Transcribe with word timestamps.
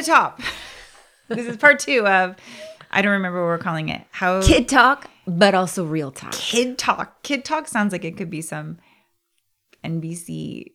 the 0.00 0.06
top. 0.06 0.40
this 1.28 1.46
is 1.46 1.56
part 1.56 1.78
two 1.78 2.06
of 2.06 2.36
I 2.90 3.02
don't 3.02 3.12
remember 3.12 3.40
what 3.40 3.46
we're 3.46 3.58
calling 3.58 3.88
it. 3.88 4.02
How 4.10 4.42
Kid 4.42 4.68
talk, 4.68 5.08
but 5.26 5.54
also 5.54 5.84
real 5.84 6.10
talk. 6.10 6.32
kid 6.32 6.76
talk. 6.78 7.22
Kid 7.22 7.44
talk 7.44 7.68
sounds 7.68 7.92
like 7.92 8.04
it 8.04 8.16
could 8.16 8.30
be 8.30 8.40
some 8.42 8.78
NBC 9.84 10.72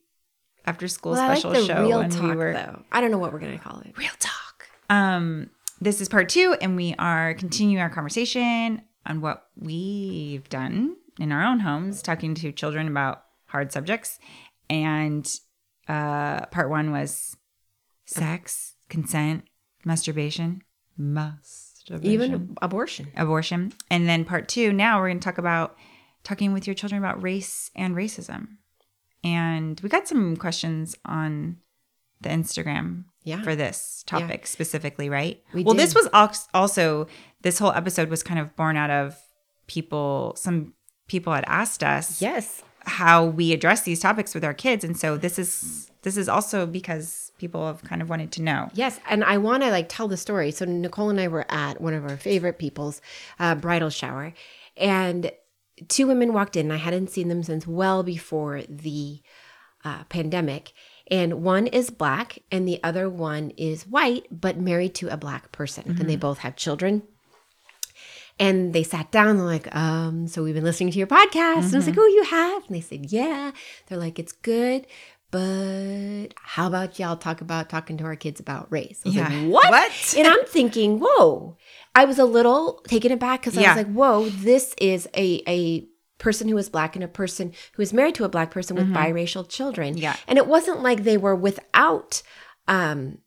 after 0.65 0.87
school 0.87 1.13
Well, 1.13 1.27
like 1.27 1.39
special 1.39 1.51
the 1.51 1.65
show 1.65 1.83
real 1.85 1.99
when 1.99 2.09
talk 2.09 2.23
we 2.23 2.35
were 2.35 2.53
though. 2.53 2.81
I 2.91 3.01
don't 3.01 3.11
know 3.11 3.17
what 3.17 3.33
we're 3.33 3.39
gonna 3.39 3.59
call 3.59 3.79
it. 3.81 3.97
real 3.97 4.09
talk. 4.19 4.67
Um, 4.89 5.49
this 5.81 5.99
is 6.01 6.07
part 6.09 6.29
two, 6.29 6.55
and 6.61 6.75
we 6.75 6.95
are 6.97 7.33
continuing 7.33 7.81
our 7.81 7.89
conversation 7.89 8.81
on 9.05 9.21
what 9.21 9.47
we've 9.57 10.47
done 10.49 10.95
in 11.19 11.31
our 11.31 11.43
own 11.43 11.59
homes, 11.59 12.01
talking 12.01 12.33
to 12.35 12.51
children 12.51 12.87
about 12.87 13.23
hard 13.47 13.71
subjects. 13.71 14.19
And 14.69 15.29
uh, 15.87 16.45
part 16.47 16.69
one 16.69 16.91
was 16.91 17.35
sex, 18.05 18.74
consent, 18.95 19.43
masturbation, 19.83 20.61
masturbation, 20.97 22.11
Even 22.11 22.55
abortion. 22.61 23.07
abortion. 23.15 23.73
And 23.91 24.07
then 24.09 24.25
part 24.25 24.47
two, 24.47 24.71
now 24.73 24.99
we're 24.99 25.07
going 25.09 25.19
to 25.19 25.23
talk 25.23 25.37
about 25.37 25.75
talking 26.23 26.53
with 26.53 26.65
your 26.67 26.73
children 26.73 26.99
about 26.99 27.21
race 27.21 27.69
and 27.75 27.95
racism. 27.95 28.47
And 29.23 29.79
we 29.81 29.89
got 29.89 30.07
some 30.07 30.35
questions 30.37 30.95
on 31.05 31.57
the 32.21 32.29
Instagram 32.29 33.05
Yeah. 33.23 33.41
for 33.43 33.55
this 33.55 34.03
topic 34.07 34.47
specifically, 34.47 35.09
right? 35.09 35.43
We 35.53 35.63
well, 35.63 35.75
this 35.75 35.93
was 35.93 36.07
also, 36.53 37.07
this 37.41 37.59
whole 37.59 37.71
episode 37.71 38.09
was 38.09 38.23
kind 38.23 38.39
of 38.39 38.55
born 38.55 38.77
out 38.77 38.89
of 38.89 39.17
people, 39.67 40.33
some 40.37 40.73
people 41.07 41.33
had 41.33 41.43
asked 41.47 41.83
us 41.83 42.21
Yes. 42.21 42.63
how 42.85 43.25
we 43.25 43.51
address 43.51 43.81
these 43.83 43.99
topics 43.99 44.33
with 44.33 44.43
our 44.43 44.53
kids. 44.53 44.83
And 44.83 44.97
so 44.97 45.17
this 45.17 45.37
is, 45.37 45.91
this 46.03 46.17
is 46.17 46.29
also 46.29 46.65
because 46.65 47.24
people 47.37 47.67
have 47.67 47.83
kind 47.83 48.01
of 48.01 48.09
wanted 48.09 48.31
to 48.33 48.41
know. 48.41 48.69
Yes, 48.73 48.99
and 49.09 49.23
I 49.23 49.37
want 49.37 49.63
to 49.63 49.69
like 49.69 49.87
tell 49.89 50.07
the 50.07 50.17
story. 50.17 50.51
So 50.51 50.65
Nicole 50.65 51.09
and 51.09 51.19
I 51.19 51.27
were 51.27 51.45
at 51.49 51.81
one 51.81 51.93
of 51.93 52.03
our 52.03 52.17
favorite 52.17 52.57
people's 52.57 53.01
uh, 53.39 53.55
bridal 53.55 53.89
shower, 53.89 54.33
and 54.77 55.31
two 55.87 56.07
women 56.07 56.33
walked 56.33 56.55
in. 56.55 56.71
I 56.71 56.77
hadn't 56.77 57.09
seen 57.09 57.27
them 57.27 57.43
since 57.43 57.67
well 57.67 58.03
before 58.03 58.63
the 58.69 59.21
uh, 59.83 60.03
pandemic. 60.05 60.73
And 61.11 61.43
one 61.43 61.67
is 61.67 61.91
black, 61.91 62.39
and 62.51 62.67
the 62.67 62.83
other 62.83 63.07
one 63.07 63.51
is 63.57 63.85
white, 63.85 64.25
but 64.31 64.57
married 64.57 64.95
to 64.95 65.09
a 65.09 65.17
black 65.17 65.51
person. 65.51 65.97
And 65.99 66.09
they 66.09 66.15
both 66.15 66.39
have 66.39 66.55
children. 66.55 67.03
And 68.39 68.73
they 68.73 68.81
sat 68.81 69.11
down. 69.11 69.37
They're 69.37 69.45
like, 69.45 69.73
um, 69.75 70.27
so 70.27 70.43
we've 70.43 70.55
been 70.55 70.63
listening 70.63 70.91
to 70.91 70.97
your 70.97 71.05
podcast. 71.07 71.65
And 71.65 71.75
I 71.75 71.77
was 71.77 71.87
like, 71.87 71.97
oh, 71.99 72.07
you 72.07 72.23
have? 72.23 72.65
And 72.65 72.75
they 72.75 72.81
said, 72.81 73.11
yeah. 73.11 73.51
They're 73.85 73.99
like, 73.99 74.17
it's 74.17 74.31
good, 74.31 74.87
but 75.31 76.27
how 76.35 76.67
about 76.67 76.97
y'all 76.99 77.17
talk 77.17 77.41
about 77.41 77.69
talking 77.69 77.97
to 77.97 78.03
our 78.05 78.15
kids 78.15 78.39
about 78.39 78.71
race? 78.71 79.01
I 79.05 79.09
was 79.09 79.15
Yeah. 79.15 79.29
like, 79.29 79.37
what? 79.51 79.69
What? 79.69 80.13
And 80.17 80.27
I'm 80.27 80.45
thinking, 80.45 80.99
whoa. 81.01 81.57
I 81.93 82.05
was 82.05 82.19
a 82.19 82.25
little 82.25 82.81
taken 82.87 83.11
aback 83.11 83.41
because 83.41 83.57
I 83.57 83.61
Yeah. 83.61 83.75
was 83.75 83.77
like, 83.85 83.93
whoa, 83.93 84.29
this 84.29 84.73
is 84.79 85.07
a 85.15 85.41
a 85.47 85.87
person 86.17 86.47
who 86.47 86.57
is 86.57 86.69
black 86.69 86.95
and 86.95 87.03
a 87.03 87.07
person 87.09 87.51
who 87.73 87.81
is 87.81 87.91
married 87.91 88.15
to 88.15 88.23
a 88.23 88.29
black 88.29 88.49
person 88.51 88.77
with 88.77 88.87
biracial 88.93 89.47
children. 89.47 89.95
Mm-hmm. 89.95 90.03
Yeah. 90.03 90.15
And 90.27 90.37
it 90.37 90.47
wasn't 90.47 90.81
like 90.81 91.03
they 91.03 91.17
were 91.17 91.35
without 91.35 92.21
um 92.67 93.17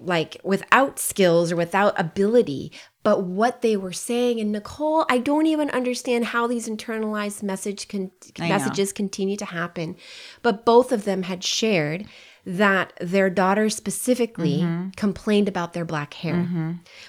like 0.00 0.38
without 0.42 0.98
skills 0.98 1.52
or 1.52 1.56
without 1.56 1.98
ability, 2.00 2.72
but 3.02 3.22
what 3.24 3.60
they 3.62 3.76
were 3.76 3.92
saying. 3.92 4.40
And 4.40 4.50
Nicole, 4.52 5.04
I 5.10 5.18
don't 5.18 5.46
even 5.46 5.70
understand 5.70 6.24
how 6.26 6.46
these 6.46 6.68
internalized 6.68 7.42
message 7.42 7.86
con- 7.88 8.10
messages 8.38 8.92
continue 8.92 9.36
to 9.36 9.44
happen. 9.44 9.96
But 10.42 10.64
both 10.64 10.90
of 10.92 11.04
them 11.04 11.24
had 11.24 11.44
shared 11.44 12.06
that 12.46 12.94
their 13.00 13.28
daughter 13.28 13.68
specifically 13.68 14.60
Mm-hmm. 14.62 14.90
complained 14.96 15.48
about 15.48 15.74
their 15.74 15.84
black 15.84 16.14
hair. 16.14 16.34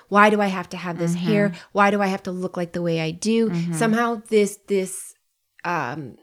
Why 0.09 0.29
do 0.29 0.41
I 0.41 0.47
have 0.47 0.67
to 0.69 0.77
have 0.77 0.97
this 0.97 1.15
hair? 1.15 1.49
Mm-hmm. 1.49 1.57
Why 1.71 1.91
do 1.91 2.01
I 2.01 2.07
have 2.07 2.23
to 2.23 2.31
look 2.31 2.57
like 2.57 2.73
the 2.73 2.81
way 2.81 2.99
I 2.99 3.11
do? 3.11 3.49
Somehow 3.73 4.21
this 4.27 4.59
this 4.67 5.15
um 5.63 6.17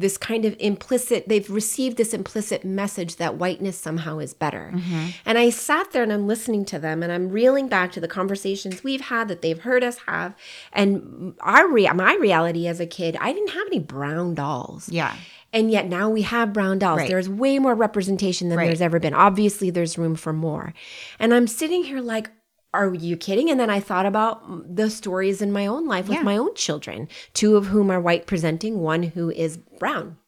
this 0.00 0.16
kind 0.18 0.44
of 0.44 0.54
implicit 0.58 1.28
they've 1.28 1.50
received 1.50 1.96
this 1.96 2.12
implicit 2.14 2.64
message 2.64 3.16
that 3.16 3.36
whiteness 3.36 3.76
somehow 3.78 4.18
is 4.18 4.34
better 4.34 4.70
Mm-hmm. 4.74 5.06
and 5.24 5.38
i 5.38 5.50
sat 5.50 5.92
there 5.92 6.02
and 6.02 6.12
i'm 6.12 6.26
listening 6.26 6.64
to 6.66 6.78
them 6.78 7.02
and 7.02 7.10
i'm 7.12 7.28
reeling 7.30 7.68
back 7.68 7.92
to 7.92 8.00
the 8.00 8.08
conversations 8.08 8.82
we've 8.84 9.00
had 9.02 9.28
that 9.28 9.42
they've 9.42 9.60
heard 9.60 9.82
us 9.84 9.98
have 10.06 10.34
and 10.72 11.34
our 11.40 11.68
my 11.68 12.16
reality 12.20 12.66
as 12.66 12.80
a 12.80 12.86
kid 12.86 13.16
i 13.20 13.32
didn't 13.32 13.50
have 13.50 13.66
any 13.66 13.78
brown 13.78 14.34
dolls 14.34 14.88
Yeah. 14.88 15.14
and 15.52 15.70
yet 15.70 15.86
now 15.88 16.10
we 16.10 16.22
have 16.22 16.52
brown 16.52 16.78
dolls. 16.78 16.98
Right. 16.98 17.08
There's 17.08 17.28
way 17.28 17.58
more 17.58 17.74
representation 17.74 18.48
than 18.48 18.58
Right. 18.58 18.66
there's 18.66 18.80
ever 18.82 18.98
been. 18.98 19.14
Obviously, 19.14 19.70
there's 19.70 19.96
room 19.96 20.14
for 20.16 20.32
more. 20.32 20.74
And 21.18 21.32
I'm 21.32 21.46
sitting 21.46 21.84
here 21.84 22.00
like, 22.00 22.30
are 22.74 22.92
you 22.94 23.16
kidding? 23.16 23.50
And 23.50 23.58
then 23.58 23.70
I 23.70 23.80
thought 23.80 24.06
about 24.06 24.74
the 24.76 24.90
stories 24.90 25.40
in 25.40 25.50
my 25.52 25.66
own 25.66 25.86
life 25.86 26.08
with 26.08 26.18
Yeah. 26.18 26.22
my 26.24 26.36
own 26.36 26.54
children, 26.54 27.08
two 27.32 27.56
of 27.56 27.66
whom 27.68 27.90
are 27.90 28.00
white 28.00 28.26
presenting, 28.26 28.80
one 28.80 29.02
who 29.02 29.30
is 29.30 29.56
brown. 29.56 30.18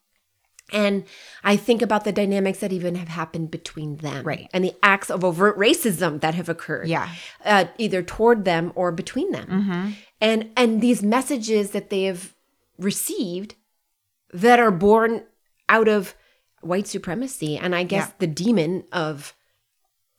And 0.71 1.03
I 1.43 1.55
think 1.55 1.81
about 1.81 2.03
the 2.03 2.11
dynamics 2.11 2.59
that 2.59 2.71
even 2.71 2.93
have 2.95 3.07
happened 3.07 3.49
between 3.49 3.97
them. 3.97 4.23
Right. 4.23 4.47
And 4.53 4.63
the 4.63 4.75
acts 4.83 5.09
of 5.09 5.23
overt 5.23 5.57
racism 5.57 6.21
that 6.21 6.35
have 6.35 6.47
occurred. 6.49 6.87
Yeah. 6.87 7.09
Uh, 7.43 7.65
either 7.79 8.03
toward 8.03 8.45
them 8.45 8.71
or 8.75 8.91
between 8.91 9.31
them. 9.31 9.47
Mm-hmm. 9.47 9.91
And 10.21 10.49
and 10.55 10.81
these 10.81 11.01
messages 11.01 11.71
that 11.71 11.89
they 11.89 12.03
have 12.03 12.35
received 12.77 13.55
that 14.31 14.59
are 14.59 14.71
born 14.71 15.23
out 15.69 15.87
of 15.87 16.13
white 16.61 16.85
supremacy 16.87 17.57
and 17.57 17.75
I 17.75 17.83
guess 17.83 18.07
Yeah. 18.09 18.13
the 18.19 18.27
demon 18.27 18.83
of 18.91 19.33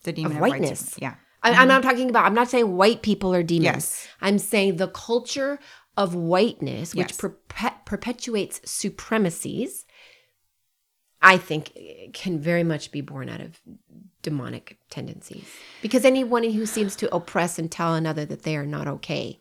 The 0.02 0.12
demon 0.12 0.32
Of 0.32 0.36
of, 0.38 0.40
whiteness. 0.40 0.78
supremacy. 0.80 0.98
Yeah. 1.02 1.14
I, 1.42 1.52
I'm 1.52 1.68
not 1.68 1.82
talking 1.82 2.10
about 2.10 2.26
I'm 2.26 2.34
not 2.34 2.48
saying 2.50 2.76
white 2.76 3.02
people 3.02 3.34
are 3.34 3.42
demons. 3.42 3.64
Yes. 3.64 4.08
I'm 4.20 4.38
saying 4.38 4.76
the 4.76 4.88
culture 4.88 5.58
of 5.96 6.14
whiteness 6.14 6.94
which 6.94 7.08
Yes. 7.10 7.16
perpet- 7.16 7.84
perpetuates 7.86 8.60
supremacies 8.64 9.84
I 11.22 11.36
think 11.36 11.72
can 12.14 12.38
very 12.40 12.64
much 12.64 12.90
be 12.92 13.02
born 13.02 13.28
out 13.28 13.40
of 13.42 13.60
demonic 14.22 14.78
tendencies. 14.88 15.44
Because 15.82 16.04
anyone 16.06 16.44
who 16.44 16.64
seems 16.64 16.96
to 16.96 17.14
oppress 17.14 17.58
and 17.58 17.70
tell 17.70 17.94
another 17.94 18.24
that 18.24 18.42
they 18.42 18.56
are 18.56 18.64
not 18.66 18.86
okay, 18.88 19.40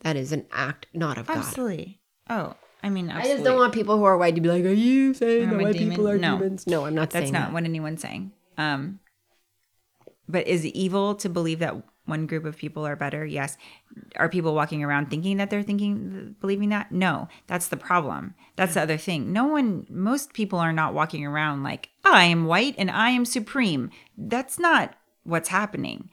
that 0.00 0.16
is 0.16 0.32
an 0.32 0.46
act 0.50 0.86
not 0.92 1.18
of 1.18 1.28
God. 1.28 1.36
Absolutely. 1.38 2.00
Oh, 2.28 2.54
I 2.82 2.88
mean, 2.88 3.08
I 3.08 3.22
just 3.22 3.44
don't 3.44 3.56
want 3.56 3.72
people 3.72 3.96
who 3.98 4.02
are 4.04 4.18
white 4.18 4.34
to 4.34 4.40
be 4.40 4.48
like, 4.48 4.64
"Are 4.64 4.72
you 4.72 5.14
saying 5.14 5.50
that 5.50 5.60
white 5.60 5.74
demon?" 5.74 5.90
people 5.90 6.08
are 6.08 6.18
No. 6.18 6.38
demons?" 6.38 6.66
No, 6.66 6.86
I'm 6.86 6.94
not 6.96 7.12
saying 7.12 7.22
That's 7.22 7.24
saying 7.26 7.32
not 7.34 7.48
that. 7.48 7.52
what 7.54 7.62
anyone's 7.64 8.00
saying. 8.02 8.32
Um, 8.58 8.98
but 10.32 10.46
is 10.48 10.64
it 10.64 10.74
evil 10.74 11.14
to 11.16 11.28
believe 11.28 11.60
that 11.60 11.76
one 12.04 12.26
group 12.26 12.44
of 12.44 12.56
people 12.56 12.84
are 12.84 12.96
better? 12.96 13.24
Yes. 13.24 13.56
Are 14.16 14.28
people 14.28 14.54
walking 14.54 14.82
around 14.82 15.08
thinking 15.08 15.36
that 15.36 15.50
they're 15.50 15.62
thinking, 15.62 16.34
believing 16.40 16.70
that? 16.70 16.90
No. 16.90 17.28
That's 17.46 17.68
the 17.68 17.76
problem. 17.76 18.34
That's 18.56 18.74
the 18.74 18.82
other 18.82 18.96
thing. 18.96 19.32
No 19.32 19.46
one, 19.46 19.86
most 19.88 20.32
people 20.32 20.58
are 20.58 20.72
not 20.72 20.94
walking 20.94 21.24
around 21.24 21.62
like, 21.62 21.90
I 22.04 22.24
am 22.24 22.46
white 22.46 22.74
and 22.78 22.90
I 22.90 23.10
am 23.10 23.24
supreme. 23.24 23.90
That's 24.18 24.58
not 24.58 24.94
what's 25.22 25.50
happening. 25.50 26.10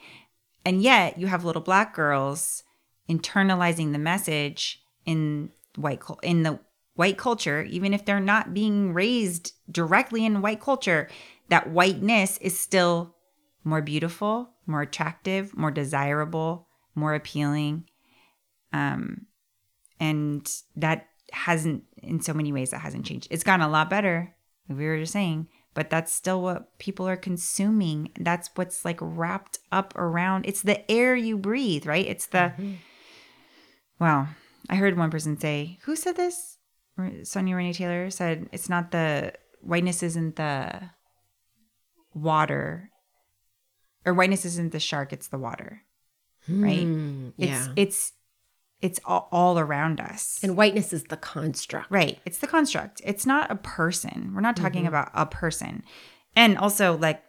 And 0.63 0.83
yet 0.83 1.17
you 1.17 1.27
have 1.27 1.45
little 1.45 1.61
black 1.61 1.95
girls 1.95 2.63
internalizing 3.09 3.91
the 3.91 3.97
message 3.97 4.83
in 5.05 5.49
white 5.75 6.01
in 6.21 6.43
the 6.43 6.59
white 6.93 7.17
culture, 7.17 7.63
even 7.63 7.93
if 7.93 8.05
they're 8.05 8.19
not 8.19 8.53
being 8.53 8.93
raised 8.93 9.53
directly 9.71 10.25
in 10.25 10.41
white 10.41 10.59
culture, 10.59 11.07
that 11.47 11.71
whiteness 11.71 12.37
is 12.39 12.59
still 12.59 13.15
more 13.63 13.81
beautiful, 13.81 14.51
more 14.65 14.81
attractive, 14.81 15.55
more 15.55 15.71
desirable, 15.71 16.67
more 16.95 17.13
appealing. 17.13 17.85
Um, 18.71 19.25
and 19.99 20.49
that 20.75 21.07
hasn't, 21.31 21.83
in 21.97 22.21
so 22.21 22.33
many 22.33 22.51
ways, 22.51 22.71
that 22.71 22.81
hasn't 22.81 23.05
changed. 23.05 23.27
It's 23.29 23.43
gotten 23.43 23.65
a 23.65 23.69
lot 23.69 23.89
better, 23.89 24.35
like 24.67 24.77
we 24.77 24.85
were 24.85 24.99
just 24.99 25.13
saying, 25.13 25.47
but 25.73 25.89
that's 25.89 26.13
still 26.13 26.41
what 26.41 26.77
people 26.79 27.07
are 27.07 27.17
consuming. 27.17 28.11
That's 28.19 28.49
what's 28.55 28.85
like 28.85 28.99
wrapped 29.01 29.59
up 29.71 29.95
around. 29.95 30.45
It's 30.45 30.61
the 30.61 30.89
air 30.89 31.15
you 31.15 31.37
breathe, 31.37 31.85
right? 31.85 32.07
It's 32.07 32.27
the, 32.27 32.53
well, 33.99 34.29
I 34.69 34.75
heard 34.75 34.97
one 34.97 35.11
person 35.11 35.39
say, 35.39 35.79
who 35.83 35.95
said 35.95 36.15
this? 36.15 36.57
Sonya 37.23 37.55
Renee 37.55 37.73
Taylor 37.73 38.09
said, 38.09 38.49
it's 38.51 38.69
not 38.69 38.91
the, 38.91 39.33
whiteness 39.61 40.03
isn't 40.03 40.35
the 40.37 40.91
water 42.13 42.89
or 44.05 44.13
whiteness 44.13 44.45
isn't 44.45 44.71
the 44.71 44.79
shark 44.79 45.11
it's 45.13 45.27
the 45.27 45.37
water 45.37 45.83
right? 46.47 46.79
Mm, 46.87 47.33
it's 47.37 47.47
yeah. 47.51 47.67
it's 47.75 48.11
it's 48.81 48.99
all, 49.05 49.27
all 49.31 49.59
around 49.59 49.99
us. 49.99 50.39
And 50.41 50.55
whiteness 50.55 50.93
is 50.93 51.03
the 51.03 51.17
construct. 51.17 51.91
right 51.91 52.17
it's 52.25 52.39
the 52.39 52.47
construct. 52.47 53.01
It's 53.05 53.25
not 53.25 53.51
a 53.51 53.55
person. 53.55 54.31
We're 54.33 54.41
not 54.41 54.55
talking 54.55 54.81
Mm-hmm. 54.83 54.87
about 54.87 55.11
a 55.13 55.25
person. 55.25 55.83
And 56.35 56.57
also 56.57 56.97
like 56.97 57.21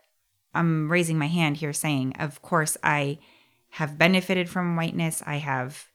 i'm 0.54 0.90
raising 0.90 1.16
my 1.18 1.26
hand 1.28 1.58
here 1.58 1.72
saying 1.72 2.12
of 2.18 2.42
course 2.42 2.76
i 2.82 3.18
have 3.70 3.98
benefited 3.98 4.48
from 4.48 4.74
whiteness. 4.76 5.22
I 5.26 5.36
have 5.36 5.86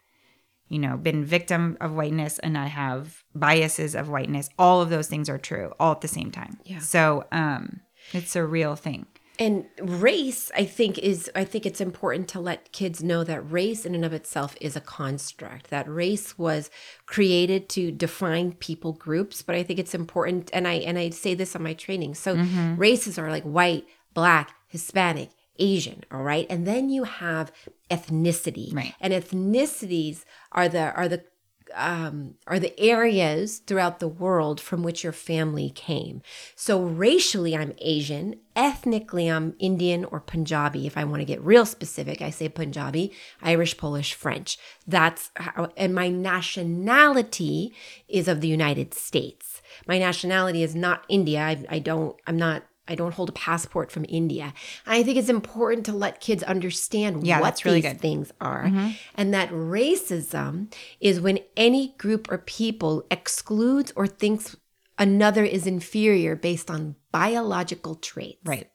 you 0.68 0.80
know 0.80 0.98
been 0.98 1.24
victim 1.25 1.77
of 1.81 1.94
whiteness 1.94 2.38
and 2.39 2.57
i 2.57 2.68
have 2.68 3.24
biases 3.33 3.95
of 3.95 4.10
whiteness. 4.10 4.50
All 4.60 4.81
of 4.81 4.89
those 4.89 5.07
things 5.07 5.30
are 5.30 5.38
true 5.38 5.74
all 5.80 5.92
at 5.94 6.01
the 6.01 6.07
same 6.07 6.31
time. 6.31 6.60
Yeah. 6.66 6.80
so 6.80 7.25
um 7.31 7.81
it's 8.13 8.36
a 8.36 8.45
real 8.45 8.75
thing 8.75 9.07
And 9.40 9.66
race, 9.80 10.52
I 10.56 10.66
think, 10.66 10.98
is 11.00 11.30
I 11.36 11.44
think 11.44 11.66
it's 11.66 11.82
important 11.82 12.28
to 12.30 12.40
let 12.40 12.72
kids 12.72 13.04
know 13.04 13.24
that 13.24 13.52
race 13.52 13.86
in 13.86 13.96
and 13.96 14.06
of 14.06 14.14
itself 14.14 14.56
is 14.62 14.76
a 14.76 14.82
construct. 14.82 15.70
That 15.70 15.90
race 15.90 16.38
was 16.38 16.70
created 17.06 17.70
to 17.70 17.92
define 17.92 18.54
people 18.54 18.94
groups, 18.94 19.42
but 19.42 19.56
I 19.56 19.64
think 19.64 19.80
it's 19.80 19.96
important 19.96 20.50
and 20.54 20.68
I 20.68 20.76
and 20.76 20.98
I 20.98 21.10
say 21.10 21.34
this 21.34 21.56
on 21.56 21.64
my 21.64 21.74
training. 21.74 22.16
So 22.16 22.36
mm-hmm. 22.36 22.76
races 22.76 23.18
are 23.18 23.30
like 23.30 23.44
white, 23.44 23.86
black, 24.14 24.56
Hispanic, 24.68 25.30
Asian, 25.60 26.04
all 26.12 26.24
right? 26.24 26.48
And 26.50 26.68
then 26.68 26.90
you 26.90 27.04
have 27.04 27.52
ethnicity. 27.90 28.74
Right. 28.74 28.94
And 29.00 29.14
ethnicities 29.14 30.24
are 30.52 30.70
the 30.70 30.94
are 30.94 31.08
the 31.08 31.24
um, 31.73 32.35
are 32.47 32.59
the 32.59 32.77
areas 32.79 33.59
throughout 33.59 34.00
the 34.00 34.07
world 34.07 34.62
from 34.62 34.83
which 34.83 35.03
your 35.03 35.13
family 35.13 35.69
came. 35.69 36.21
So 36.56 36.81
racially, 36.81 37.56
I'm 37.56 37.73
Asian. 37.79 38.35
Ethnically, 38.56 39.29
I'm 39.29 39.56
Indian 39.59 40.06
or 40.06 40.19
Punjabi. 40.19 40.88
If 40.88 40.97
I 40.97 41.03
want 41.03 41.21
to 41.21 41.25
get 41.25 41.41
real 41.41 41.65
specific, 41.65 42.21
I 42.21 42.29
say 42.29 42.47
Punjabi, 42.47 43.12
Irish, 43.41 43.77
Polish, 43.77 44.13
French. 44.13 44.57
That's 44.88 45.31
how, 45.35 45.69
and 45.75 45.94
my 45.94 46.09
nationality 46.09 47.73
is 48.07 48.27
of 48.27 48.41
the 48.41 48.47
United 48.47 48.94
States. 48.94 49.62
My 49.88 50.00
nationality 50.00 50.63
is 50.63 50.75
not 50.75 51.03
India. 51.09 51.41
I, 51.41 51.65
I 51.69 51.79
don't, 51.79 52.15
I'm 52.27 52.38
not 52.38 52.63
I 52.88 52.96
don't 52.96 53.14
hold 53.14 53.30
a 53.30 53.34
passport 53.34 53.92
from 53.92 54.06
India. 54.08 54.54
I 54.86 55.04
think 55.04 55.18
it's 55.18 55.30
important 55.30 55.86
to 55.88 55.94
let 55.94 56.22
kids 56.22 56.44
understand 56.44 57.26
Yeah, 57.26 57.40
what 57.42 57.64
really 57.66 57.82
these 57.82 57.94
good. 57.94 58.02
things 58.02 58.32
are. 58.40 58.66
Mm-hmm. 58.66 58.90
And 59.16 59.34
that 59.34 59.50
racism 59.50 60.72
is 61.00 61.20
when 61.20 61.40
any 61.58 61.96
group 61.98 62.32
or 62.32 62.38
people 62.38 63.06
excludes 63.10 63.92
or 63.96 64.08
thinks 64.08 64.56
another 65.00 65.44
is 65.44 65.66
inferior 65.66 66.36
based 66.36 66.70
on 66.70 66.96
biological 67.12 67.96
traits. 67.96 68.40
Right. 68.46 68.70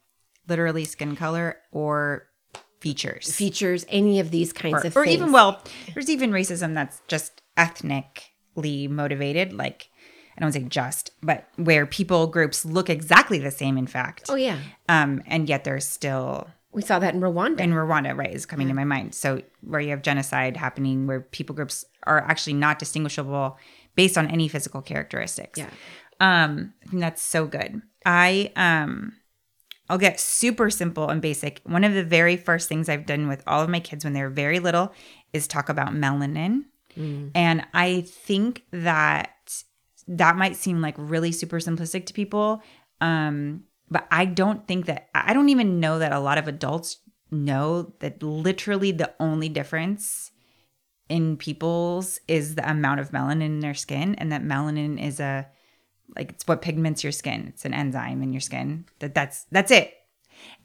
Literally 0.48 0.84
skin 0.84 1.14
color 1.14 1.58
or 1.70 2.26
features. 2.80 3.34
Features, 3.34 3.86
any 3.88 4.20
of 4.20 4.30
these 4.30 4.52
kinds 4.52 4.84
or, 4.84 4.88
of 4.88 4.96
or 4.96 5.04
things. 5.04 5.20
Or 5.20 5.22
even 5.22 5.32
well, 5.32 5.62
there's 5.94 6.10
even 6.10 6.30
racism 6.32 6.74
that's 6.74 7.00
just 7.06 7.42
ethnically 7.56 8.88
motivated, 8.88 9.52
like 9.52 9.89
I 10.40 10.44
don't 10.44 10.52
say 10.52 10.62
just, 10.64 11.10
but 11.22 11.46
where 11.56 11.84
people 11.84 12.26
groups 12.26 12.64
look 12.64 12.88
exactly 12.88 13.38
the 13.38 13.50
same 13.50 13.76
in 13.76 13.86
fact. 13.86 14.24
Oh 14.28 14.36
yeah. 14.36 14.58
Um, 14.88 15.22
and 15.26 15.48
yet 15.48 15.64
there's 15.64 15.84
still 15.84 16.48
We 16.72 16.82
saw 16.82 16.98
that 16.98 17.14
in 17.14 17.20
Rwanda. 17.20 17.60
in 17.60 17.72
Rwanda, 17.72 18.16
right, 18.16 18.32
is 18.32 18.46
coming 18.46 18.68
to 18.68 18.74
my 18.74 18.84
mind. 18.84 19.14
So 19.14 19.42
where 19.60 19.80
you 19.80 19.90
have 19.90 20.02
genocide 20.02 20.56
happening 20.56 21.06
where 21.06 21.20
people 21.20 21.54
groups 21.54 21.84
are 22.04 22.20
actually 22.20 22.54
not 22.54 22.78
distinguishable 22.78 23.58
based 23.96 24.16
on 24.16 24.28
any 24.30 24.48
physical 24.48 24.80
characteristics. 24.80 25.58
yeah. 25.58 25.70
Um, 26.20 26.74
that's 26.92 27.22
so 27.22 27.46
good. 27.46 27.82
I 28.06 28.52
um 28.56 29.12
I'll 29.90 29.98
get 29.98 30.20
super 30.20 30.70
simple 30.70 31.08
and 31.08 31.20
basic. 31.20 31.60
One 31.64 31.82
of 31.82 31.94
the 31.94 32.04
very 32.04 32.36
first 32.36 32.68
things 32.68 32.88
I've 32.88 33.06
done 33.06 33.26
with 33.26 33.42
all 33.46 33.60
of 33.62 33.68
my 33.68 33.80
kids 33.80 34.04
when 34.04 34.12
they're 34.14 34.30
very 34.30 34.60
little 34.60 34.92
is 35.32 35.46
talk 35.48 35.68
about 35.68 35.88
melanin. 35.92 36.64
And 37.34 37.66
I 37.72 38.02
think 38.02 38.62
that 38.72 39.30
that 40.10 40.36
might 40.36 40.56
seem 40.56 40.80
like 40.80 40.96
really 40.98 41.32
super 41.32 41.58
simplistic 41.58 42.04
to 42.06 42.12
people. 42.12 42.62
Um, 43.00 43.64
but 43.88 44.06
I 44.10 44.24
don't 44.24 44.66
think 44.66 44.86
that 44.86 45.08
I 45.14 45.32
don't 45.32 45.48
even 45.48 45.80
know 45.80 45.98
that 46.00 46.12
a 46.12 46.20
lot 46.20 46.36
of 46.36 46.48
adults 46.48 46.98
know 47.30 47.94
that 48.00 48.22
literally 48.22 48.92
the 48.92 49.12
only 49.20 49.48
difference 49.48 50.32
in 51.08 51.36
people's 51.36 52.18
is 52.28 52.56
the 52.56 52.68
amount 52.68 53.00
of 53.00 53.10
melanin 53.10 53.42
in 53.42 53.60
their 53.60 53.74
skin 53.74 54.14
and 54.16 54.32
that 54.32 54.42
melanin 54.42 55.00
is 55.00 55.20
a 55.20 55.48
like 56.16 56.30
it's 56.30 56.46
what 56.46 56.60
pigments 56.60 57.04
your 57.04 57.12
skin. 57.12 57.46
It's 57.48 57.64
an 57.64 57.72
enzyme 57.72 58.20
in 58.22 58.32
your 58.32 58.40
skin. 58.40 58.86
That 58.98 59.14
that's 59.14 59.46
that's 59.52 59.70
it. 59.70 59.94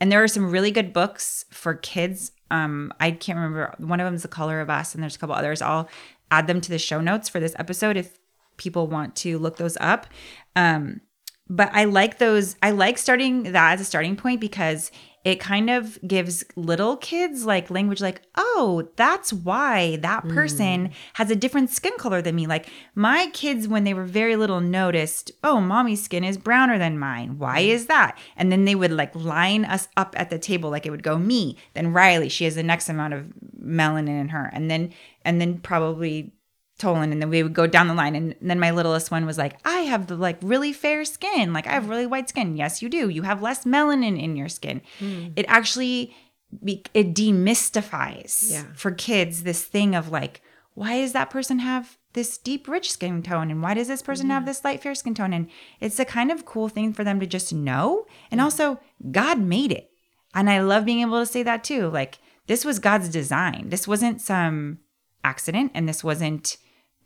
And 0.00 0.10
there 0.10 0.22
are 0.22 0.28
some 0.28 0.50
really 0.50 0.72
good 0.72 0.92
books 0.92 1.44
for 1.50 1.74
kids. 1.74 2.32
Um 2.50 2.92
i 2.98 3.12
can't 3.12 3.36
remember 3.36 3.74
one 3.78 4.00
of 4.00 4.06
them 4.06 4.14
is 4.14 4.22
the 4.22 4.28
color 4.28 4.60
of 4.60 4.70
us 4.70 4.92
and 4.92 5.02
there's 5.02 5.14
a 5.14 5.18
couple 5.20 5.36
others. 5.36 5.62
I'll 5.62 5.88
add 6.32 6.48
them 6.48 6.60
to 6.60 6.70
the 6.70 6.78
show 6.78 7.00
notes 7.00 7.28
for 7.28 7.38
this 7.38 7.54
episode 7.58 7.96
if 7.96 8.18
people 8.56 8.86
want 8.86 9.16
to 9.16 9.38
look 9.38 9.56
those 9.56 9.76
up. 9.80 10.06
Um 10.54 11.00
but 11.48 11.70
i 11.72 11.84
like 11.84 12.18
those 12.18 12.56
i 12.60 12.72
like 12.72 12.98
starting 12.98 13.52
that 13.52 13.74
as 13.74 13.80
a 13.80 13.84
starting 13.84 14.16
point 14.16 14.40
because 14.40 14.90
it 15.26 15.40
kind 15.40 15.68
of 15.68 15.98
gives 16.06 16.44
little 16.54 16.96
kids 16.96 17.44
like 17.44 17.68
language 17.68 18.00
like 18.00 18.22
oh 18.36 18.88
that's 18.94 19.32
why 19.32 19.96
that 19.96 20.22
person 20.28 20.92
has 21.14 21.32
a 21.32 21.34
different 21.34 21.68
skin 21.68 21.92
color 21.98 22.22
than 22.22 22.36
me. 22.36 22.46
Like 22.46 22.70
my 22.94 23.28
kids 23.32 23.66
when 23.66 23.82
they 23.82 23.92
were 23.92 24.04
very 24.04 24.36
little 24.36 24.60
noticed 24.60 25.32
oh 25.42 25.60
mommy's 25.60 26.00
skin 26.00 26.22
is 26.22 26.38
browner 26.38 26.78
than 26.78 26.96
mine. 26.96 27.38
Why 27.38 27.58
is 27.58 27.86
that? 27.86 28.16
And 28.36 28.52
then 28.52 28.66
they 28.66 28.76
would 28.76 28.92
like 28.92 29.16
line 29.16 29.64
us 29.64 29.88
up 29.96 30.14
at 30.16 30.30
the 30.30 30.38
table. 30.38 30.70
Like 30.70 30.86
it 30.86 30.90
would 30.90 31.02
go 31.02 31.18
me 31.18 31.58
then 31.74 31.92
riley. 31.92 32.28
She 32.28 32.44
has 32.44 32.54
the 32.54 32.62
next 32.62 32.88
amount 32.88 33.14
of 33.14 33.26
melanin 33.60 34.20
in 34.20 34.28
her. 34.28 34.48
And 34.52 34.70
then 34.70 34.92
and 35.24 35.40
then 35.40 35.58
probably 35.58 36.34
Tolan, 36.78 37.10
and 37.12 37.22
then 37.22 37.30
we 37.30 37.42
would 37.42 37.54
go 37.54 37.66
down 37.66 37.88
the 37.88 37.94
line. 37.94 38.14
And 38.14 38.34
then 38.40 38.60
my 38.60 38.70
littlest 38.70 39.10
one 39.10 39.24
was 39.24 39.38
like, 39.38 39.58
I 39.64 39.80
have 39.80 40.06
the 40.06 40.16
like 40.16 40.38
really 40.42 40.72
fair 40.72 41.04
skin. 41.04 41.52
Like 41.52 41.66
I 41.66 41.72
have 41.72 41.88
really 41.88 42.06
white 42.06 42.28
skin. 42.28 42.56
Yes, 42.56 42.82
you 42.82 42.88
do. 42.88 43.08
You 43.08 43.22
have 43.22 43.42
less 43.42 43.64
melanin 43.64 44.20
in 44.20 44.36
your 44.36 44.48
skin. 44.48 44.82
Hmm. 44.98 45.28
It 45.36 45.46
actually 45.48 46.14
it 46.62 47.14
demystifies 47.14 48.52
Yeah. 48.52 48.64
for 48.74 48.92
kids 48.92 49.42
this 49.42 49.64
thing 49.64 49.94
of 49.94 50.10
like, 50.10 50.42
why 50.74 51.00
does 51.00 51.12
that 51.12 51.30
person 51.30 51.58
have 51.60 51.98
this 52.12 52.38
deep 52.38 52.68
rich 52.68 52.92
skin 52.92 53.22
tone 53.22 53.50
and 53.50 53.62
why 53.62 53.74
does 53.74 53.88
this 53.88 54.02
person 54.02 54.30
have 54.30 54.40
mm-hmm. 54.40 54.48
this 54.48 54.64
light 54.64 54.82
fair 54.82 54.94
skin 54.94 55.14
tone 55.14 55.32
and 55.32 55.48
it's 55.80 55.98
a 55.98 56.04
kind 56.04 56.30
of 56.30 56.46
cool 56.46 56.68
thing 56.68 56.92
for 56.92 57.04
them 57.04 57.20
to 57.20 57.26
just 57.26 57.52
know 57.52 58.06
and 58.30 58.40
mm. 58.40 58.44
also 58.44 58.80
god 59.10 59.38
made 59.38 59.70
it 59.70 59.90
and 60.34 60.48
i 60.48 60.58
love 60.58 60.86
being 60.86 61.00
able 61.00 61.20
to 61.20 61.26
say 61.26 61.42
that 61.42 61.62
too 61.62 61.88
like 61.88 62.18
this 62.46 62.64
was 62.64 62.78
god's 62.78 63.10
design 63.10 63.68
this 63.68 63.86
wasn't 63.86 64.18
some 64.18 64.78
accident 65.24 65.70
and 65.74 65.86
this 65.86 66.02
wasn't 66.02 66.56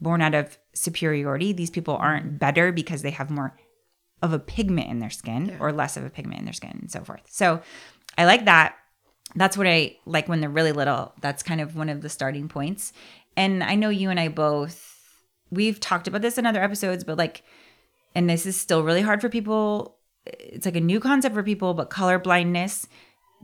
born 0.01 0.23
out 0.23 0.35
of 0.35 0.59
superiority 0.73 1.53
these 1.53 1.71
people 1.71 1.97
aren't 1.97 2.39
better 2.39 2.73
because 2.73 3.03
they 3.03 3.11
have 3.11 3.31
more 3.31 3.57
of 4.23 4.33
a 4.33 4.39
pigment 4.39 4.89
in 4.89 4.99
their 4.99 5.11
skin 5.11 5.57
or 5.61 5.73
less 5.73 5.97
of 5.97 6.05
a 6.05 6.11
pigment 6.11 6.39
in 6.39 6.45
their 6.45 6.55
skin 6.55 6.77
and 6.81 6.91
so 6.91 7.03
forth 7.03 7.23
so 7.27 7.61
i 8.19 8.25
like 8.25 8.45
that 8.45 8.75
that's 9.35 9.57
what 9.57 9.67
I 9.67 9.97
like 10.07 10.29
when 10.29 10.41
they're 10.41 10.51
really 10.51 10.73
little. 10.73 11.13
That's 11.21 11.43
kind 11.43 11.61
of 11.61 11.77
one 11.77 11.89
of 11.89 12.03
the 12.03 12.09
starting 12.09 12.49
points. 12.49 12.93
And 13.37 13.63
I 13.63 13.75
know 13.75 13.89
you 13.89 14.11
and 14.11 14.19
I 14.19 14.29
both, 14.29 14.99
we've 15.51 15.79
talked 15.79 16.09
about 16.09 16.23
this 16.23 16.39
in 16.39 16.47
other 16.47 16.63
episodes, 16.63 17.05
but 17.05 17.19
like, 17.19 17.43
and 18.15 18.29
this 18.29 18.45
is 18.45 18.57
still 18.57 18.83
really 18.83 19.03
hard 19.03 19.21
for 19.21 19.29
people. 19.29 19.97
It's 20.27 20.67
like 20.67 20.77
a 20.77 20.81
new 20.81 21.01
concept 21.01 21.35
for 21.35 21.43
people, 21.43 21.75
but 21.75 21.91
color 21.91 22.19
blindness, 22.19 22.89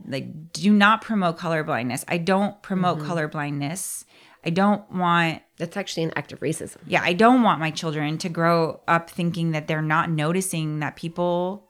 like, 0.07 0.51
do 0.51 0.73
not 0.73 1.01
promote 1.01 1.37
color 1.37 1.63
blindness. 1.63 2.03
I 2.07 2.17
don't 2.17 2.61
promote 2.61 2.97
mm-hmm. 2.97 3.07
color 3.07 3.27
blindness. 3.27 4.05
I 4.47 4.49
don't 4.49 4.89
want 4.91 5.41
That's 5.57 5.75
actually 5.75 6.03
an 6.03 6.13
act 6.15 6.31
of 6.31 6.39
racism. 6.39 6.77
yeah, 6.87 7.01
I 7.03 7.13
don't 7.13 7.43
want 7.43 7.59
my 7.59 7.71
children 7.71 8.17
to 8.19 8.29
grow 8.29 8.79
up 8.87 9.09
thinking 9.09 9.51
that 9.51 9.67
they're 9.67 9.81
not 9.95 10.09
noticing 10.09 10.79
that 10.79 10.95
people 10.95 11.67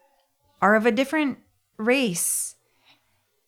are 0.61 0.75
of 0.75 0.85
a 0.85 0.91
different 0.91 1.39
race 1.77 2.55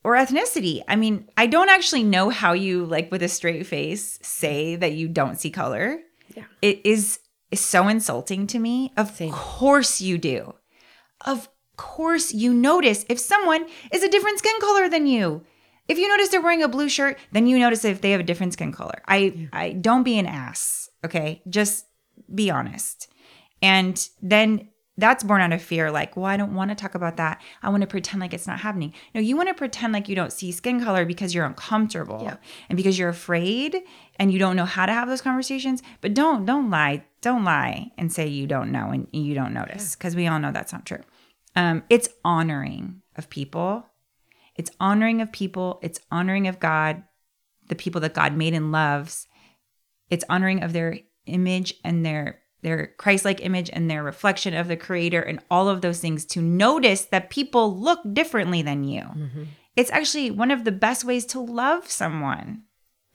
or 0.03 0.13
ethnicity. 0.15 0.81
I 0.87 0.95
mean, 0.95 1.29
I 1.37 1.45
don't 1.47 1.69
actually 1.69 2.03
know 2.03 2.29
how 2.29 2.53
you 2.53 2.85
like 2.85 3.11
with 3.11 3.21
a 3.21 3.27
straight 3.27 3.65
face 3.67 4.17
say 4.23 4.75
that 4.77 4.93
you 4.93 5.07
don't 5.07 5.39
see 5.39 5.51
color. 5.51 5.99
Yeah. 6.35 6.45
It 6.61 6.81
is 6.83 7.19
is 7.51 7.59
so 7.59 7.87
insulting 7.87 8.47
to 8.47 8.59
me. 8.59 8.93
Of 8.95 9.15
Same. 9.15 9.31
course 9.31 10.01
you 10.01 10.17
do. 10.17 10.55
Of 11.25 11.49
course 11.77 12.33
you 12.33 12.53
notice 12.53 13.05
if 13.09 13.19
someone 13.19 13.65
is 13.91 14.03
a 14.03 14.09
different 14.09 14.39
skin 14.39 14.59
color 14.59 14.89
than 14.89 15.05
you. 15.07 15.43
If 15.89 15.97
you 15.97 16.07
notice 16.07 16.29
they're 16.29 16.41
wearing 16.41 16.63
a 16.63 16.67
blue 16.69 16.87
shirt, 16.87 17.17
then 17.33 17.47
you 17.47 17.59
notice 17.59 17.83
if 17.83 17.99
they 18.01 18.11
have 18.11 18.21
a 18.21 18.23
different 18.23 18.53
skin 18.53 18.71
color. 18.71 19.01
I 19.07 19.49
I 19.51 19.73
don't 19.73 20.03
be 20.03 20.17
an 20.19 20.25
ass, 20.27 20.89
okay? 21.03 21.41
Just 21.49 21.85
be 22.33 22.49
honest. 22.49 23.07
And 23.61 24.07
then 24.21 24.69
that's 24.97 25.23
born 25.23 25.39
out 25.39 25.53
of 25.53 25.61
fear 25.61 25.89
like, 25.91 26.17
well, 26.17 26.25
I 26.25 26.35
don't 26.35 26.53
want 26.53 26.71
to 26.71 26.75
talk 26.75 26.93
about 26.93 27.15
that. 27.17 27.41
I 27.63 27.69
want 27.69 27.81
to 27.81 27.87
pretend 27.87 28.19
like 28.19 28.33
it's 28.33 28.47
not 28.47 28.59
happening. 28.59 28.93
No, 29.15 29.21
you 29.21 29.37
want 29.37 29.47
to 29.47 29.53
pretend 29.53 29.93
like 29.93 30.09
you 30.09 30.15
don't 30.15 30.31
see 30.33 30.51
skin 30.51 30.83
color 30.83 31.05
because 31.05 31.33
you're 31.33 31.45
uncomfortable 31.45 32.19
Yeah. 32.21 32.35
and 32.69 32.75
because 32.75 32.99
you're 32.99 33.07
afraid 33.09 33.77
and 34.17 34.31
you 34.31 34.39
don't 34.39 34.57
know 34.57 34.65
how 34.65 34.85
to 34.85 34.91
have 34.91 35.07
those 35.07 35.21
conversations. 35.21 35.81
But 36.01 36.13
don't 36.13 36.45
don't 36.45 36.69
lie. 36.69 37.05
Don't 37.21 37.43
lie 37.45 37.91
and 37.97 38.11
say 38.11 38.27
you 38.27 38.45
don't 38.45 38.71
know 38.71 38.91
and 38.91 39.07
you 39.13 39.33
don't 39.35 39.53
notice 39.53 39.95
because 39.95 40.15
we 40.17 40.27
all 40.27 40.39
know 40.39 40.51
that's 40.51 40.73
not 40.73 40.85
true. 40.85 41.01
Um, 41.55 41.83
it's 41.89 42.09
honoring 42.25 43.01
of 43.15 43.29
people. 43.29 43.85
It's 44.59 44.71
honoring 44.79 45.21
of 45.21 45.31
people. 45.31 45.79
It's 45.81 46.01
honoring 46.11 46.45
of 46.47 46.59
God, 46.59 47.03
the 47.69 47.75
people 47.75 48.01
that 48.01 48.13
God 48.13 48.35
made 48.35 48.53
and 48.53 48.73
loves. 48.73 49.25
It's 50.09 50.25
honoring 50.27 50.63
of 50.63 50.73
their 50.73 50.99
image 51.25 51.75
and 51.85 52.05
their 52.05 52.41
their 52.61 52.87
Christ-like 52.97 53.39
image 53.39 53.69
and 53.71 53.89
their 53.89 54.03
reflection 54.03 54.53
of 54.53 54.67
the 54.67 54.75
creator 54.75 55.21
and 55.21 55.39
all 55.49 55.69
of 55.69 55.79
those 55.79 56.01
things 56.01 56.25
to 56.25 56.41
notice 56.41 57.05
that 57.05 57.29
people 57.29 57.79
look 57.79 58.01
differently 58.11 58.61
than 58.61 58.83
you. 58.83 59.03
It's 59.77 59.91
actually 59.91 60.29
one 60.29 60.51
of 60.51 60.65
the 60.65 60.73
best 60.73 61.05
ways 61.05 61.25
to 61.27 61.39
love 61.39 61.89
someone. 61.89 62.63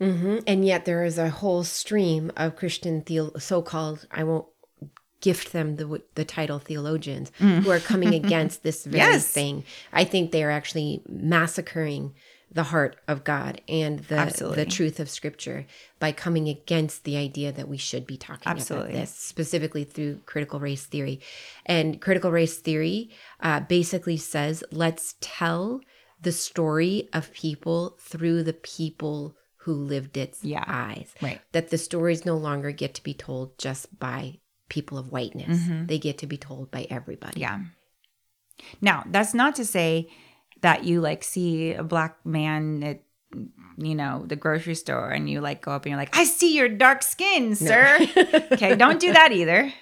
hmm 0.00 0.38
And 0.46 0.64
yet 0.64 0.86
there 0.86 1.04
is 1.04 1.18
a 1.18 1.28
whole 1.28 1.62
stream 1.62 2.32
of 2.38 2.56
Christian 2.56 3.02
theo- 3.02 3.36
so-called, 3.38 4.06
I 4.10 4.24
won't 4.24 4.46
gift 5.28 5.46
them 5.56 5.68
the 5.80 5.86
the 6.14 6.24
title 6.38 6.58
theologians 6.68 7.28
who 7.64 7.70
are 7.76 7.80
coming 7.92 8.12
against 8.22 8.62
this 8.62 8.84
very 8.84 9.14
Yes. 9.14 9.26
thing. 9.38 9.54
I 10.00 10.04
think 10.04 10.24
they 10.30 10.44
are 10.46 10.50
actually 10.60 10.90
massacring 11.08 12.14
the 12.58 12.62
heart 12.72 12.94
of 13.12 13.24
God 13.24 13.60
and 13.68 13.98
the 14.10 14.20
Absolutely. 14.26 14.58
the 14.64 14.70
truth 14.70 15.00
of 15.00 15.08
Scripture 15.10 15.60
by 15.98 16.12
coming 16.12 16.46
against 16.48 17.02
the 17.04 17.16
idea 17.16 17.50
that 17.52 17.68
we 17.68 17.76
should 17.88 18.06
be 18.06 18.16
talking 18.28 18.50
Absolutely. 18.52 18.90
about 18.92 19.00
this 19.00 19.10
specifically 19.32 19.84
through 19.84 20.20
critical 20.32 20.60
race 20.60 20.86
theory. 20.86 21.16
And 21.66 22.00
critical 22.06 22.30
race 22.30 22.56
theory 22.58 23.10
uh, 23.48 23.60
basically 23.76 24.18
says 24.18 24.62
let's 24.84 25.16
tell 25.20 25.80
the 26.20 26.32
story 26.32 27.08
of 27.12 27.32
people 27.32 27.96
through 28.10 28.42
the 28.44 28.52
people 28.78 29.36
who 29.64 29.72
lived 29.74 30.16
its 30.16 30.44
Yeah. 30.44 30.64
eyes 30.66 31.10
Right. 31.20 31.40
that 31.52 31.70
the 31.70 31.78
stories 31.78 32.24
no 32.24 32.36
longer 32.36 32.70
get 32.82 32.92
to 32.94 33.02
be 33.02 33.14
told 33.14 33.58
just 33.58 33.98
by 33.98 34.38
people 34.74 34.98
of 34.98 35.12
whiteness. 35.12 35.58
Mm-hmm. 35.60 35.86
They 35.86 35.98
get 35.98 36.18
to 36.18 36.26
be 36.26 36.36
told 36.36 36.70
by 36.70 36.86
everybody. 36.90 37.40
Yeah. 37.40 37.60
Now, 38.80 39.04
that's 39.06 39.32
not 39.34 39.54
to 39.56 39.64
say 39.64 40.08
that 40.62 40.84
you 40.84 41.00
like 41.00 41.22
see 41.22 41.72
a 41.72 41.82
black 41.84 42.16
man 42.24 42.82
at 42.82 43.00
you 43.76 43.94
know 43.94 44.24
the 44.26 44.36
grocery 44.36 44.74
store 44.76 45.10
and 45.10 45.28
you 45.28 45.40
like 45.40 45.60
go 45.62 45.72
up 45.72 45.84
and 45.84 45.90
you're 45.90 45.98
like, 45.98 46.16
I 46.16 46.24
see 46.24 46.56
your 46.56 46.68
dark 46.68 47.02
skin, 47.02 47.54
sir. 47.54 47.98
okay, 48.52 48.74
don't 48.76 49.00
do 49.00 49.12
that 49.12 49.32
either. 49.32 49.72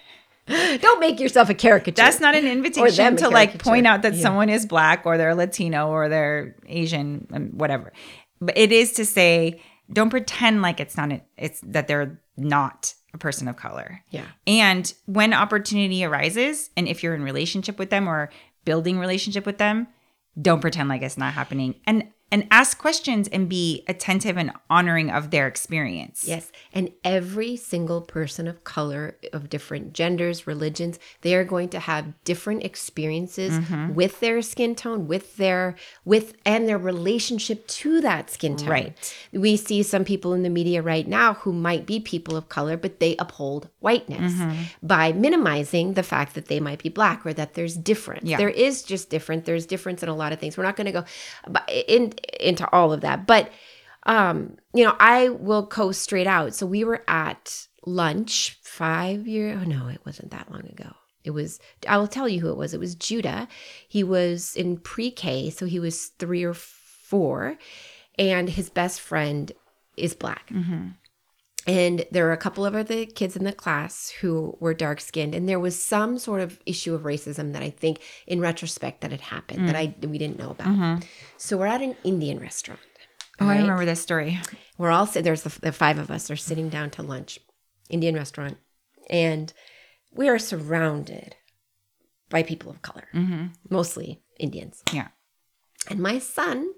Don't 0.47 1.01
make 1.01 1.21
yourself 1.21 1.49
a 1.51 1.55
caricature. 1.55 1.95
That's 1.95 2.19
not 2.21 2.35
an 2.35 2.47
invitation 2.47 3.17
to 3.17 3.29
like 3.29 3.63
point 3.63 3.87
out 3.87 4.03
that 4.03 4.15
Yeah. 4.15 4.23
someone 4.23 4.49
is 4.49 4.67
black 4.67 5.07
or 5.07 5.17
they're 5.17 5.35
Latino 5.35 5.89
or 5.89 6.09
they're 6.09 6.57
Asian 6.67 7.27
and 7.33 7.55
whatever. 7.61 7.93
But 8.41 8.59
it 8.59 8.73
is 8.73 8.93
to 8.95 9.05
say, 9.05 9.61
don't 9.93 10.11
pretend 10.11 10.61
like 10.63 10.81
it's 10.81 10.97
not. 10.97 11.13
A, 11.13 11.23
it's 11.37 11.61
that 11.65 11.87
they're 11.87 12.21
not 12.37 12.95
a 13.15 13.19
person 13.19 13.49
of 13.49 13.57
color. 13.57 14.03
yeah. 14.11 14.27
And 14.47 14.93
when 15.07 15.35
opportunity 15.35 16.05
arises, 16.05 16.71
and 16.77 16.89
if 16.89 17.03
you're 17.03 17.15
in 17.15 17.23
relationship 17.23 17.79
with 17.79 17.91
them 17.91 18.09
or 18.09 18.31
building 18.65 18.99
relationship 18.99 19.45
with 19.45 19.59
them, 19.59 19.87
don't 20.41 20.61
pretend 20.61 20.89
like 20.89 21.03
it's 21.03 21.19
not 21.19 21.35
happening. 21.35 21.75
And 21.87 22.09
and 22.33 22.49
ask 22.51 22.79
questions 22.79 23.29
and 23.29 23.49
be 23.49 23.85
attentive 23.87 24.37
and 24.37 24.51
honoring 24.69 25.11
of 25.11 25.31
their 25.31 25.47
experience. 25.47 26.25
Yes. 26.27 26.51
And 26.73 26.91
every 27.05 27.55
single 27.57 28.01
person 28.01 28.49
of 28.49 28.65
color, 28.65 29.17
of 29.33 29.49
different 29.49 29.93
genders, 29.93 30.47
religions, 30.49 30.99
they 31.21 31.35
are 31.37 31.45
going 31.45 31.69
to 31.69 31.79
have 31.79 32.05
different 32.25 32.65
experiences 32.65 33.53
Mm-hmm. 33.53 33.93
with 33.95 34.19
their 34.21 34.41
skin 34.43 34.75
tone, 34.75 35.07
with 35.07 35.37
their, 35.37 35.77
with, 36.05 36.35
and 36.47 36.67
their 36.69 36.79
relationship 36.79 37.67
to 37.67 38.01
that 38.01 38.31
skin 38.31 38.57
tone. 38.57 38.69
Right. 38.71 39.15
We 39.33 39.57
see 39.57 39.83
some 39.83 40.05
people 40.05 40.33
in 40.33 40.43
the 40.43 40.49
media 40.51 40.81
right 40.81 41.07
now 41.07 41.35
who 41.35 41.53
might 41.53 41.85
be 41.85 42.01
people 42.01 42.35
of 42.37 42.49
color, 42.49 42.77
but 42.79 42.99
they 42.99 43.15
uphold 43.19 43.69
whiteness 43.81 44.33
Mm-hmm. 44.33 44.63
by 44.83 45.13
minimizing 45.13 45.93
the 45.95 46.03
fact 46.03 46.35
that 46.35 46.47
they 46.47 46.61
might 46.61 46.83
be 46.83 46.89
black 46.89 47.27
or 47.27 47.33
that 47.35 47.53
there's 47.55 47.77
difference. 47.77 48.25
Yeah. 48.25 48.39
There 48.39 48.49
is 48.49 48.83
just 48.83 49.11
different. 49.11 49.45
There's 49.45 49.67
difference 49.67 50.03
in 50.03 50.09
a 50.09 50.15
lot 50.15 50.33
of 50.33 50.39
things. 50.41 50.57
We're 50.57 50.65
not 50.65 50.77
going 50.77 50.87
to 50.87 50.93
go 50.93 51.05
bu- 51.49 51.73
in, 51.89 52.13
into 52.41 52.71
all 52.73 52.93
of 52.93 53.01
that, 53.03 53.27
but 53.27 53.51
um, 54.05 54.57
you 54.75 54.85
know, 54.85 54.97
I 54.99 55.29
will 55.29 55.63
go 55.63 55.93
straight 55.93 56.27
out. 56.27 56.55
So 56.55 56.67
we 56.67 56.85
were 56.85 57.05
at 57.07 57.69
lunch 57.87 58.59
five 58.63 59.27
year. 59.27 59.59
Oh 59.61 59.65
no, 59.65 59.89
it 59.89 60.01
wasn't 60.05 60.31
that 60.33 60.51
long 60.51 60.67
ago. 60.67 60.93
It 61.25 61.31
was. 61.31 61.61
I 61.89 61.99
will 61.99 62.09
tell 62.09 62.29
you 62.29 62.41
who 62.41 62.51
it 62.51 62.57
was. 62.57 62.75
It 62.75 62.81
was 62.81 62.95
Judah. 62.97 63.47
He 63.87 64.03
was 64.03 64.57
in 64.57 64.77
pre-K, 64.79 65.51
so 65.51 65.67
he 65.67 65.79
was 65.79 66.07
three 66.19 66.43
or 66.43 66.55
four, 66.55 67.59
and 68.19 68.49
his 68.49 68.71
best 68.71 69.01
friend 69.01 69.53
is 69.97 70.15
black. 70.15 70.51
And 71.67 72.05
there 72.11 72.25
were 72.25 72.33
a 72.33 72.37
couple 72.37 72.67
of 72.67 72.75
other 72.75 73.07
kids 73.07 73.37
in 73.37 73.45
the 73.45 73.53
class 73.53 74.11
who 74.21 74.57
were 74.59 74.75
dark 74.75 75.01
skinned, 75.01 75.35
and 75.35 75.49
there 75.49 75.61
was 75.61 75.81
some 75.81 76.19
sort 76.19 76.41
of 76.41 76.59
issue 76.67 76.95
of 76.95 77.03
racism 77.03 77.53
that 77.53 77.63
I 77.63 77.71
think, 77.71 78.01
in 78.27 78.41
retrospect, 78.41 79.01
that 79.03 79.13
had 79.13 79.21
happened 79.21 79.69
that 79.69 79.77
mm. 79.77 80.03
I 80.03 80.07
we 80.07 80.19
didn't 80.19 80.39
know 80.39 80.51
about. 80.51 80.67
Mm-hmm. 80.67 81.07
So 81.37 81.57
we're 81.57 81.67
at 81.67 81.81
an 81.81 81.97
Indian 82.03 82.41
restaurant. 82.41 82.81
Oh, 83.41 83.49
I 83.49 83.59
remember 83.59 83.85
this 83.85 84.01
story. 84.01 84.39
We're 84.79 84.91
all 84.91 85.07
there's 85.07 85.43
the, 85.43 85.61
the 85.61 85.73
five 85.73 85.99
of 85.99 86.11
us 86.11 86.31
are 86.31 86.37
sitting 86.37 86.69
down 86.69 86.91
to 86.91 87.03
lunch, 87.03 87.39
Indian 87.89 88.15
restaurant, 88.15 88.59
and 89.09 89.53
we 90.13 90.29
are 90.29 90.39
surrounded 90.39 91.37
by 92.29 92.43
people 92.43 92.71
of 92.71 92.83
color, 92.83 93.09
mm-hmm. 93.15 93.47
mostly 93.71 94.23
Indians. 94.39 94.83
Yeah. 94.93 95.09
And 95.89 96.01
my 96.01 96.19
son, 96.19 96.73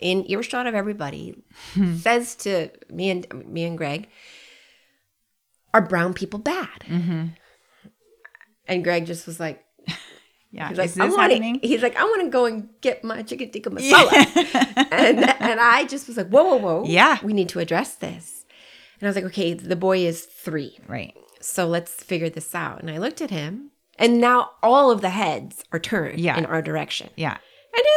in 0.00 0.24
earshot 0.30 0.66
of 0.66 0.74
everybody, 0.74 1.42
hmm. 1.74 1.96
says 1.96 2.34
to 2.36 2.70
me 2.90 3.10
and 3.10 3.26
me 3.46 3.64
and 3.64 3.76
Greg, 3.78 4.08
"Are 5.74 5.82
brown 5.82 6.14
people 6.14 6.38
bad?" 6.38 6.84
Mm-hmm. 6.86 7.26
And 8.66 8.84
Greg 8.84 9.06
just 9.06 9.26
was 9.26 9.40
like, 9.40 9.64
Yeah. 10.52 10.68
He's 10.68 10.78
like, 10.78 10.96
I 10.98 11.08
wanna, 11.08 11.22
happening? 11.34 11.60
he's 11.62 11.82
like, 11.82 11.96
I 11.96 12.04
want 12.04 12.22
to 12.22 12.28
go 12.28 12.44
and 12.46 12.68
get 12.80 13.04
my 13.04 13.22
chicken 13.22 13.50
tikka 13.50 13.70
masala. 13.74 14.86
and 14.90 15.18
and 15.40 15.60
I 15.60 15.84
just 15.86 16.08
was 16.08 16.16
like, 16.16 16.28
whoa, 16.28 16.42
whoa, 16.42 16.56
whoa. 16.56 16.84
Yeah. 16.86 17.18
We 17.22 17.32
need 17.32 17.48
to 17.50 17.60
address 17.60 17.94
this. 17.96 18.44
And 19.00 19.06
I 19.06 19.10
was 19.10 19.16
like, 19.16 19.24
okay, 19.26 19.54
the 19.54 19.76
boy 19.76 19.98
is 19.98 20.24
three. 20.24 20.78
Right. 20.88 21.14
So 21.40 21.66
let's 21.66 22.02
figure 22.02 22.28
this 22.28 22.54
out. 22.54 22.80
And 22.80 22.90
I 22.90 22.98
looked 22.98 23.20
at 23.22 23.30
him, 23.30 23.70
and 23.98 24.20
now 24.20 24.50
all 24.62 24.90
of 24.90 25.00
the 25.00 25.10
heads 25.10 25.64
are 25.72 25.78
turned 25.78 26.20
Yeah. 26.20 26.36
in 26.36 26.46
our 26.46 26.60
direction. 26.62 27.10
Yeah. 27.16 27.38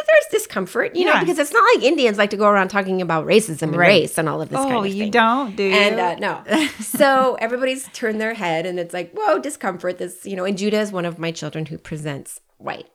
There's 0.08 0.42
discomfort, 0.42 0.96
you 0.96 1.06
know, 1.06 1.20
because 1.20 1.40
it's 1.40 1.52
not 1.54 1.64
like 1.76 1.84
Indians 1.84 2.18
like 2.18 2.30
to 2.32 2.38
go 2.38 2.48
around 2.48 2.70
talking 2.70 3.02
about 3.02 3.26
racism 3.26 3.64
and 3.64 3.76
Right. 3.78 3.88
race 3.88 4.18
and 4.18 4.28
all 4.30 4.42
of 4.42 4.50
this 4.50 4.60
Oh, 4.60 4.64
kind 4.70 4.86
of 4.86 4.94
you 4.94 5.04
thing. 5.04 5.12
don't, 5.12 5.56
do 5.56 5.64
you? 5.64 5.74
And 5.74 6.00
uh, 6.00 6.16
no. 6.16 6.44
so 6.80 7.36
everybody's 7.40 7.88
turned 7.94 8.20
their 8.22 8.34
head 8.34 8.66
and 8.66 8.80
it's 8.80 8.94
like, 8.94 9.12
whoa, 9.14 9.40
discomfort. 9.40 9.98
This, 9.98 10.26
you 10.26 10.36
know, 10.36 10.46
and 10.46 10.58
Judah 10.58 10.80
is 10.80 10.92
one 10.92 11.06
of 11.06 11.18
my 11.20 11.32
children 11.32 11.66
who 11.68 11.78
presents 11.78 12.40
white. 12.58 12.88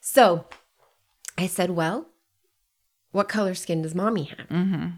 So 0.00 0.46
I 1.38 1.46
said, 1.46 1.70
well, 1.70 2.06
what 3.10 3.28
color 3.28 3.54
skin 3.54 3.82
does 3.82 3.94
mommy 3.94 4.24
have? 4.24 4.48
mm-hmm. 4.48 4.74
And 4.82 4.96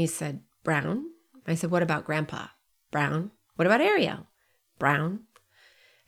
he 0.00 0.06
said, 0.06 0.40
brown. 0.64 1.04
I 1.46 1.54
said, 1.54 1.70
what 1.70 1.82
about 1.82 2.04
grandpa? 2.04 2.46
Brown. 2.90 3.30
What 3.56 3.66
about 3.66 3.80
Ariel? 3.82 4.26
Brown. 4.78 5.20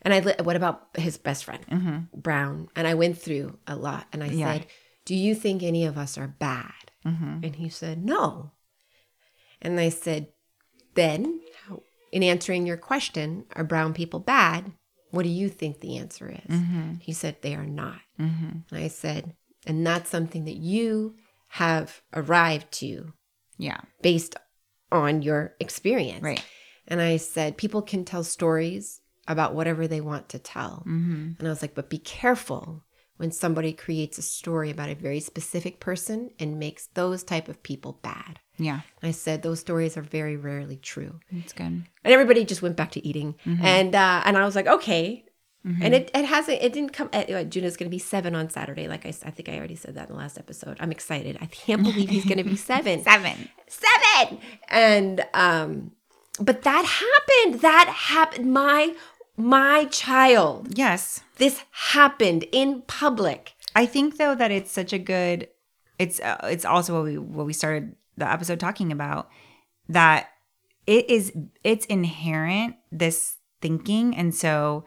And 0.05 0.13
I, 0.13 0.19
li- 0.19 0.35
what 0.43 0.55
about 0.55 0.87
his 0.97 1.17
best 1.17 1.43
friend? 1.45 1.65
Mm-hmm. 1.69 2.19
Brown. 2.21 2.69
And 2.75 2.87
I 2.87 2.93
went 2.93 3.17
through 3.17 3.57
a 3.67 3.75
lot 3.75 4.05
and 4.13 4.23
I 4.23 4.27
Yeah. 4.27 4.53
said, 4.53 4.67
do 5.03 5.13
you 5.15 5.35
think 5.35 5.61
any 5.63 5.83
of 5.85 5.97
us 5.97 6.17
are 6.17 6.27
bad? 6.27 6.71
Mm-hmm. 7.05 7.39
And 7.43 7.55
he 7.57 7.69
said, 7.69 8.03
No. 8.05 8.51
And 9.61 9.79
I 9.79 9.89
said, 9.89 10.27
Then, 10.95 11.41
in 12.11 12.23
answering 12.23 12.65
your 12.65 12.77
question, 12.77 13.45
are 13.55 13.63
brown 13.63 13.93
people 13.93 14.19
bad? 14.19 14.71
What 15.11 15.23
do 15.23 15.29
you 15.29 15.49
think 15.49 15.79
the 15.79 15.97
answer 15.97 16.29
is? 16.29 16.55
Mm-hmm. 16.55 16.95
He 17.01 17.13
said, 17.13 17.37
They 17.41 17.53
are 17.55 17.65
not. 17.65 17.99
Mm-hmm. 18.19 18.49
And 18.71 18.83
I 18.83 18.87
said, 18.87 19.35
And 19.67 19.85
that's 19.85 20.09
something 20.09 20.45
that 20.45 20.57
you 20.57 21.15
have 21.49 22.01
arrived 22.13 22.71
to 22.79 23.13
Yeah. 23.57 23.81
based 24.01 24.35
on 24.91 25.21
your 25.21 25.55
experience. 25.59 26.23
Right. 26.23 26.43
And 26.87 26.99
I 27.01 27.17
said, 27.17 27.57
People 27.57 27.81
can 27.83 28.03
tell 28.05 28.23
stories 28.23 29.01
about 29.27 29.53
whatever 29.55 29.87
they 29.87 30.01
want 30.01 30.29
to 30.29 30.39
tell. 30.39 30.83
Mm-hmm. 30.87 31.31
And 31.39 31.47
I 31.47 31.49
was 31.49 31.61
like, 31.61 31.75
But 31.75 31.89
be 31.89 31.97
careful 31.99 32.83
when 33.17 33.31
somebody 33.31 33.71
creates 33.71 34.17
a 34.17 34.21
story 34.21 34.69
about 34.69 34.89
a 34.89 34.95
very 34.95 35.19
specific 35.21 35.79
person 35.79 36.31
and 36.37 36.59
makes 36.59 36.87
those 36.95 37.23
type 37.23 37.47
of 37.47 37.63
people 37.63 37.99
bad. 38.01 38.39
Yeah. 38.57 38.81
I 39.01 39.11
said 39.11 39.41
those 39.41 39.59
stories 39.61 39.95
are 39.97 40.01
very 40.01 40.35
rarely 40.35 40.77
true, 40.77 41.19
It's 41.31 41.53
good. 41.53 41.65
and 41.65 41.87
everybody 42.03 42.43
just 42.45 42.61
went 42.61 42.75
back 42.75 42.91
to 42.91 43.05
eating, 43.07 43.35
and 43.45 43.93
uh, 43.95 44.21
and 44.25 44.37
I 44.37 44.45
was 44.45 44.55
like, 44.55 44.67
okay. 44.67 45.23
And 45.81 45.95
it, 45.95 46.11
it 46.13 46.25
hasn't 46.25 46.61
it 46.61 46.73
didn't 46.73 46.93
come. 46.93 47.09
Uh, 47.11 47.43
Juno's 47.43 47.75
going 47.75 47.89
to 47.89 47.95
be 47.95 47.97
seven 47.97 48.35
on 48.35 48.51
Saturday. 48.51 48.87
Like 48.87 49.03
I 49.03 49.09
I 49.09 49.31
think 49.31 49.49
I 49.49 49.57
already 49.57 49.75
said 49.75 49.95
that 49.95 50.09
in 50.09 50.13
the 50.13 50.19
last 50.19 50.37
episode. 50.37 50.77
I'm 50.79 50.91
excited. 50.91 51.39
I 51.41 51.47
can't 51.47 51.81
believe 51.87 52.07
he's 52.07 52.23
going 52.23 52.37
to 52.37 52.43
be 52.43 52.55
seven. 52.55 53.01
Seven. 53.03 53.49
seven. 53.67 54.37
And 54.67 55.25
um, 55.33 55.91
but 56.39 56.61
that 56.61 56.85
happened. 56.85 57.61
That 57.61 57.87
happened. 57.87 58.53
My 58.53 58.93
my 59.37 59.85
child. 59.85 60.77
Yes. 60.77 61.21
This 61.37 61.63
happened 61.71 62.45
in 62.51 62.83
public. 62.83 63.53
I 63.75 63.85
think 63.85 64.17
though 64.17 64.35
that 64.35 64.51
it's 64.51 64.71
such 64.71 64.93
a 64.93 64.99
good 64.99 65.49
it's 65.99 66.19
uh, 66.19 66.37
it's 66.43 66.65
also 66.65 66.93
what 66.93 67.03
we 67.03 67.17
what 67.17 67.45
we 67.45 67.53
started 67.53 67.95
the 68.17 68.29
episode 68.29 68.59
talking 68.59 68.91
about 68.91 69.29
that 69.89 70.29
it 70.87 71.09
is 71.09 71.33
it's 71.63 71.85
inherent 71.87 72.75
this 72.91 73.37
thinking 73.61 74.15
and 74.15 74.33
so 74.33 74.83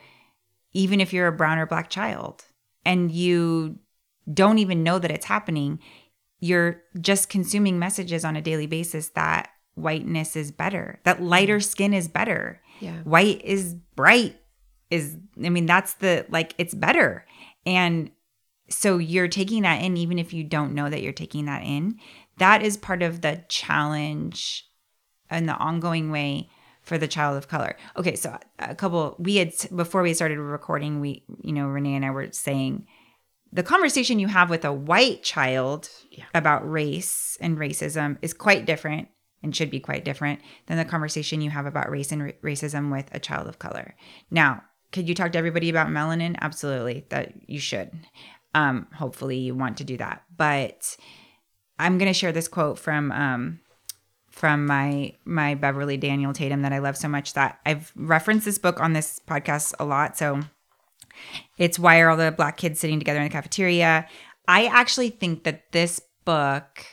even 0.73 1.01
if 1.01 1.13
you're 1.13 1.27
a 1.27 1.33
brown 1.33 1.59
or 1.59 1.67
black 1.67 1.91
child 1.91 2.45
and 2.85 3.11
you 3.11 3.79
don't 4.33 4.59
even 4.59 4.83
know 4.83 4.99
that 4.99 5.11
it's 5.11 5.27
happening 5.27 5.79
you're 6.41 6.83
just 7.01 7.29
consuming 7.29 7.79
messages 7.79 8.25
on 8.25 8.37
a 8.37 8.43
daily 8.43 8.67
basis 8.67 9.09
that 9.11 9.51
whiteness 9.75 10.37
is 10.37 10.51
better 10.51 11.01
that 11.05 11.23
lighter 11.23 11.61
skin 11.61 11.95
is 11.95 12.09
better 12.09 12.61
Yeah. 12.81 12.99
white 13.03 13.45
is 13.45 13.75
bright 13.97 14.37
is 14.91 15.17
i 15.45 15.49
mean 15.49 15.67
that's 15.67 15.95
the 15.95 16.27
like 16.29 16.55
it's 16.59 16.75
better 16.75 17.27
and 17.67 18.11
so 18.71 18.99
you're 18.99 19.29
taking 19.29 19.63
that 19.63 19.83
in 19.83 19.97
even 19.97 20.19
if 20.19 20.33
you 20.33 20.45
don't 20.45 20.75
know 20.75 20.89
that 20.91 21.03
you're 21.03 21.13
taking 21.13 21.47
that 21.47 21.63
in 21.63 21.99
that 22.39 22.63
is 22.63 22.77
part 22.77 23.03
of 23.03 23.21
the 23.21 23.43
challenge 23.49 24.65
and 25.31 25.49
the 25.49 25.55
ongoing 25.57 26.11
way 26.11 26.49
for 26.83 26.97
the 26.97 27.09
child 27.09 27.37
of 27.37 27.49
color. 27.49 27.77
Okay, 27.99 28.17
so 28.17 28.39
a 28.59 28.75
couple 28.75 29.15
we 29.19 29.37
had 29.37 29.53
before 29.77 30.03
we 30.03 30.15
started 30.15 30.39
recording, 30.39 31.01
we 31.01 31.23
you 31.43 31.53
know 31.53 31.67
Renee 31.67 31.97
and 31.97 32.05
I 32.05 32.11
were 32.11 32.33
saying 32.33 32.87
the 33.53 33.63
conversation 33.63 34.19
you 34.19 34.29
have 34.29 34.49
with 34.49 34.65
a 34.65 34.73
white 34.73 35.23
child 35.23 35.91
Yeah. 36.11 36.25
about 36.35 36.71
race 36.71 37.37
and 37.41 37.59
racism 37.59 38.17
is 38.23 38.33
quite 38.33 38.65
different 38.65 39.09
and 39.43 39.55
should 39.55 39.71
be 39.71 39.81
quite 39.81 40.05
different 40.05 40.41
than 40.67 40.79
the 40.79 40.85
conversation 40.85 41.41
you 41.41 41.51
have 41.51 41.67
about 41.67 41.91
race 41.91 42.13
and 42.13 42.23
ra- 42.23 42.33
racism 42.43 42.91
with 42.91 43.09
a 43.13 43.21
child 43.21 43.47
of 43.47 43.59
color. 43.59 43.95
Now, 44.31 44.63
could 44.93 45.09
you 45.09 45.15
talk 45.15 45.33
to 45.33 45.39
everybody 45.39 45.69
about 45.71 45.89
melanin? 45.89 46.37
Absolutely, 46.41 47.07
that 47.11 47.33
you 47.47 47.61
should. 47.61 47.91
Um, 48.55 48.87
hopefully, 48.95 49.37
you 49.39 49.55
want 49.55 49.77
to 49.79 49.85
do 49.85 49.97
that. 49.99 50.23
But 50.37 50.97
I'm 51.79 51.99
going 51.99 52.11
to 52.11 52.15
share 52.15 52.33
this 52.33 52.49
quote 52.49 52.79
from 52.79 53.13
um, 53.13 53.61
from 54.31 54.67
my 54.67 55.13
my 55.25 55.55
Beverly 55.55 55.97
Daniel 55.97 56.33
Tatum 56.33 56.63
that 56.63 56.73
I 56.73 56.79
love 56.79 56.97
so 56.97 57.09
much 57.09 57.35
that 57.35 57.59
I've 57.67 57.93
referenced 57.97 58.45
this 58.45 58.59
book 58.59 58.81
on 58.81 58.93
this 58.93 59.21
podcast 59.27 59.75
a 59.79 59.85
lot. 59.85 60.17
So 60.17 60.41
it's 61.57 61.79
why 61.79 62.01
are 62.01 62.11
all 62.11 62.17
the 62.17 62.33
black 62.33 62.57
kids 62.57 62.81
sitting 62.81 62.99
together 62.99 63.19
in 63.19 63.25
the 63.25 63.31
cafeteria? 63.31 64.09
I 64.47 64.67
actually 64.67 65.11
think 65.11 65.45
that 65.45 65.73
this 65.73 66.01
book 66.25 66.87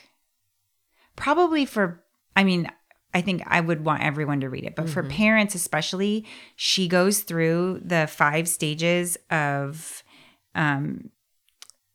probably 1.14 1.64
for 1.64 2.02
I 2.36 2.44
mean, 2.44 2.70
I 3.14 3.22
think 3.22 3.42
I 3.46 3.60
would 3.60 3.84
want 3.84 4.02
everyone 4.02 4.40
to 4.40 4.50
read 4.50 4.64
it, 4.64 4.76
but 4.76 4.90
for 4.90 5.02
parents 5.02 5.54
especially, 5.54 6.26
she 6.54 6.86
goes 6.86 7.20
through 7.20 7.80
the 7.82 8.06
five 8.06 8.46
stages 8.46 9.16
of 9.30 10.02
um, 10.54 11.10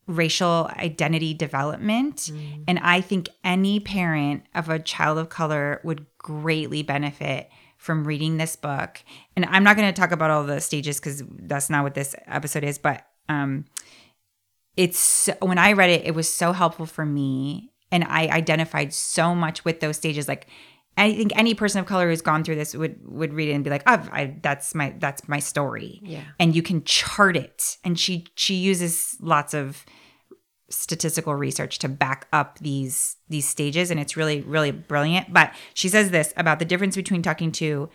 racial 0.07 0.69
identity 0.77 1.33
development. 1.36 2.31
And 2.67 2.79
I 2.79 3.01
think 3.01 3.29
any 3.43 3.79
parent 3.79 4.43
of 4.55 4.69
a 4.69 4.79
child 4.79 5.19
of 5.19 5.29
color 5.29 5.79
would 5.83 6.07
greatly 6.17 6.81
benefit 6.81 7.50
from 7.77 8.03
reading 8.03 8.38
this 8.38 8.55
book. 8.55 9.03
And 9.36 9.45
I'm 9.45 9.63
not 9.63 9.75
going 9.75 9.91
to 9.91 10.00
talk 10.00 10.12
about 10.12 10.31
all 10.31 10.43
the 10.43 10.60
stages 10.60 11.00
because 11.00 11.24
that's 11.29 11.69
not 11.69 11.83
what 11.83 11.93
this 11.93 12.15
episode 12.27 12.63
is, 12.63 12.77
but 12.77 13.05
um, 13.29 13.65
it's 14.75 15.00
so, 15.00 15.33
when 15.41 15.57
I 15.57 15.74
read 15.74 15.89
it, 15.89 16.05
it 16.05 16.15
was 16.15 16.33
so 16.33 16.51
helpful 16.51 16.86
for 16.86 17.05
me. 17.05 17.71
And 17.91 18.03
I 18.05 18.27
identified 18.27 18.93
so 18.93 19.36
much 19.36 19.65
with 19.65 19.79
those 19.81 19.98
stages. 19.98 20.27
Like, 20.27 20.48
I 20.98 21.13
think 21.13 21.31
any 21.36 21.53
person 21.53 21.79
of 21.79 21.86
color 21.86 22.10
who's 22.10 22.21
gone 22.21 22.43
through 22.43 22.55
this 22.55 22.75
would 22.75 23.00
would 23.07 23.33
read 23.33 23.50
it 23.50 23.53
and 23.53 23.63
be 23.63 23.69
like, 23.69 23.83
"Oh, 23.88 24.07
I, 24.12 24.36
that's 24.41 24.75
my 24.75 24.93
that's 25.00 25.27
my 25.27 25.39
story." 25.39 26.00
Yeah. 26.03 26.24
and 26.39 26.55
you 26.55 26.62
can 26.62 26.83
chart 26.83 27.38
it. 27.38 27.77
And 27.83 28.00
she 28.00 28.27
she 28.36 28.55
uses 28.55 29.17
lots 29.21 29.53
of 29.53 29.86
statistical 30.69 31.36
research 31.36 31.79
to 31.79 31.89
back 31.89 32.27
up 32.33 32.60
these 32.60 33.17
these 33.29 33.48
stages, 33.48 33.89
and 33.89 34.00
it's 34.00 34.17
really 34.17 34.41
really 34.41 34.71
brilliant. 34.71 35.33
But 35.33 35.53
she 35.74 35.89
says 35.89 36.12
this 36.12 36.33
about 36.36 36.60
the 36.60 36.65
difference 36.65 36.95
between 36.95 37.21
talking 37.21 37.51
to 37.53 37.89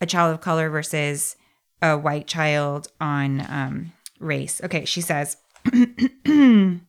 a 0.00 0.06
child 0.06 0.32
of 0.32 0.40
color 0.40 0.70
versus 0.70 1.36
a 1.82 1.98
white 1.98 2.26
child 2.26 2.88
on 3.00 3.44
um, 3.48 3.92
race. 4.20 4.60
Okay, 4.62 4.84
she 4.84 5.00
says. 5.00 5.36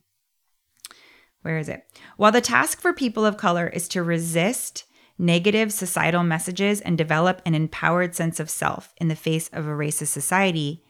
Where 1.42 1.58
is 1.58 1.68
it? 1.68 1.84
While 2.16 2.32
the 2.32 2.40
task 2.40 2.80
for 2.80 2.92
people 2.92 3.24
of 3.24 3.36
color 3.36 3.68
is 3.68 3.88
to 3.88 4.02
resist 4.02 4.84
negative 5.18 5.72
societal 5.72 6.22
messages 6.22 6.80
and 6.80 6.96
develop 6.96 7.42
an 7.44 7.54
empowered 7.54 8.14
sense 8.14 8.38
of 8.38 8.50
self 8.50 8.94
in 8.98 9.08
the 9.08 9.16
face 9.16 9.48
of 9.52 9.66
a 9.66 9.70
racist 9.70 10.08
society, 10.08 10.82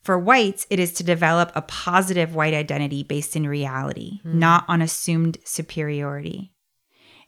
for 0.00 0.18
whites, 0.18 0.66
it 0.70 0.78
is 0.78 0.92
to 0.94 1.04
develop 1.04 1.52
a 1.54 1.62
positive 1.62 2.34
white 2.34 2.54
identity 2.54 3.02
based 3.02 3.36
in 3.36 3.46
reality, 3.46 4.20
hmm. 4.22 4.38
not 4.38 4.64
on 4.68 4.80
assumed 4.80 5.38
superiority. 5.44 6.52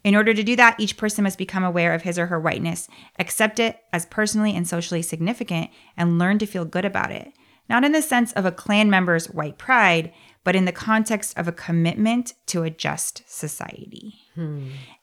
In 0.02 0.16
order 0.16 0.32
to 0.32 0.42
do 0.42 0.56
that, 0.56 0.80
each 0.80 0.96
person 0.96 1.24
must 1.24 1.36
become 1.36 1.62
aware 1.62 1.92
of 1.92 2.02
his 2.02 2.18
or 2.18 2.26
her 2.26 2.40
whiteness, 2.40 2.88
accept 3.18 3.58
it 3.58 3.78
as 3.92 4.06
personally 4.06 4.56
and 4.56 4.66
socially 4.66 5.02
significant, 5.02 5.68
and 5.96 6.18
learn 6.18 6.38
to 6.38 6.46
feel 6.46 6.64
good 6.64 6.86
about 6.86 7.12
it. 7.12 7.34
Not 7.68 7.84
in 7.84 7.92
the 7.92 8.00
sense 8.00 8.32
of 8.32 8.46
a 8.46 8.52
Klan 8.52 8.88
member's 8.88 9.28
white 9.28 9.58
pride, 9.58 10.12
but 10.44 10.56
in 10.56 10.64
the 10.64 10.72
context 10.72 11.36
of 11.38 11.46
a 11.46 11.52
commitment 11.52 12.34
to 12.46 12.62
a 12.62 12.70
just 12.70 13.22
society. 13.26 14.14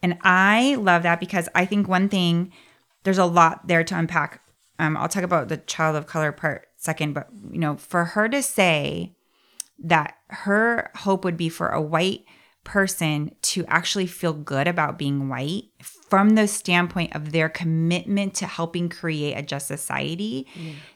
And 0.01 0.17
I 0.23 0.75
love 0.75 1.03
that 1.03 1.19
because 1.19 1.47
I 1.53 1.65
think 1.65 1.87
one 1.87 2.09
thing, 2.09 2.51
there's 3.03 3.17
a 3.17 3.25
lot 3.25 3.67
there 3.67 3.83
to 3.83 3.97
unpack. 3.97 4.41
Um, 4.79 4.97
I'll 4.97 5.07
talk 5.07 5.23
about 5.23 5.47
the 5.47 5.57
child 5.57 5.95
of 5.95 6.07
color 6.07 6.31
part 6.31 6.67
second, 6.75 7.13
but 7.13 7.27
you 7.51 7.59
know, 7.59 7.77
for 7.77 8.05
her 8.05 8.27
to 8.29 8.41
say 8.41 9.15
that 9.79 10.15
her 10.29 10.91
hope 10.95 11.23
would 11.23 11.37
be 11.37 11.49
for 11.49 11.69
a 11.69 11.81
white 11.81 12.25
person 12.63 13.31
to 13.41 13.63
actually 13.67 14.07
feel 14.07 14.33
good 14.33 14.67
about 14.67 14.97
being 14.97 15.29
white 15.29 15.65
from 15.81 16.31
the 16.31 16.47
standpoint 16.47 17.15
of 17.15 17.31
their 17.31 17.47
commitment 17.47 18.33
to 18.33 18.45
helping 18.45 18.89
create 18.89 19.35
a 19.35 19.41
just 19.41 19.67
society, 19.67 20.47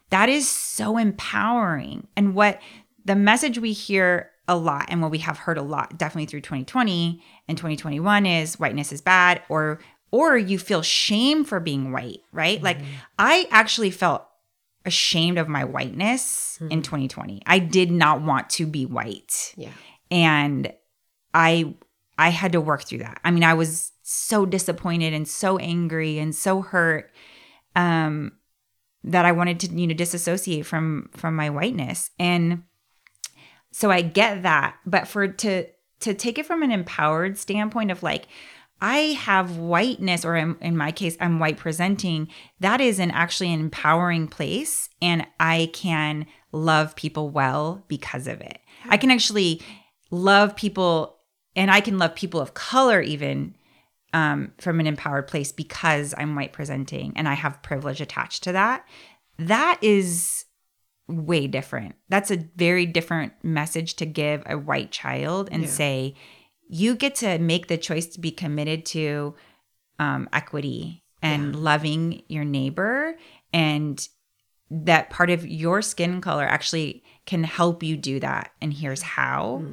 that 0.10 0.27
is 0.27 0.49
so 0.49 0.97
empowering. 0.97 2.08
And 2.17 2.36
what 2.36 2.60
the 3.06 3.15
message 3.15 3.58
we 3.58 3.71
hear 3.71 4.31
a 4.51 4.55
lot 4.55 4.85
and 4.89 5.01
what 5.01 5.09
we 5.11 5.19
have 5.19 5.37
heard 5.39 5.57
a 5.57 5.61
lot 5.61 5.97
definitely 5.97 6.25
through 6.27 6.41
2020 6.41 7.23
and 7.47 7.57
2021 7.57 8.25
is 8.25 8.59
whiteness 8.59 8.91
is 8.91 9.01
bad 9.01 9.41
or 9.49 9.79
or 10.11 10.37
you 10.37 10.59
feel 10.59 10.81
shame 10.81 11.45
for 11.45 11.61
being 11.61 11.93
white, 11.93 12.19
right? 12.33 12.61
Like 12.61 12.79
I 13.17 13.47
actually 13.49 13.91
felt 13.91 14.27
ashamed 14.85 15.37
of 15.37 15.47
my 15.47 15.63
whiteness 15.63 16.59
in 16.69 16.81
2020. 16.81 17.41
I 17.45 17.59
did 17.59 17.89
not 17.91 18.21
want 18.21 18.49
to 18.51 18.65
be 18.67 18.85
white 18.85 19.53
Yeah. 19.55 19.69
and 20.11 20.73
i 21.33 21.73
i 22.17 22.27
had 22.29 22.51
to 22.51 22.59
work 22.59 22.83
through 22.83 22.97
that 22.97 23.21
i 23.23 23.31
mean 23.31 23.43
i 23.45 23.53
was 23.53 23.93
so 24.03 24.45
disappointed 24.45 25.13
and 25.13 25.25
so 25.27 25.57
angry 25.59 26.19
and 26.19 26.35
so 26.35 26.61
hurt 26.61 27.09
um 27.75 28.33
that 29.03 29.23
i 29.25 29.31
wanted 29.31 29.59
to 29.61 29.67
you 29.73 29.87
know 29.87 29.93
disassociate 29.93 30.65
from 30.65 31.09
from 31.15 31.35
my 31.37 31.49
whiteness 31.49 32.09
and 32.19 32.63
so 33.71 33.89
i 33.91 34.01
get 34.01 34.43
that 34.43 34.75
but 34.86 35.07
for 35.07 35.27
to 35.27 35.65
to 35.99 36.13
take 36.13 36.38
it 36.38 36.45
from 36.45 36.63
an 36.63 36.71
empowered 36.71 37.38
standpoint 37.38 37.91
of 37.91 38.03
like 38.03 38.27
I 38.84 39.13
have 39.19 39.57
whiteness, 39.57 40.25
or 40.25 40.36
in, 40.36 40.57
in 40.60 40.75
my 40.75 40.91
case, 40.91 41.15
I'm 41.21 41.38
white 41.38 41.57
presenting. 41.57 42.29
That 42.60 42.81
is 42.81 42.97
an 42.97 43.12
actually 43.12 43.53
an 43.53 43.60
empowering 43.60 44.27
place, 44.27 44.89
and 44.99 45.27
I 45.39 45.69
can 45.71 46.25
love 46.51 46.95
people 46.95 47.29
well 47.29 47.86
because 47.88 48.25
of 48.25 48.41
it. 48.41 48.60
I 48.86 48.97
can 48.97 49.12
actually 49.12 49.62
love 50.10 50.55
people, 50.55 51.19
and 51.55 51.69
I 51.69 51.79
can 51.79 51.99
love 51.99 52.15
people 52.15 52.41
of 52.41 52.55
color 52.55 53.01
even 53.01 53.55
um, 54.13 54.53
from 54.57 54.79
an 54.79 54.88
empowered 54.88 55.27
place 55.27 55.51
because 55.51 56.13
I'm 56.17 56.36
white 56.36 56.53
presenting 56.53 57.13
and 57.15 57.27
I 57.29 57.34
have 57.34 57.62
privilege 57.62 58.01
attached 58.01 58.43
to 58.43 58.51
that. 58.51 58.86
That 59.38 59.79
is 59.81 60.45
way 61.12 61.47
different. 61.47 61.95
That's 62.10 62.32
a 62.32 62.38
very 62.56 62.86
different 62.86 63.34
message 63.43 63.95
to 63.95 64.06
give 64.06 64.43
a 64.45 64.58
white 64.58 64.91
child 64.91 65.50
and 65.52 65.63
Yeah. 65.63 65.69
say, 65.69 66.15
you 66.69 66.95
get 66.95 67.15
to 67.15 67.38
make 67.39 67.67
the 67.67 67.78
choice 67.78 68.08
to 68.08 68.19
be 68.19 68.32
committed 68.32 68.86
to 68.88 69.36
um, 70.00 70.30
equity 70.34 71.04
and 71.21 71.56
loving 71.56 72.24
your 72.28 72.43
neighbor. 72.45 73.15
And 73.54 74.08
that 74.71 75.10
part 75.10 75.30
of 75.30 75.45
your 75.45 75.82
skin 75.82 76.21
color 76.21 76.45
actually 76.45 77.04
can 77.26 77.43
help 77.43 77.84
you 77.84 77.97
do 77.97 78.19
that. 78.21 78.52
And 78.62 78.74
here's 78.74 79.02
how. 79.02 79.63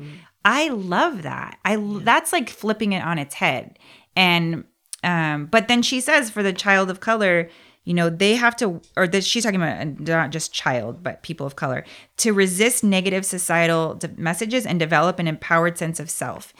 I 0.44 0.68
love 0.68 1.22
that. 1.22 1.58
I 1.64 1.76
that's 2.02 2.32
like 2.32 2.50
flipping 2.50 2.92
it 2.92 3.02
on 3.02 3.18
its 3.18 3.34
head. 3.36 3.78
And 4.16 4.64
um 5.04 5.46
but 5.46 5.68
then 5.68 5.82
she 5.82 6.00
says 6.00 6.30
for 6.30 6.42
the 6.42 6.52
child 6.52 6.90
of 6.90 7.00
color 7.00 7.48
you 7.88 7.94
know 7.94 8.10
they 8.10 8.34
have 8.34 8.54
to 8.54 8.82
or 8.98 9.08
that 9.08 9.24
she's 9.24 9.44
talking 9.44 9.62
about 9.62 10.00
not 10.00 10.30
just 10.30 10.52
child 10.52 11.02
but 11.02 11.22
people 11.22 11.46
of 11.46 11.56
color 11.56 11.86
to 12.18 12.34
resist 12.34 12.84
negative 12.84 13.24
societal 13.24 13.98
messages 14.18 14.66
and 14.66 14.78
develop 14.78 15.18
an 15.18 15.26
empowered 15.26 15.78
sense 15.78 15.98
of 15.98 16.10
self. 16.10 16.52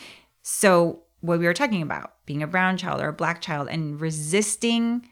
So 0.43 1.03
what 1.21 1.39
we 1.39 1.45
were 1.45 1.53
talking 1.53 1.83
about 1.83 2.15
being 2.25 2.43
a 2.43 2.47
brown 2.47 2.79
child 2.79 3.03
or 3.03 3.09
a 3.09 3.13
black 3.13 3.43
child 3.43 3.69
and 3.69 4.01
resisting 4.01 5.07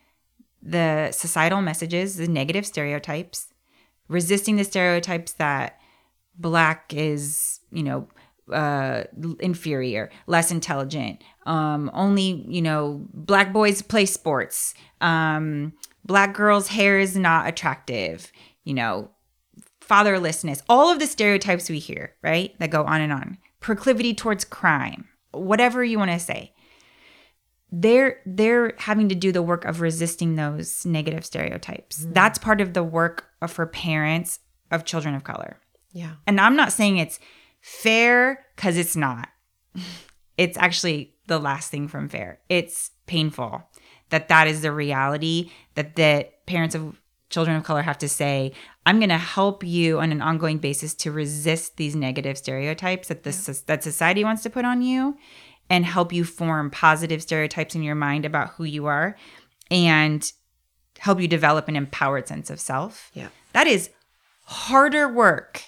the 0.62 1.11
societal 1.12 1.61
messages 1.61 2.16
the 2.16 2.26
negative 2.26 2.64
stereotypes 2.64 3.48
resisting 4.09 4.57
the 4.57 4.64
stereotypes 4.64 5.33
that 5.35 5.79
black 6.38 6.94
is 6.94 7.61
you 7.70 7.83
know 7.83 8.09
uh 8.52 9.02
inferior 9.40 10.11
less 10.26 10.50
intelligent 10.50 11.22
um 11.44 11.90
only 11.92 12.44
you 12.48 12.62
know 12.62 13.05
black 13.12 13.52
boys 13.52 13.83
play 13.83 14.07
sports 14.07 14.72
um 15.02 15.72
black 16.06 16.34
girls 16.34 16.68
hair 16.68 16.98
is 16.98 17.16
not 17.16 17.46
attractive 17.48 18.30
you 18.64 18.74
know 18.74 19.10
fatherlessness 19.80 20.62
all 20.68 20.90
of 20.90 20.98
the 20.98 21.06
stereotypes 21.06 21.70
we 21.70 21.78
hear 21.78 22.14
right 22.22 22.58
that 22.58 22.70
go 22.70 22.84
on 22.84 23.00
and 23.00 23.12
on 23.12 23.38
proclivity 23.60 24.14
towards 24.14 24.44
crime 24.44 25.08
whatever 25.32 25.84
you 25.84 25.98
want 25.98 26.10
to 26.10 26.18
say 26.18 26.52
they're 27.72 28.20
they're 28.24 28.74
having 28.78 29.08
to 29.08 29.14
do 29.14 29.32
the 29.32 29.42
work 29.42 29.64
of 29.64 29.80
resisting 29.80 30.36
those 30.36 30.86
negative 30.86 31.24
stereotypes 31.24 32.04
mm. 32.04 32.14
that's 32.14 32.38
part 32.38 32.60
of 32.60 32.74
the 32.74 32.84
work 32.84 33.28
of, 33.42 33.50
for 33.50 33.66
parents 33.66 34.40
of 34.70 34.84
children 34.84 35.14
of 35.14 35.24
color 35.24 35.58
Yeah. 35.92 36.14
and 36.26 36.40
I'm 36.40 36.56
not 36.56 36.72
saying 36.72 36.98
it's 36.98 37.18
fair 37.66 38.46
because 38.54 38.76
it's 38.76 38.96
not. 38.96 39.28
It's 40.38 40.58
actually 40.58 41.14
the 41.28 41.38
last 41.38 41.70
thing 41.70 41.88
from 41.88 42.10
fair. 42.10 42.40
It's 42.50 42.90
painful 43.06 43.62
that 44.10 44.28
that 44.28 44.46
is 44.46 44.60
the 44.62 44.72
reality 44.72 45.50
that 45.74 45.96
the 45.96 46.26
parents 46.46 46.74
of 46.74 47.00
children 47.28 47.56
of 47.56 47.64
color 47.64 47.82
have 47.82 47.98
to 47.98 48.08
say 48.08 48.52
i'm 48.86 48.98
going 49.00 49.08
to 49.08 49.18
help 49.18 49.64
you 49.64 49.98
on 49.98 50.12
an 50.12 50.22
ongoing 50.22 50.58
basis 50.58 50.94
to 50.94 51.10
resist 51.10 51.76
these 51.76 51.96
negative 51.96 52.38
stereotypes 52.38 53.08
that 53.08 53.24
this 53.24 53.46
that 53.62 53.82
society 53.82 54.22
wants 54.22 54.42
to 54.42 54.50
put 54.50 54.64
on 54.64 54.80
you 54.80 55.16
and 55.68 55.84
help 55.84 56.12
you 56.12 56.24
form 56.24 56.70
positive 56.70 57.20
stereotypes 57.20 57.74
in 57.74 57.82
your 57.82 57.96
mind 57.96 58.24
about 58.24 58.50
who 58.50 58.62
you 58.64 58.86
are 58.86 59.16
and 59.72 60.32
help 60.98 61.20
you 61.20 61.26
develop 61.26 61.66
an 61.66 61.74
empowered 61.74 62.28
sense 62.28 62.48
of 62.48 62.60
self 62.60 63.10
Yeah. 63.12 63.28
that 63.52 63.66
is 63.66 63.90
harder 64.44 65.08
work 65.12 65.62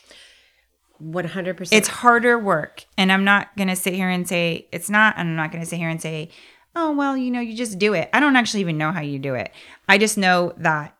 100%. 1.03 1.69
it's 1.73 1.89
harder 1.89 2.39
work 2.39 2.85
and 2.97 3.13
i'm 3.13 3.25
not 3.25 3.55
going 3.57 3.69
to 3.69 3.77
sit 3.77 3.95
here 3.95 4.09
and 4.09 4.29
say 4.29 4.67
it's 4.73 4.91
not 4.91 5.15
and 5.17 5.29
i'm 5.29 5.37
not 5.37 5.53
going 5.53 5.63
to 5.63 5.69
sit 5.69 5.79
here 5.79 5.89
and 5.89 6.03
say 6.03 6.29
oh 6.77 6.93
well 6.93 7.17
you 7.17 7.31
know 7.31 7.41
you 7.41 7.55
just 7.57 7.79
do 7.79 7.95
it. 7.95 8.09
I 8.13 8.21
don't 8.21 8.37
actually 8.37 8.61
even 8.61 8.79
know 8.79 8.93
how 8.93 9.01
you 9.01 9.19
do 9.19 9.35
it. 9.35 9.53
I 9.89 9.99
just 9.99 10.19
know 10.19 10.53
that 10.59 10.95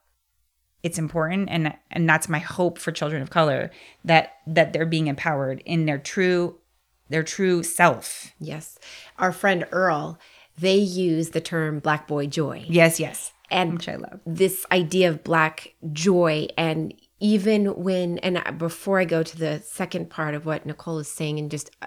it's 0.83 0.99
important 0.99 1.49
and 1.51 1.75
and 1.91 2.09
that's 2.09 2.29
my 2.29 2.39
hope 2.39 2.79
for 2.79 2.93
children 2.93 3.21
of 3.23 3.31
color 3.31 3.71
that 4.05 4.35
that 4.47 4.73
they're 4.73 4.87
being 4.87 5.09
empowered 5.09 5.63
in 5.65 5.87
their 5.87 5.99
true 5.99 6.59
their 7.09 7.23
true 7.23 7.63
self. 7.63 8.33
Yes. 8.39 8.79
Our 9.19 9.33
friend 9.33 9.67
Earl, 9.73 10.19
they 10.59 10.77
use 10.77 11.31
the 11.31 11.41
term 11.41 11.79
black 11.79 12.07
boy 12.07 12.27
joy. 12.27 12.65
yes 12.69 13.01
yes. 13.01 13.33
And 13.51 13.75
which 13.75 13.89
i 13.89 13.97
love. 13.97 14.21
this 14.27 14.67
idea 14.71 15.09
of 15.09 15.25
black 15.25 15.75
joy 15.93 16.49
and 16.59 16.93
even 17.21 17.67
when 17.83 18.19
and 18.19 18.59
before 18.59 19.01
i 19.01 19.05
go 19.07 19.23
to 19.23 19.37
the 19.39 19.61
second 19.65 20.11
part 20.11 20.35
of 20.35 20.45
what 20.45 20.67
nicole 20.67 20.99
is 20.99 21.09
saying 21.09 21.39
and 21.39 21.51
just 21.51 21.71
uh, 21.81 21.87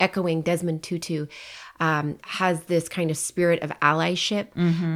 echoing 0.00 0.40
desmond 0.40 0.82
tutu 0.82 1.26
um, 1.80 2.18
has 2.22 2.62
this 2.64 2.88
kind 2.88 3.10
of 3.10 3.16
spirit 3.16 3.62
of 3.62 3.70
allyship 3.80 4.48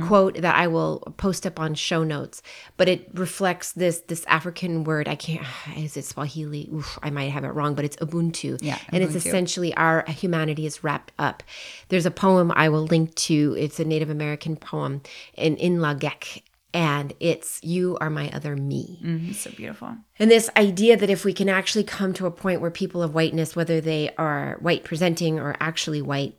quote 0.06 0.36
that 0.40 0.54
i 0.54 0.66
will 0.66 1.00
post 1.16 1.46
up 1.46 1.60
on 1.60 1.74
show 1.74 2.02
notes 2.02 2.42
but 2.76 2.88
it 2.88 3.08
reflects 3.14 3.72
this 3.72 4.00
this 4.08 4.24
african 4.26 4.84
word. 4.84 5.08
I 5.08 5.14
can't 5.14 5.46
is 5.76 5.96
it 5.96 6.04
swahili? 6.04 6.68
Oof, 6.72 6.98
i 7.02 7.10
might 7.10 7.30
have 7.30 7.44
it 7.44 7.48
wrong 7.48 7.74
but 7.74 7.84
it's 7.84 7.96
ubuntu. 7.96 8.58
Yeah, 8.62 8.78
and 8.92 9.02
it's 9.02 9.14
essentially 9.14 9.74
our 9.74 10.04
humanity 10.08 10.66
is 10.66 10.82
wrapped 10.84 11.12
up. 11.18 11.42
There's 11.88 12.06
a 12.06 12.10
poem 12.10 12.52
i 12.54 12.68
will 12.68 12.84
link 12.84 13.14
to. 13.26 13.54
It's 13.58 13.78
a 13.80 13.84
native 13.84 14.10
american 14.10 14.56
poem 14.56 15.02
in 15.34 15.56
In 15.56 15.78
Lak'ech 15.78 16.42
and 16.72 17.12
it's 17.18 17.62
you 17.64 17.98
are 18.00 18.10
my 18.10 18.30
other 18.30 18.54
me. 18.54 19.00
Mhm, 19.04 19.34
so 19.34 19.50
beautiful. 19.50 19.96
And 20.18 20.30
this 20.30 20.48
idea 20.56 20.96
that 20.96 21.10
if 21.10 21.24
we 21.24 21.32
can 21.32 21.48
actually 21.48 21.82
come 21.84 22.12
to 22.14 22.26
a 22.26 22.30
point 22.30 22.60
where 22.60 22.70
people 22.70 23.02
of 23.02 23.12
whiteness 23.14 23.56
whether 23.56 23.80
they 23.80 24.10
are 24.16 24.56
white 24.60 24.84
presenting 24.84 25.38
or 25.40 25.56
actually 25.60 26.00
white 26.02 26.36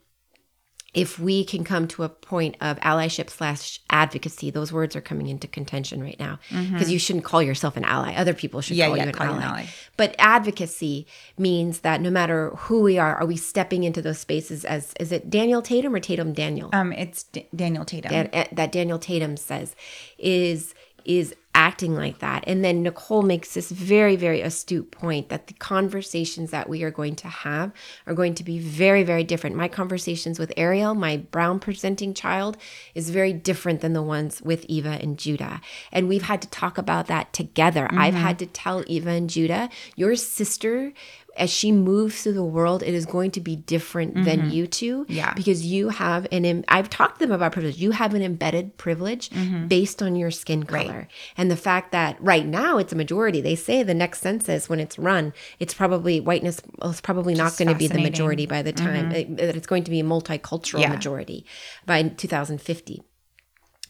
if 0.94 1.18
we 1.18 1.46
can 1.46 1.64
come 1.64 1.88
to 1.88 2.04
a 2.04 2.10
point 2.10 2.58
of 2.60 2.78
allyship 2.82 3.30
slash 3.30 3.80
advocacy 3.90 4.50
those 4.50 4.74
words 4.74 4.94
are 4.96 5.02
coming 5.02 5.28
into 5.28 5.48
contention 5.48 6.04
right 6.04 6.20
now. 6.20 6.38
Because 6.50 6.92
you 6.92 7.00
shouldn't 7.00 7.24
call 7.24 7.42
yourself 7.42 7.78
an 7.78 7.86
ally. 7.86 8.14
Other 8.14 8.34
people 8.34 8.60
should 8.62 8.76
Mm-hmm. 8.76 8.80
Yeah, 8.80 8.88
call 8.88 8.98
yeah, 8.98 9.04
you 9.04 9.10
an 9.10 9.16
call 9.16 9.28
you 9.28 9.34
an 9.34 9.42
ally. 9.42 9.66
but 9.96 10.16
advocacy 10.20 11.08
means 11.38 11.80
that 11.80 12.02
no 12.02 12.10
matter 12.10 12.50
who 12.52 12.82
we 12.82 12.98
are 12.98 13.16
are 13.16 13.26
we 13.26 13.38
stepping 13.38 13.84
into 13.84 14.02
those 14.02 14.20
spaces 14.20 14.66
as 14.66 14.94
is 15.00 15.12
it 15.12 15.30
daniel 15.30 15.62
tatum 15.62 15.96
or 15.96 16.00
tatum 16.00 16.34
daniel? 16.34 16.70
Um 16.74 16.92
it's 16.92 17.24
D- 17.24 17.48
daniel 17.56 17.86
tatum. 17.86 18.12
That, 18.12 18.54
that 18.56 18.72
Daniel 18.72 19.00
Tatum 19.00 19.38
says 19.38 19.76
is 20.18 20.74
is 21.06 21.36
acting 21.54 21.96
like 21.96 22.20
that. 22.20 22.44
And 22.48 22.64
then 22.64 22.84
Nicole 22.84 23.22
makes 23.22 23.54
this 23.54 23.72
very 23.72 24.16
very 24.16 24.42
astute 24.42 24.92
point 24.92 25.30
that 25.30 25.48
the 25.48 25.54
conversations 25.54 26.52
that 26.52 26.70
we 26.70 26.84
are 26.84 26.92
going 26.92 27.16
to 27.18 27.28
have 27.28 27.72
are 28.08 28.14
going 28.14 28.36
to 28.36 28.44
be 28.44 28.60
very 28.60 29.04
very 29.04 29.24
different. 29.24 29.56
My 29.56 29.68
conversations 29.68 30.40
with 30.40 30.54
Ariel, 30.58 30.96
my 30.96 31.18
brown 31.18 31.60
presenting 31.60 32.14
child, 32.14 32.58
is 32.96 33.10
very 33.10 33.34
different 33.34 33.82
than 33.82 33.94
the 33.94 34.02
ones 34.02 34.42
with 34.42 34.66
Eva 34.66 34.98
and 35.02 35.18
Judah. 35.18 35.62
And 35.92 36.08
we've 36.08 36.24
had 36.24 36.42
to 36.42 36.50
talk 36.50 36.78
about 36.78 37.08
that 37.08 37.34
together. 37.34 37.88
I've 37.92 38.14
mm-hmm. 38.14 38.24
had 38.24 38.40
to 38.40 38.46
tell 38.46 38.84
Eva 38.88 39.10
and 39.12 39.30
Judah, 39.30 39.70
your 39.96 40.16
sister 40.16 40.94
as 41.38 41.50
she 41.50 41.72
moves 41.72 42.22
through 42.24 42.34
the 42.34 42.44
world, 42.44 42.84
it 42.84 42.94
is 42.94 43.06
going 43.06 43.32
to 43.32 43.42
be 43.42 43.56
different 43.56 44.14
than 44.26 44.42
mm-hmm. 44.42 44.50
you 44.50 44.68
two. 44.68 45.06
Yeah. 45.08 45.34
Because 45.34 45.66
you 45.66 45.90
have 45.90 46.28
an, 46.32 46.46
em- 46.46 46.64
I've 46.68 46.90
talked 46.90 47.20
to 47.20 47.26
them 47.26 47.32
about 47.32 47.54
privilege. 47.54 47.78
You 47.78 47.92
have 47.92 48.14
an 48.14 48.22
embedded 48.22 48.78
privilege 48.78 49.30
mm-hmm. 49.30 49.68
based 49.68 50.02
on 50.02 50.16
your 50.16 50.32
skin 50.32 50.64
color. 50.64 51.08
And 51.38 51.50
the 51.50 51.56
fact 51.56 51.92
that 51.92 52.22
right 52.22 52.46
now 52.46 52.78
it's 52.78 52.94
a 52.94 52.96
majority. 52.96 53.42
They 53.42 53.56
say 53.56 53.84
the 53.84 53.94
next 53.94 54.22
census, 54.22 54.68
when 54.68 54.80
it's 54.80 55.00
run, 55.00 55.34
it's 55.60 55.74
probably 55.74 56.20
whiteness 56.20 56.62
is 56.84 57.02
probably 57.02 57.34
not 57.34 57.58
going 57.58 57.70
to 57.70 57.76
be 57.76 57.88
the 57.88 58.02
majority 58.02 58.46
by 58.46 58.62
the 58.62 58.74
time 58.74 59.12
it- 59.12 59.38
that 59.38 59.56
it's 59.56 59.68
going 59.68 59.84
to 59.86 59.92
be 59.92 60.00
a 60.00 60.04
multicultural 60.04 60.82
Yeah. 60.82 60.90
majority 60.90 61.46
by 61.86 62.04
2050 62.04 63.04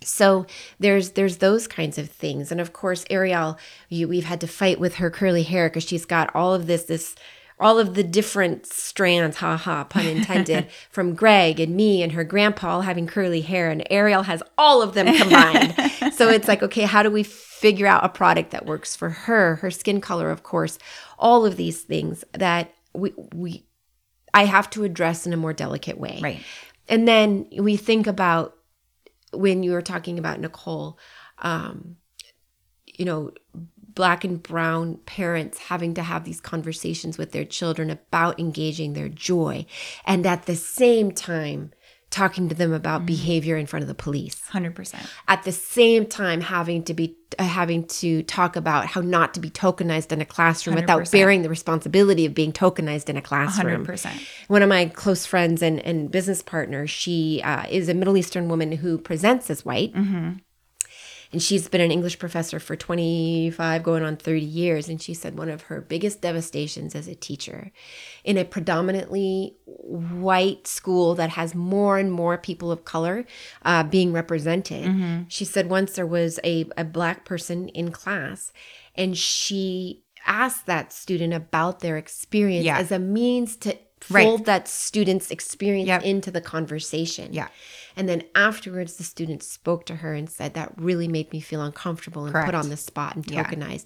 so 0.04 0.46
there's 0.80 1.12
there's 1.12 1.38
those 1.38 1.68
kinds 1.68 1.98
of 1.98 2.10
things. 2.10 2.52
And 2.52 2.60
of 2.60 2.74
course 2.74 3.06
ariel 3.10 3.58
you, 3.90 4.08
we've 4.08 4.26
had 4.26 4.42
to 4.42 4.48
fight 4.48 4.80
with 4.80 4.96
her 4.96 5.10
curly 5.10 5.44
hair 5.44 5.70
because 5.70 5.84
she's 5.84 6.06
got 6.06 6.34
all 6.36 6.54
of 6.54 6.68
this 6.68 6.84
this 6.84 7.16
all 7.60 7.78
of 7.78 7.94
the 7.94 8.04
different 8.04 8.66
strands 8.66 9.38
ha 9.38 9.56
ha 9.56 9.84
pun 9.84 10.08
intended 10.08 10.68
from 10.90 11.14
greg 11.14 11.60
and 11.60 11.76
me 11.76 12.02
and 12.02 12.14
her 12.14 12.24
grandpa 12.24 12.76
all 12.76 12.82
having 12.82 13.06
curly 13.06 13.42
hair 13.42 13.70
and 13.70 13.86
ariel 13.92 14.24
has 14.24 14.42
all 14.58 14.82
of 14.82 14.94
them 14.94 15.06
combined. 15.16 15.76
So 16.14 16.30
it's 16.30 16.48
like 16.48 16.62
okay 16.62 16.84
how 16.84 17.04
do 17.04 17.10
we 17.10 17.24
figure 17.24 17.88
out 17.88 18.04
a 18.04 18.10
product 18.10 18.52
that 18.52 18.66
works 18.66 18.96
for 18.96 19.10
her 19.10 19.56
her 19.58 19.72
skin 19.72 20.02
color 20.02 20.30
of 20.30 20.44
course 20.44 20.78
all 21.18 21.46
of 21.46 21.58
these 21.58 21.82
things 21.82 22.24
that 22.34 22.74
we 22.94 23.14
we 23.34 23.66
i 24.34 24.46
have 24.46 24.70
to 24.72 24.84
address 24.84 25.26
in 25.26 25.34
a 25.34 25.38
more 25.38 25.54
delicate 25.54 25.98
way. 25.98 26.20
Right. 26.22 26.40
And 26.90 27.08
then 27.08 27.48
we 27.58 27.78
think 27.78 28.08
about 28.08 28.58
when 29.34 29.64
you 29.64 29.72
were 29.72 29.82
talking 29.82 30.20
about 30.20 30.40
Nicole, 30.40 30.98
um, 31.40 31.98
you 32.86 33.06
know, 33.06 33.32
black 33.94 34.24
and 34.24 34.42
brown 34.42 34.98
parents 35.06 35.58
having 35.58 35.94
to 35.94 36.04
have 36.04 36.24
these 36.24 36.40
conversations 36.40 37.18
with 37.18 37.32
their 37.32 37.46
children 37.46 37.90
about 37.90 38.40
engaging 38.40 38.94
their 38.94 39.10
joy, 39.10 39.66
and 40.06 40.26
at 40.26 40.46
the 40.46 40.56
same 40.56 41.12
time, 41.12 41.72
talking 42.12 42.50
to 42.50 42.56
them 42.56 42.74
about 42.74 43.06
behavior 43.06 43.58
in 43.58 43.66
front 43.66 43.82
of 43.82 43.88
the 43.88 43.96
police. 43.96 44.42
100% 44.52 44.96
At 45.28 45.44
the 45.44 45.52
same 45.52 46.06
time, 46.06 46.42
having 46.42 46.84
to 46.84 46.94
be 46.94 47.18
uh, 47.40 47.44
having 47.44 47.86
to 47.88 48.24
talk 48.24 48.58
about 48.58 48.86
how 48.88 49.00
not 49.00 49.34
to 49.34 49.40
be 49.40 49.50
tokenized 49.50 50.12
in 50.12 50.20
a 50.20 50.26
classroom 50.26 50.76
without 50.76 51.04
100%. 51.04 51.12
bearing 51.12 51.42
the 51.44 51.50
responsibility 51.50 52.26
of 52.26 52.34
being 52.34 52.52
tokenized 52.52 53.08
in 53.08 53.16
a 53.16 53.22
classroom. 53.22 53.86
100% 53.86 54.12
one 54.50 54.62
of 54.62 54.68
my 54.68 54.86
close 54.86 55.26
friends 55.26 55.62
and, 55.62 55.80
and 55.86 56.12
business 56.12 56.42
partners 56.42 56.90
she 56.90 57.42
uh, 57.44 57.66
is 57.70 57.88
a 57.88 57.94
middle 57.94 58.18
eastern 58.18 58.50
woman 58.50 58.74
who 58.74 58.98
presents 58.98 59.50
as 59.50 59.64
white 59.64 59.94
and 61.32 61.42
she's 61.42 61.68
been 61.70 61.82
an 61.82 61.92
english 61.92 62.20
professor 62.20 62.60
for 62.60 62.76
25 62.76 63.84
going 63.84 64.04
on 64.04 64.18
30 64.18 64.42
years. 64.42 64.90
And 64.90 65.02
she 65.02 65.14
said 65.14 65.38
one 65.38 65.50
of 65.50 65.64
her 65.64 65.80
biggest 65.82 66.22
devastations 66.22 66.94
as 66.96 67.08
a 67.08 67.16
teacher 67.16 67.72
in 68.24 68.38
a 68.38 68.44
predominantly 68.46 69.56
white 69.66 70.68
school 70.68 71.16
that 71.16 71.30
has 71.32 71.56
more 71.56 71.98
and 71.98 72.12
more 72.12 72.38
people 72.38 72.72
of 72.72 72.84
color 72.86 73.26
uh, 73.64 73.84
being 73.84 74.12
represented. 74.14 75.26
She 75.30 75.46
said 75.46 75.70
once 75.70 75.94
there 75.94 76.06
was 76.06 76.40
a, 76.44 76.66
a 76.78 76.84
black 76.84 77.26
person 77.26 77.70
in 77.70 77.92
class 77.92 78.52
and 78.96 79.18
she 79.18 80.04
asked 80.28 80.66
that 80.68 80.94
student 80.94 81.34
about 81.34 81.80
their 81.80 81.98
experience 81.98 82.66
Yeah. 82.66 82.78
as 82.78 82.92
a 82.92 83.00
means 83.00 83.56
to 83.58 83.76
Right. 84.10 84.24
fold 84.26 84.46
that 84.46 84.68
student's 84.68 85.30
experience 85.32 85.88
Yep. 85.88 86.04
into 86.04 86.32
the 86.32 86.42
conversation. 86.42 87.34
Yeah. 87.34 87.48
And 87.96 88.08
then 88.08 88.24
afterwards, 88.34 88.96
the 88.96 89.04
student 89.04 89.44
spoke 89.44 89.86
to 89.88 89.98
her 89.98 90.14
and 90.14 90.30
said, 90.30 90.54
That 90.54 90.74
really 90.78 91.08
made 91.08 91.32
me 91.34 91.40
feel 91.42 91.62
uncomfortable 91.62 92.24
and 92.26 92.32
Correct. 92.32 92.48
put 92.48 92.56
on 92.56 92.70
the 92.70 92.78
spot 92.78 93.16
and 93.16 93.30
Yeah. 93.30 93.44
tokenized. 93.44 93.86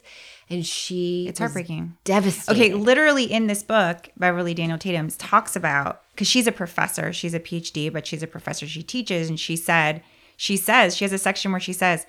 And 0.50 0.66
she 0.66 1.26
it's 1.28 1.40
heartbreaking 1.40 1.98
devastated. 2.04 2.52
Okay, 2.60 2.74
literally 2.74 3.24
in 3.26 3.48
this 3.48 3.64
book, 3.64 4.10
Beverly 4.16 4.54
Daniel 4.54 4.78
Tatum 4.78 5.10
talks 5.10 5.56
about 5.56 6.04
because 6.14 6.28
she's 6.28 6.48
a 6.48 6.52
professor, 6.52 7.12
she's 7.12 7.34
a 7.34 7.40
PhD, 7.40 7.92
but 7.92 8.06
she's 8.08 8.22
a 8.24 8.28
professor. 8.28 8.68
She 8.68 8.84
teaches, 8.84 9.28
and 9.28 9.40
she 9.40 9.56
said, 9.56 10.02
she 10.38 10.56
says, 10.56 10.96
she 10.96 11.04
has 11.04 11.12
a 11.14 11.18
section 11.18 11.52
where 11.52 11.60
she 11.60 11.74
says, 11.74 12.06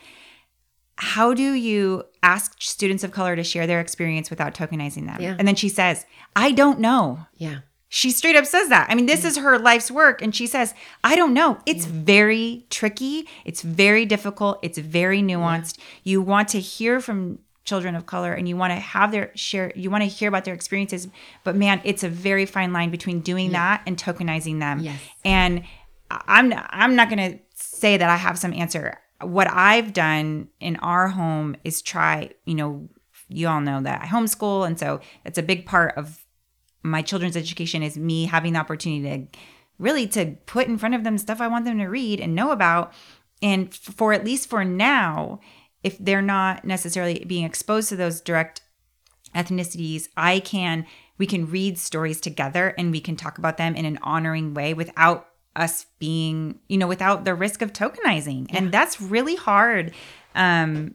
"How 0.98 1.34
do 1.34 1.52
you 1.54 2.04
ask 2.22 2.56
students 2.60 3.04
of 3.04 3.10
color 3.10 3.36
to 3.36 3.44
share 3.44 3.66
their 3.66 3.80
experience 3.80 4.30
without 4.30 4.54
tokenizing 4.54 5.06
them?" 5.06 5.20
Yeah. 5.20 5.36
And 5.38 5.46
then 5.46 5.54
she 5.54 5.68
says, 5.68 6.06
"I 6.34 6.52
don't 6.52 6.80
know." 6.80 7.20
Yeah. 7.36 7.58
She 7.88 8.10
straight 8.10 8.36
up 8.36 8.46
says 8.46 8.68
that. 8.68 8.88
I 8.90 8.94
mean, 8.94 9.06
this 9.06 9.22
mm. 9.22 9.26
is 9.26 9.36
her 9.38 9.58
life's 9.58 9.90
work. 9.90 10.20
And 10.20 10.34
she 10.34 10.46
says, 10.46 10.74
I 11.04 11.14
don't 11.14 11.32
know. 11.32 11.58
It's 11.66 11.84
very 11.84 12.66
tricky. 12.68 13.28
It's 13.44 13.62
very 13.62 14.04
difficult. 14.04 14.58
It's 14.62 14.78
very 14.78 15.22
nuanced. 15.22 15.78
You 16.02 16.20
want 16.20 16.48
to 16.48 16.60
hear 16.60 17.00
from 17.00 17.38
children 17.64 17.94
of 17.94 18.06
color 18.06 18.32
and 18.32 18.48
you 18.48 18.56
want 18.56 18.72
to 18.72 18.76
have 18.76 19.10
their 19.12 19.30
share, 19.34 19.72
you 19.74 19.90
want 19.90 20.02
to 20.02 20.08
hear 20.08 20.28
about 20.28 20.44
their 20.44 20.54
experiences. 20.54 21.08
But 21.44 21.56
man, 21.56 21.80
it's 21.84 22.02
a 22.02 22.08
very 22.08 22.46
fine 22.46 22.72
line 22.72 22.90
between 22.90 23.20
doing 23.20 23.52
that 23.52 23.82
and 23.86 23.96
tokenizing 23.96 24.60
them. 24.60 24.80
Yes. 24.80 25.00
And 25.24 25.64
I'm, 26.10 26.52
I'm 26.70 26.96
not 26.96 27.10
going 27.10 27.32
to 27.32 27.38
say 27.54 27.96
that 27.96 28.08
I 28.08 28.16
have 28.16 28.38
some 28.38 28.52
answer. 28.52 28.98
What 29.20 29.50
I've 29.50 29.92
done 29.92 30.48
in 30.60 30.76
our 30.76 31.08
home 31.08 31.56
is 31.64 31.82
try, 31.82 32.30
you 32.44 32.54
know, 32.54 32.88
you 33.28 33.48
all 33.48 33.60
know 33.60 33.82
that 33.82 34.02
I 34.02 34.06
homeschool. 34.06 34.66
And 34.66 34.78
so 34.78 35.00
that's 35.24 35.38
a 35.38 35.42
big 35.42 35.66
part 35.66 35.96
of 35.96 36.24
my 36.90 37.02
children's 37.02 37.36
education 37.36 37.82
is 37.82 37.98
me 37.98 38.26
having 38.26 38.52
the 38.52 38.58
opportunity 38.58 39.02
to 39.02 39.38
really 39.78 40.06
to 40.08 40.36
put 40.46 40.66
in 40.66 40.78
front 40.78 40.94
of 40.94 41.04
them 41.04 41.18
stuff 41.18 41.40
I 41.40 41.48
want 41.48 41.64
them 41.64 41.78
to 41.78 41.86
read 41.86 42.20
and 42.20 42.34
know 42.34 42.50
about. 42.50 42.92
And 43.42 43.74
for 43.74 44.12
at 44.12 44.24
least 44.24 44.48
for 44.48 44.64
now, 44.64 45.40
if 45.82 45.98
they're 45.98 46.22
not 46.22 46.64
necessarily 46.64 47.24
being 47.26 47.44
exposed 47.44 47.88
to 47.90 47.96
those 47.96 48.20
direct 48.20 48.62
ethnicities, 49.34 50.08
I 50.16 50.40
can 50.40 50.86
we 51.18 51.26
can 51.26 51.50
read 51.50 51.78
stories 51.78 52.20
together 52.20 52.74
and 52.76 52.90
we 52.90 53.00
can 53.00 53.16
talk 53.16 53.38
about 53.38 53.56
them 53.56 53.74
in 53.74 53.84
an 53.84 53.98
honoring 54.02 54.52
way 54.52 54.74
without 54.74 55.28
us 55.54 55.86
being, 55.98 56.58
you 56.68 56.76
know, 56.76 56.86
without 56.86 57.24
the 57.24 57.34
risk 57.34 57.62
of 57.62 57.72
tokenizing. 57.72 58.46
And 58.50 58.70
that's 58.72 59.00
really 59.00 59.36
hard. 59.36 59.92
Um 60.34 60.94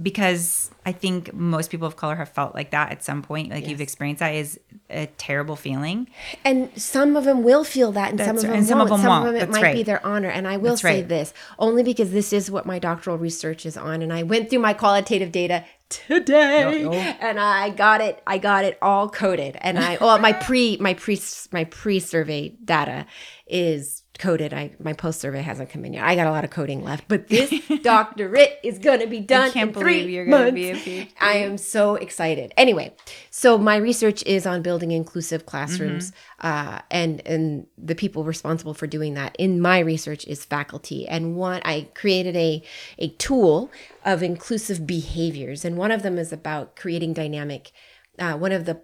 because 0.00 0.70
I 0.86 0.92
think 0.92 1.32
most 1.34 1.70
people 1.70 1.86
of 1.86 1.96
color 1.96 2.16
have 2.16 2.28
felt 2.30 2.54
like 2.54 2.70
that 2.70 2.90
at 2.92 3.04
some 3.04 3.22
point. 3.22 3.50
Like 3.50 3.66
you've 3.68 3.80
experienced 3.80 4.20
that 4.20 4.34
is 4.34 4.58
a 4.88 5.06
terrible 5.18 5.56
feeling. 5.56 6.08
And 6.44 6.70
some 6.80 7.16
of 7.16 7.24
them 7.24 7.42
will 7.42 7.64
feel 7.64 7.92
that, 7.92 8.10
and 8.10 8.20
some 8.20 8.36
of 8.36 8.42
them 8.42 8.52
And 8.52 8.66
some 8.66 8.78
won't. 8.78 8.90
of 8.90 8.96
them 8.98 9.04
some 9.04 9.08
won't. 9.24 9.28
of 9.28 9.34
them 9.34 9.42
it 9.42 9.52
That's 9.52 9.60
might 9.62 9.72
be 9.74 9.82
their 9.82 10.04
honor. 10.06 10.28
And 10.28 10.48
I 10.48 10.56
will 10.56 10.70
That's 10.70 10.82
say 10.82 11.00
right. 11.00 11.08
this 11.08 11.34
only 11.58 11.82
because 11.82 12.10
this 12.12 12.32
is 12.32 12.50
what 12.50 12.64
my 12.66 12.78
doctoral 12.78 13.18
research 13.18 13.66
is 13.66 13.76
on, 13.76 14.02
and 14.02 14.12
I 14.12 14.22
went 14.22 14.48
through 14.50 14.60
my 14.60 14.72
qualitative 14.72 15.30
data 15.32 15.64
today, 15.88 17.16
and 17.20 17.38
I 17.38 17.70
got 17.70 18.00
it. 18.00 18.22
I 18.26 18.38
got 18.38 18.64
it 18.64 18.78
all 18.80 19.08
coded, 19.10 19.56
and 19.60 19.78
I 19.78 19.98
well 20.00 20.18
my 20.18 20.32
pre 20.46 20.76
my 20.78 20.94
pre 20.94 21.20
my 21.52 21.64
pre 21.64 22.00
survey 22.00 22.50
data 22.64 23.06
is 23.46 24.01
coded. 24.18 24.52
I 24.52 24.72
my 24.78 24.92
post 24.92 25.20
survey 25.20 25.42
hasn't 25.42 25.70
come 25.70 25.84
in 25.84 25.94
yet. 25.94 26.04
I 26.04 26.14
got 26.14 26.26
a 26.26 26.30
lot 26.30 26.44
of 26.44 26.50
coding 26.50 26.84
left, 26.84 27.04
but 27.08 27.28
this 27.28 27.52
doctorate 27.82 28.58
is 28.62 28.78
going 28.78 29.00
to 29.00 29.06
be 29.06 29.20
done. 29.20 29.50
can't 29.50 29.68
in 29.68 29.72
believe 29.72 30.04
three 30.04 30.14
you're 30.14 30.26
gonna 30.26 30.52
be 30.52 30.70
a 30.70 30.74
months. 30.74 30.86
PhD. 30.86 31.08
I 31.20 31.34
am 31.38 31.58
so 31.58 31.96
excited. 31.96 32.52
Anyway, 32.56 32.94
so 33.30 33.58
my 33.58 33.76
research 33.76 34.22
is 34.24 34.46
on 34.46 34.62
building 34.62 34.90
inclusive 34.90 35.46
classrooms, 35.46 36.12
uh, 36.40 36.80
and 36.90 37.26
and 37.26 37.66
the 37.78 37.94
people 37.94 38.24
responsible 38.24 38.74
for 38.74 38.86
doing 38.86 39.14
that 39.14 39.34
in 39.38 39.60
my 39.60 39.78
research 39.78 40.26
is 40.26 40.44
faculty. 40.44 41.08
And 41.08 41.36
what 41.36 41.62
I 41.64 41.88
created 41.94 42.36
a 42.36 42.62
a 42.98 43.08
tool 43.08 43.70
of 44.04 44.22
inclusive 44.22 44.86
behaviors, 44.86 45.64
and 45.64 45.76
one 45.76 45.90
of 45.90 46.02
them 46.02 46.18
is 46.18 46.32
about 46.32 46.76
creating 46.76 47.14
dynamic. 47.14 47.72
Uh, 48.18 48.34
one 48.34 48.52
of 48.52 48.66
the 48.66 48.80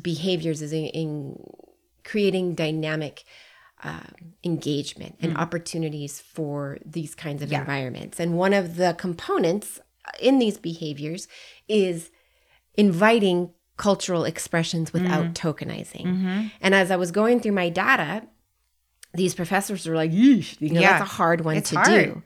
behaviors 0.00 0.62
is 0.62 0.72
in, 0.72 0.86
in 0.86 1.42
creating 2.04 2.54
dynamic 2.54 3.24
um, 3.82 4.34
engagement 4.44 5.16
and 5.20 5.34
mm. 5.34 5.38
opportunities 5.38 6.20
for 6.20 6.78
these 6.84 7.14
kinds 7.14 7.42
of 7.42 7.52
environments. 7.52 8.20
And 8.20 8.36
one 8.36 8.52
of 8.52 8.76
the 8.76 8.94
components 8.98 9.80
uh, 10.04 10.10
in 10.20 10.38
these 10.38 10.58
behaviors 10.58 11.28
is 11.68 12.10
inviting 12.74 13.52
cultural 13.76 14.24
expressions 14.24 14.92
without 14.92 15.26
mm. 15.26 15.32
tokenizing. 15.32 16.04
Mm-hmm. 16.06 16.46
And 16.60 16.74
as 16.74 16.90
I 16.90 16.96
was 16.96 17.10
going 17.10 17.40
through 17.40 17.52
my 17.52 17.70
data, 17.70 18.26
these 19.14 19.34
professors 19.34 19.86
were 19.86 19.96
like, 19.96 20.12
Yeesh, 20.12 20.60
you 20.60 20.70
know, 20.70 20.80
Yeah. 20.80 20.98
that's 20.98 21.10
a 21.10 21.14
hard 21.14 21.40
one 21.42 21.56
It's 21.56 21.70
to 21.70 21.76
hard. 21.76 21.88
do. 21.88 22.22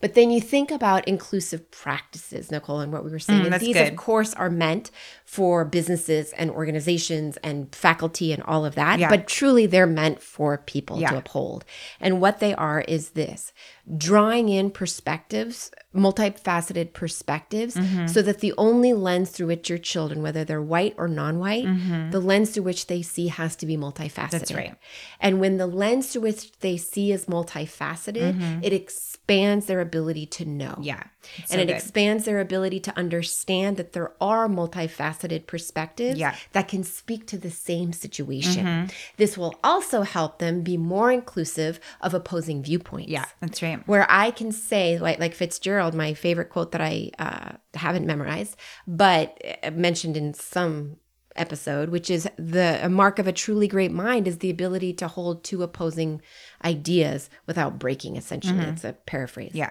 But 0.00 0.14
then 0.14 0.30
you 0.30 0.40
think 0.40 0.70
about 0.70 1.06
inclusive 1.08 1.70
practices, 1.70 2.50
Nicole, 2.50 2.80
and 2.80 2.92
what 2.92 3.04
we 3.04 3.10
were 3.10 3.18
saying. 3.18 3.44
Mm, 3.44 3.58
these, 3.60 3.74
good. 3.74 3.88
of 3.92 3.96
course, 3.96 4.34
are 4.34 4.50
meant 4.50 4.90
for 5.24 5.64
businesses 5.64 6.32
and 6.34 6.50
organizations 6.50 7.36
and 7.38 7.74
faculty 7.74 8.32
and 8.32 8.42
all 8.44 8.64
of 8.64 8.74
that. 8.74 8.98
Yeah. 8.98 9.08
But 9.08 9.26
truly, 9.26 9.66
they're 9.66 9.86
meant 9.86 10.22
for 10.22 10.58
people 10.58 11.00
Yeah. 11.00 11.10
to 11.10 11.18
uphold. 11.18 11.64
And 12.00 12.20
what 12.20 12.40
they 12.40 12.54
are 12.54 12.82
is 12.82 13.10
this 13.10 13.52
drawing 13.96 14.48
in 14.48 14.70
perspectives, 14.70 15.70
multifaceted 15.94 16.92
perspectives, 16.92 17.76
Mm-hmm. 17.76 18.06
so 18.06 18.20
that 18.22 18.40
the 18.40 18.52
only 18.58 18.92
lens 18.92 19.30
through 19.30 19.46
which 19.48 19.68
your 19.68 19.78
children, 19.78 20.22
whether 20.22 20.44
they're 20.44 20.62
white 20.62 20.94
or 20.98 21.08
non 21.08 21.38
white, 21.38 21.64
the 22.10 22.20
lens 22.20 22.50
through 22.50 22.64
which 22.64 22.86
they 22.88 23.02
see 23.02 23.28
has 23.28 23.54
to 23.56 23.66
be 23.66 23.76
multifaceted. 23.76 24.14
Mm-hmm. 24.16 24.30
That's 24.38 24.52
right. 24.54 24.74
And 25.20 25.40
when 25.40 25.56
the 25.56 25.66
lens 25.66 26.08
through 26.12 26.22
which 26.22 26.52
they 26.60 26.76
see 26.76 27.12
is 27.12 27.26
multifaceted, 27.26 28.62
it 28.64 28.72
expands 28.72 29.66
their 29.66 29.80
ability 29.88 30.26
to 30.26 30.44
know. 30.44 30.74
Yeah. 30.80 31.02
And 31.38 31.48
so 31.48 31.58
it 31.58 31.66
good. 31.66 31.76
expands 31.76 32.24
their 32.24 32.40
ability 32.40 32.80
to 32.80 32.92
understand 32.96 33.76
that 33.78 33.92
there 33.92 34.12
are 34.20 34.48
multifaceted 34.48 35.46
perspectives 35.46 36.18
Yeah. 36.18 36.34
that 36.52 36.68
can 36.68 36.84
speak 36.84 37.26
to 37.28 37.38
the 37.38 37.50
same 37.50 37.92
situation. 37.92 38.64
Mm-hmm. 38.66 38.86
This 39.16 39.38
will 39.38 39.54
also 39.62 40.02
help 40.02 40.38
them 40.38 40.62
be 40.62 40.76
more 40.76 41.10
inclusive 41.10 41.80
of 42.00 42.14
opposing 42.14 42.62
viewpoints. 42.62 43.10
Yeah, 43.10 43.26
that's 43.40 43.62
right. 43.62 43.86
Where 43.86 44.06
I 44.08 44.30
can 44.30 44.52
say, 44.52 44.98
like, 44.98 45.18
like 45.18 45.34
Fitzgerald, 45.34 45.94
my 45.94 46.14
favorite 46.14 46.50
quote 46.50 46.72
that 46.72 46.80
I 46.80 47.10
uh, 47.18 47.52
haven't 47.74 48.06
memorized, 48.06 48.56
but 48.86 49.40
uh, 49.62 49.70
mentioned 49.70 50.16
in 50.16 50.34
some 50.34 50.96
episode, 51.36 51.90
which 51.90 52.10
is 52.10 52.28
the 52.38 52.80
a 52.82 52.88
mark 52.88 53.18
of 53.18 53.26
a 53.26 53.32
truly 53.32 53.68
great 53.68 53.92
mind 53.92 54.26
is 54.26 54.38
the 54.38 54.50
ability 54.50 54.92
to 54.94 55.08
hold 55.08 55.44
two 55.44 55.62
opposing 55.62 56.22
ideas 56.64 57.30
without 57.46 57.78
breaking. 57.78 58.16
Essentially, 58.16 58.58
mm-hmm. 58.60 58.70
it's 58.70 58.84
a 58.84 58.92
paraphrase. 58.92 59.52
Yeah. 59.54 59.70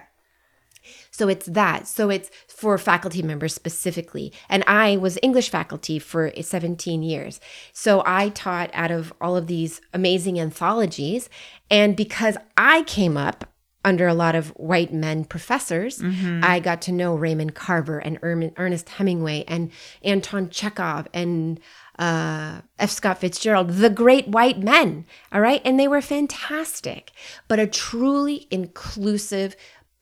So 1.10 1.28
it's 1.28 1.46
that. 1.46 1.86
So 1.86 2.10
it's 2.10 2.30
for 2.46 2.78
faculty 2.78 3.22
members 3.22 3.54
specifically. 3.54 4.32
And 4.48 4.62
I 4.66 4.96
was 4.96 5.18
English 5.22 5.50
faculty 5.50 5.98
for 5.98 6.32
17 6.40 7.02
years. 7.02 7.40
So 7.72 8.02
I 8.06 8.30
taught 8.30 8.70
out 8.72 8.90
of 8.90 9.12
all 9.20 9.36
of 9.36 9.46
these 9.46 9.80
amazing 9.92 10.38
anthologies. 10.38 11.28
And 11.70 11.96
because 11.96 12.36
I 12.56 12.82
came 12.82 13.16
up 13.16 13.52
under 13.84 14.08
a 14.08 14.14
lot 14.14 14.34
of 14.34 14.48
white 14.50 14.92
men 14.92 15.24
professors, 15.24 16.00
mm-hmm. 16.00 16.40
I 16.42 16.58
got 16.58 16.82
to 16.82 16.92
know 16.92 17.14
Raymond 17.14 17.54
Carver 17.54 17.98
and 17.98 18.18
Ernest 18.22 18.88
Hemingway 18.88 19.44
and 19.46 19.70
Anton 20.02 20.50
Chekhov 20.50 21.06
and 21.14 21.60
uh, 21.98 22.60
F. 22.78 22.90
Scott 22.90 23.18
Fitzgerald, 23.18 23.70
the 23.70 23.90
great 23.90 24.28
white 24.28 24.58
men. 24.58 25.06
All 25.32 25.40
right. 25.40 25.62
And 25.64 25.78
they 25.80 25.88
were 25.88 26.02
fantastic, 26.02 27.12
but 27.48 27.58
a 27.58 27.66
truly 27.66 28.46
inclusive 28.50 29.56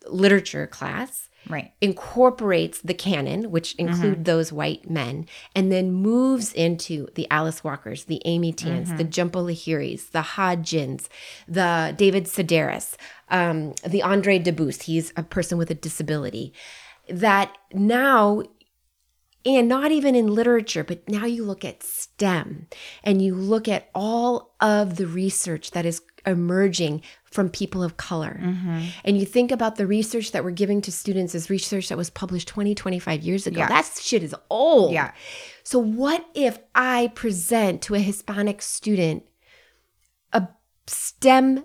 literature 0.08 0.66
class 0.66 1.28
Right. 1.46 1.72
incorporates 1.82 2.80
the 2.80 2.94
canon, 2.94 3.50
which 3.50 3.74
include 3.74 4.24
those 4.24 4.50
white 4.50 4.88
men, 4.88 5.26
and 5.54 5.70
then 5.70 5.92
moves 5.92 6.54
into 6.54 7.08
the 7.16 7.26
Alice 7.30 7.62
Walkers, 7.62 8.04
the 8.04 8.22
Amy 8.24 8.50
Tans, 8.52 8.88
the 8.94 9.04
Jhumpa 9.04 9.32
Lahiris, 9.44 10.10
the 10.10 10.22
Hodgins, 10.22 11.06
the 11.46 11.94
David 11.98 12.24
Sedaris, 12.24 12.96
um, 13.28 13.74
the 13.86 14.02
Andre 14.02 14.38
Dubus. 14.38 14.84
He's 14.84 15.12
a 15.18 15.22
person 15.22 15.58
with 15.58 15.70
a 15.70 15.74
disability. 15.74 16.54
That 17.10 17.54
now 17.74 18.42
and 19.46 19.68
not 19.68 19.92
even 19.92 20.14
in 20.14 20.28
literature, 20.28 20.84
but 20.84 21.08
now 21.08 21.26
you 21.26 21.44
look 21.44 21.64
at 21.64 21.82
STEM 21.82 22.66
and 23.02 23.20
you 23.20 23.34
look 23.34 23.68
at 23.68 23.90
all 23.94 24.54
of 24.60 24.96
the 24.96 25.06
research 25.06 25.72
that 25.72 25.84
is 25.84 26.00
emerging 26.26 27.02
from 27.24 27.50
people 27.50 27.82
of 27.82 27.96
color. 27.98 28.40
Mm-hmm. 28.42 28.82
And 29.04 29.18
you 29.18 29.26
think 29.26 29.50
about 29.52 29.76
the 29.76 29.86
research 29.86 30.32
that 30.32 30.42
we're 30.44 30.52
giving 30.52 30.80
to 30.82 30.92
students 30.92 31.34
as 31.34 31.50
research 31.50 31.88
that 31.90 31.98
was 31.98 32.08
published 32.08 32.48
20, 32.48 32.74
25 32.74 33.22
years 33.22 33.46
ago. 33.46 33.66
That 33.68 33.84
shit 34.00 34.22
is 34.22 34.34
old. 34.48 34.92
Yeah. 34.92 35.12
So, 35.64 35.78
what 35.78 36.24
if 36.34 36.58
I 36.74 37.12
present 37.14 37.82
to 37.82 37.94
a 37.94 37.98
Hispanic 37.98 38.62
student 38.62 39.24
a 40.32 40.48
STEM 40.86 41.64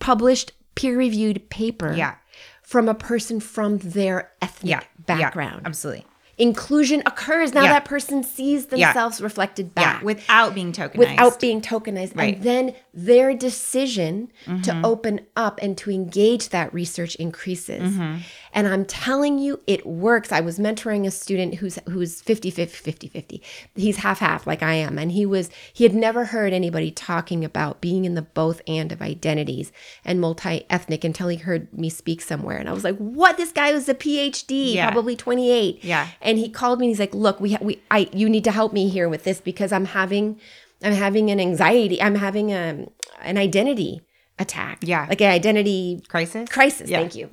published 0.00 0.52
peer 0.74 0.96
reviewed 0.96 1.48
paper 1.50 1.94
Yeah. 1.96 2.16
from 2.62 2.88
a 2.88 2.94
person 2.94 3.38
from 3.40 3.78
their 3.78 4.32
ethnic 4.42 4.70
Yeah. 4.70 4.80
background? 5.06 5.60
Yeah, 5.62 5.68
absolutely. 5.68 6.06
Inclusion 6.38 7.02
occurs 7.04 7.52
now 7.52 7.64
Yeah. 7.64 7.72
that 7.74 7.84
person 7.84 8.22
sees 8.22 8.66
Yeah. 8.72 8.86
themselves 8.92 9.20
reflected 9.20 9.70
Yeah. 9.76 9.94
back 9.94 10.02
Without 10.02 10.54
being 10.54 10.72
tokenized. 10.72 10.96
without 10.96 11.40
being 11.40 11.60
tokenized 11.60 12.16
Right. 12.16 12.34
and 12.36 12.42
then 12.44 12.74
their 13.06 13.32
decision 13.34 14.30
Mm-hmm. 14.46 14.62
to 14.62 14.80
open 14.84 15.20
up 15.36 15.58
and 15.62 15.76
to 15.78 15.90
engage 15.90 16.48
that 16.50 16.72
research 16.72 17.14
increases 17.16 17.92
Mm-hmm. 17.92 18.18
and 18.54 18.66
i'm 18.68 18.84
telling 18.84 19.38
you 19.38 19.60
it 19.66 19.84
works 19.86 20.32
i 20.32 20.40
was 20.40 20.58
mentoring 20.58 21.06
a 21.06 21.10
student 21.10 21.56
who's 21.56 21.78
who's 21.88 22.20
50 22.22 22.50
50 22.50 22.80
50 22.82 23.08
50 23.08 23.42
he's 23.74 23.96
half 23.98 24.18
half 24.20 24.46
like 24.46 24.62
i 24.62 24.74
am 24.74 24.98
and 24.98 25.12
he 25.12 25.26
was 25.26 25.50
he 25.72 25.84
had 25.84 25.94
never 25.94 26.26
heard 26.26 26.52
anybody 26.52 26.90
talking 26.90 27.44
about 27.44 27.80
being 27.80 28.04
in 28.04 28.14
the 28.14 28.22
both 28.22 28.62
and 28.66 28.90
of 28.92 29.02
identities 29.02 29.70
and 30.04 30.20
multi-ethnic 30.20 31.04
until 31.04 31.28
he 31.28 31.36
heard 31.36 31.72
me 31.76 31.90
speak 31.90 32.20
somewhere 32.20 32.56
and 32.58 32.68
i 32.68 32.72
was 32.72 32.84
like 32.84 32.96
what 32.98 33.36
this 33.36 33.52
guy 33.52 33.72
was 33.72 33.88
a 33.88 33.94
phd 33.94 34.74
Yeah. 34.74 34.90
probably 34.90 35.16
28 35.16 35.84
Yeah. 35.84 36.08
and 36.22 36.38
he 36.38 36.48
called 36.48 36.78
me 36.80 36.86
and 36.86 36.90
he's 36.92 37.00
like 37.00 37.14
look 37.14 37.38
we 37.40 37.52
ha- 37.52 37.58
we 37.62 37.80
i 37.90 38.08
you 38.12 38.28
need 38.28 38.44
to 38.44 38.52
help 38.52 38.72
me 38.72 38.88
here 38.88 39.08
with 39.08 39.24
this 39.24 39.40
because 39.40 39.72
i'm 39.72 39.86
having 39.86 40.38
i'm 40.82 40.92
having 40.92 41.30
an 41.30 41.40
anxiety 41.40 42.00
i'm 42.02 42.14
having 42.14 42.52
a, 42.52 42.86
an 43.22 43.36
identity 43.38 44.00
attack 44.38 44.78
Yeah. 44.82 45.06
like 45.08 45.20
an 45.20 45.30
identity 45.30 46.02
Crisis? 46.08 46.48
crisis 46.48 46.88
Yeah. 46.90 46.98
thank 47.00 47.14
you 47.16 47.28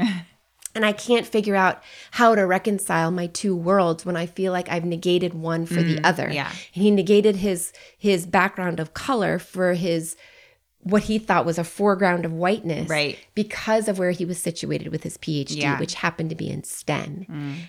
and 0.74 0.84
i 0.86 0.92
can't 0.92 1.26
figure 1.28 1.56
out 1.56 1.82
how 2.12 2.34
to 2.36 2.42
reconcile 2.46 3.12
my 3.12 3.28
two 3.28 3.56
worlds 3.56 4.06
when 4.06 4.18
i 4.18 4.26
feel 4.26 4.52
like 4.52 4.68
i've 4.70 4.86
negated 4.86 5.34
one 5.34 5.66
for 5.66 5.82
the 5.84 6.04
other 6.04 6.28
Mm, 6.30 6.34
yeah. 6.34 6.50
and 6.74 6.84
he 6.84 6.92
negated 6.92 7.36
his 7.38 7.72
his 7.98 8.26
background 8.26 8.80
of 8.80 8.94
color 8.94 9.38
for 9.40 9.74
his 9.74 10.16
what 10.82 11.04
he 11.04 11.18
thought 11.18 11.46
was 11.48 11.58
a 11.58 11.64
foreground 11.64 12.26
of 12.26 12.32
whiteness 12.34 12.88
Right. 12.90 13.18
because 13.34 13.88
of 13.88 13.98
where 13.98 14.12
he 14.12 14.24
was 14.26 14.38
situated 14.40 14.90
with 14.90 15.04
his 15.04 15.18
phd 15.18 15.56
Yeah. 15.56 15.76
Mm. 15.78 15.80
which 15.80 15.94
happened 15.96 16.30
to 16.32 16.36
be 16.36 16.50
in 16.50 16.64
stem 16.64 17.26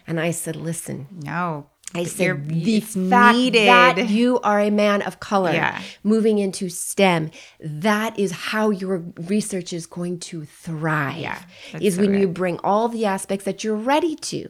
and 0.07 0.19
i 0.21 0.31
said 0.31 0.57
listen 0.57 1.07
No. 1.23 1.67
I 1.95 2.05
said 2.05 2.49
the 2.49 2.81
fact 2.81 3.37
needed. 3.39 3.69
that 3.69 4.11
you 4.11 4.39
are 4.41 4.61
a 4.61 4.71
man 4.71 5.03
of 5.03 5.19
color 5.21 5.53
Yeah. 5.53 5.81
moving 6.03 6.39
into 6.39 6.69
STEM, 6.69 7.31
that 7.61 8.19
is 8.19 8.33
how 8.33 8.71
your 8.71 9.05
research 9.19 9.73
is 9.73 9.87
going 9.87 10.19
to 10.21 10.45
thrive. 10.45 11.17
Yeah, 11.19 11.39
is 11.81 11.95
so 11.95 12.03
when 12.03 12.11
you 12.15 12.19
good. 12.21 12.25
Mm-hmm. 12.27 12.33
bring 12.35 12.59
all 12.65 12.89
the 12.89 13.07
aspects 13.07 13.45
that 13.47 13.65
you're 13.65 13.77
ready 13.77 14.17
to. 14.17 14.49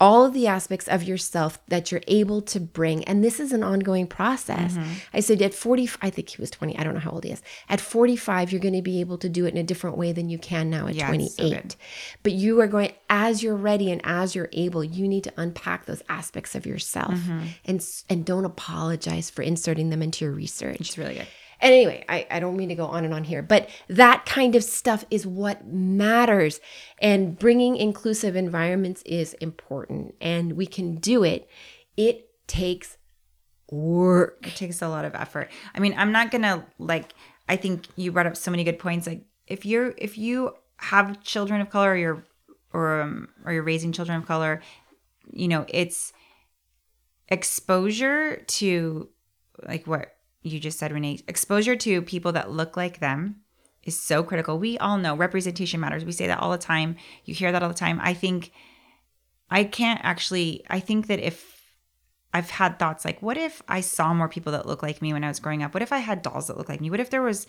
All 0.00 0.24
of 0.24 0.32
the 0.32 0.46
aspects 0.46 0.86
of 0.86 1.02
yourself 1.02 1.58
that 1.68 1.90
you're 1.90 2.02
able 2.06 2.40
to 2.42 2.60
bring. 2.60 3.02
And 3.04 3.24
this 3.24 3.40
is 3.40 3.52
an 3.52 3.64
ongoing 3.64 4.06
process. 4.06 4.74
Mm-hmm. 4.74 4.92
I 5.12 5.20
said 5.20 5.42
at 5.42 5.54
40, 5.54 5.90
I 6.00 6.10
think 6.10 6.28
he 6.28 6.40
was 6.40 6.50
20, 6.52 6.78
I 6.78 6.84
don't 6.84 6.94
know 6.94 7.00
how 7.00 7.10
old 7.10 7.24
he 7.24 7.32
is. 7.32 7.42
At 7.68 7.80
45, 7.80 8.52
you're 8.52 8.60
going 8.60 8.74
to 8.74 8.82
be 8.82 9.00
able 9.00 9.18
to 9.18 9.28
do 9.28 9.44
it 9.46 9.54
in 9.54 9.58
a 9.58 9.64
different 9.64 9.96
way 9.96 10.12
than 10.12 10.28
you 10.28 10.38
can 10.38 10.70
now 10.70 10.86
at 10.86 10.94
Yeah, 10.94 11.12
it's 11.12 11.34
so 11.34 11.48
28. 11.48 11.76
But 12.22 12.32
you 12.32 12.60
are 12.60 12.68
going 12.68 12.92
as 13.10 13.42
you're 13.42 13.56
ready 13.56 13.90
and 13.90 14.00
as 14.04 14.36
you're 14.36 14.50
able, 14.52 14.84
you 14.84 15.08
need 15.08 15.24
to 15.24 15.32
unpack 15.36 15.86
those 15.86 16.02
aspects 16.08 16.54
of 16.54 16.64
yourself 16.64 17.14
Mm-hmm. 17.14 17.46
and 17.64 17.84
and 18.08 18.24
don't 18.24 18.44
apologize 18.44 19.30
for 19.30 19.42
inserting 19.42 19.90
them 19.90 20.02
into 20.02 20.24
your 20.24 20.34
research. 20.34 20.80
It's 20.80 20.98
really 20.98 21.14
good. 21.14 21.26
And 21.60 21.74
anyway, 21.74 22.04
I, 22.08 22.26
I 22.30 22.40
don't 22.40 22.56
mean 22.56 22.68
to 22.68 22.74
go 22.74 22.86
on 22.86 23.04
and 23.04 23.12
on 23.12 23.24
here, 23.24 23.42
but 23.42 23.68
that 23.88 24.26
kind 24.26 24.54
of 24.54 24.62
stuff 24.62 25.04
is 25.10 25.26
what 25.26 25.66
matters. 25.66 26.60
And 27.00 27.38
bringing 27.38 27.76
inclusive 27.76 28.36
environments 28.36 29.02
is 29.02 29.34
important, 29.34 30.14
and 30.20 30.52
we 30.52 30.66
can 30.66 30.96
do 30.96 31.24
it. 31.24 31.48
It 31.96 32.30
takes 32.46 32.96
work. 33.70 34.46
It 34.46 34.54
takes 34.54 34.82
a 34.82 34.88
lot 34.88 35.04
of 35.04 35.14
effort. 35.14 35.50
I 35.74 35.80
mean, 35.80 35.94
I'm 35.96 36.12
not 36.12 36.30
gonna 36.30 36.64
like. 36.78 37.12
I 37.48 37.56
think 37.56 37.86
you 37.96 38.12
brought 38.12 38.26
up 38.26 38.36
so 38.36 38.50
many 38.50 38.62
good 38.62 38.78
points. 38.78 39.06
Like, 39.06 39.24
if 39.46 39.66
you're 39.66 39.94
if 39.98 40.16
you 40.16 40.54
have 40.76 41.22
children 41.22 41.60
of 41.60 41.70
color, 41.70 41.92
or 41.92 41.96
you're 41.96 42.24
or 42.72 43.00
um, 43.00 43.28
or 43.44 43.52
you're 43.52 43.62
raising 43.62 43.92
children 43.92 44.18
of 44.18 44.26
color, 44.26 44.60
you 45.32 45.48
know, 45.48 45.66
it's 45.68 46.12
exposure 47.28 48.36
to 48.46 49.08
like 49.66 49.86
what 49.86 50.14
you 50.42 50.60
just 50.60 50.78
said, 50.78 50.92
Renee. 50.92 51.20
Exposure 51.28 51.76
to 51.76 52.02
people 52.02 52.32
that 52.32 52.50
look 52.50 52.76
like 52.76 53.00
them 53.00 53.36
is 53.84 54.00
so 54.00 54.22
critical. 54.22 54.58
We 54.58 54.78
all 54.78 54.98
know 54.98 55.16
representation 55.16 55.80
matters. 55.80 56.04
We 56.04 56.12
say 56.12 56.26
that 56.26 56.40
all 56.40 56.50
the 56.50 56.58
time. 56.58 56.96
You 57.24 57.34
hear 57.34 57.52
that 57.52 57.62
all 57.62 57.68
the 57.68 57.74
time. 57.74 58.00
I 58.02 58.14
think 58.14 58.52
I 59.50 59.64
can't 59.64 60.00
actually. 60.02 60.64
I 60.68 60.80
think 60.80 61.06
that 61.08 61.20
if 61.20 61.58
I've 62.32 62.50
had 62.50 62.78
thoughts 62.78 63.04
like, 63.04 63.22
what 63.22 63.36
if 63.36 63.62
I 63.68 63.80
saw 63.80 64.12
more 64.12 64.28
people 64.28 64.52
that 64.52 64.66
look 64.66 64.82
like 64.82 65.00
me 65.00 65.12
when 65.12 65.24
I 65.24 65.28
was 65.28 65.40
growing 65.40 65.62
up? 65.62 65.74
What 65.74 65.82
if 65.82 65.92
I 65.92 65.98
had 65.98 66.22
dolls 66.22 66.48
that 66.48 66.58
look 66.58 66.68
like 66.68 66.80
me? 66.80 66.90
What 66.90 67.00
if 67.00 67.10
there 67.10 67.22
was 67.22 67.46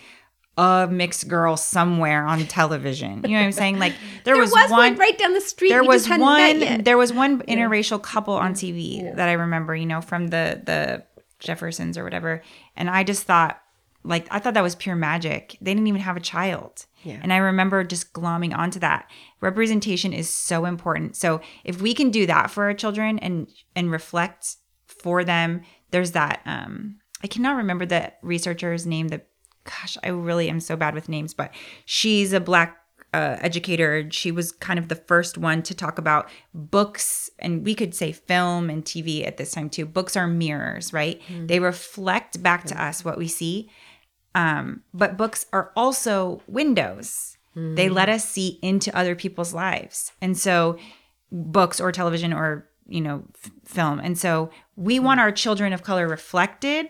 a 0.58 0.88
mixed 0.90 1.28
girl 1.28 1.58
somewhere 1.58 2.26
on 2.26 2.46
television? 2.48 3.22
You 3.24 3.30
know 3.30 3.40
what 3.40 3.46
I'm 3.46 3.52
saying? 3.52 3.80
Like 3.80 3.94
there, 4.24 4.36
There 4.36 4.38
was, 4.38 4.52
was, 4.52 4.72
one, 4.72 4.80
one 4.92 4.96
right 4.98 5.18
down 5.18 5.34
the 5.34 5.42
street. 5.42 5.70
there 5.70 5.82
we 5.82 5.88
was 5.90 6.06
just 6.06 6.08
hadn't 6.08 6.26
met 6.60 6.70
one 6.70 6.84
there 6.84 6.98
was 6.98 7.12
one 7.12 7.42
interracial 7.44 8.02
couple 8.02 8.36
on 8.36 8.54
TV 8.54 9.16
that 9.16 9.28
I 9.28 9.34
remember, 9.34 9.76
you 9.76 9.86
know, 9.86 10.02
from 10.02 10.28
the 10.28 10.62
the 10.66 11.04
Jeffersons 11.40 11.98
or 11.98 12.04
whatever. 12.04 12.42
And 12.76 12.90
I 12.90 13.04
just 13.04 13.24
thought 13.24 13.62
like 14.04 14.28
I 14.32 14.40
thought 14.40 14.54
that 14.54 14.64
was 14.64 14.76
pure 14.76 14.96
magic. 14.96 15.58
They 15.62 15.74
didn't 15.74 15.88
even 15.88 16.02
have 16.02 16.18
a 16.18 16.22
child. 16.22 16.86
Yeah. 17.04 17.20
And 17.22 17.34
I 17.34 17.38
remember 17.38 17.84
just 17.84 18.14
glomming 18.14 18.56
onto 18.56 18.80
that. 18.80 19.10
Representation 19.42 20.14
is 20.14 20.30
so 20.30 20.66
important. 20.66 21.16
So 21.16 21.42
if 21.64 21.82
we 21.82 21.94
can 21.94 22.10
do 22.10 22.26
that 22.26 22.50
for 22.50 22.66
our 22.66 22.74
children 22.74 23.20
and 23.20 23.48
and 23.76 23.92
reflect 23.92 24.56
for 24.86 25.24
them, 25.24 25.62
there's 25.92 26.12
that 26.12 26.42
um 26.46 26.98
I 27.24 27.28
cannot 27.28 27.58
remember 27.58 27.86
the 27.86 28.14
researcher's 28.22 28.86
name 28.86 29.10
that 29.10 29.28
gosh, 29.66 29.98
I 30.04 30.10
really 30.10 30.50
am 30.50 30.60
so 30.60 30.76
bad 30.76 30.96
with 30.96 31.10
names, 31.10 31.34
but 31.34 31.54
she's 31.86 32.34
a 32.34 32.40
black 32.40 32.79
uh, 33.14 33.38
educator. 33.40 34.08
She 34.12 34.32
was 34.32 34.52
kind 34.52 34.78
of 34.80 34.88
the 34.88 34.96
first 34.96 35.38
one 35.38 35.64
to 35.64 35.74
talk 35.74 35.98
about 35.98 36.30
books, 36.54 37.30
and 37.40 37.66
we 37.66 37.74
could 37.76 37.96
say 37.96 38.12
film 38.12 38.70
and 38.70 38.84
TV 38.86 39.26
at 39.26 39.38
this 39.38 39.52
time 39.52 39.70
too. 39.70 39.86
Books 39.86 40.16
are 40.16 40.28
mirrors, 40.28 40.94
right? 40.94 41.22
They 41.48 41.60
reflect 41.60 42.42
back 42.44 42.66
to 42.66 42.82
us 42.82 43.04
what 43.04 43.18
we 43.18 43.28
see. 43.28 43.70
Um, 44.36 44.84
but 44.94 45.18
books 45.18 45.48
are 45.52 45.72
also 45.76 46.42
windows. 46.48 47.36
They 47.56 47.90
let 47.90 48.08
us 48.10 48.30
see 48.30 48.60
into 48.62 48.96
other 48.96 49.16
people's 49.16 49.54
lives. 49.54 50.14
And 50.22 50.38
so 50.38 50.78
books 51.32 51.82
or 51.82 51.92
television 51.92 52.32
or, 52.32 52.70
you 52.88 53.02
know, 53.02 53.26
f- 53.44 53.52
film. 53.66 54.00
And 54.00 54.18
so 54.18 54.50
we 54.78 54.98
want 55.00 55.20
our 55.20 55.32
children 55.32 55.74
of 55.74 55.84
color 55.84 56.08
reflected 56.08 56.90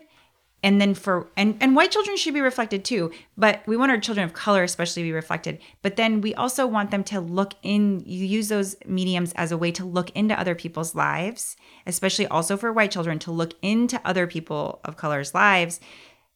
and 0.62 0.80
then 0.80 0.94
for 0.94 1.28
and 1.36 1.56
and 1.60 1.74
white 1.74 1.90
children 1.90 2.16
should 2.16 2.34
be 2.34 2.40
reflected 2.40 2.84
too 2.84 3.10
but 3.36 3.62
we 3.66 3.76
want 3.76 3.90
our 3.90 3.98
children 3.98 4.24
of 4.24 4.32
color 4.32 4.62
especially 4.62 5.02
to 5.02 5.08
be 5.08 5.12
reflected. 5.12 5.58
But 5.82 5.96
then 5.96 6.20
we 6.20 6.34
also 6.34 6.66
want 6.66 6.90
them 6.90 7.04
to 7.04 7.20
look 7.20 7.54
in 7.62 8.02
you 8.04 8.24
use 8.24 8.48
those 8.48 8.76
mediums 8.86 9.32
as 9.34 9.52
a 9.52 9.58
way 9.58 9.72
to 9.72 9.84
look 9.84 10.10
into 10.10 10.38
other 10.38 10.54
people's 10.54 10.94
lives 10.94 11.56
especially 11.86 12.26
also 12.26 12.56
for 12.56 12.72
white 12.72 12.90
children 12.90 13.18
to 13.20 13.30
look 13.30 13.54
into 13.62 14.00
other 14.04 14.26
people 14.26 14.80
of 14.84 14.96
color's 14.96 15.34
lives. 15.34 15.80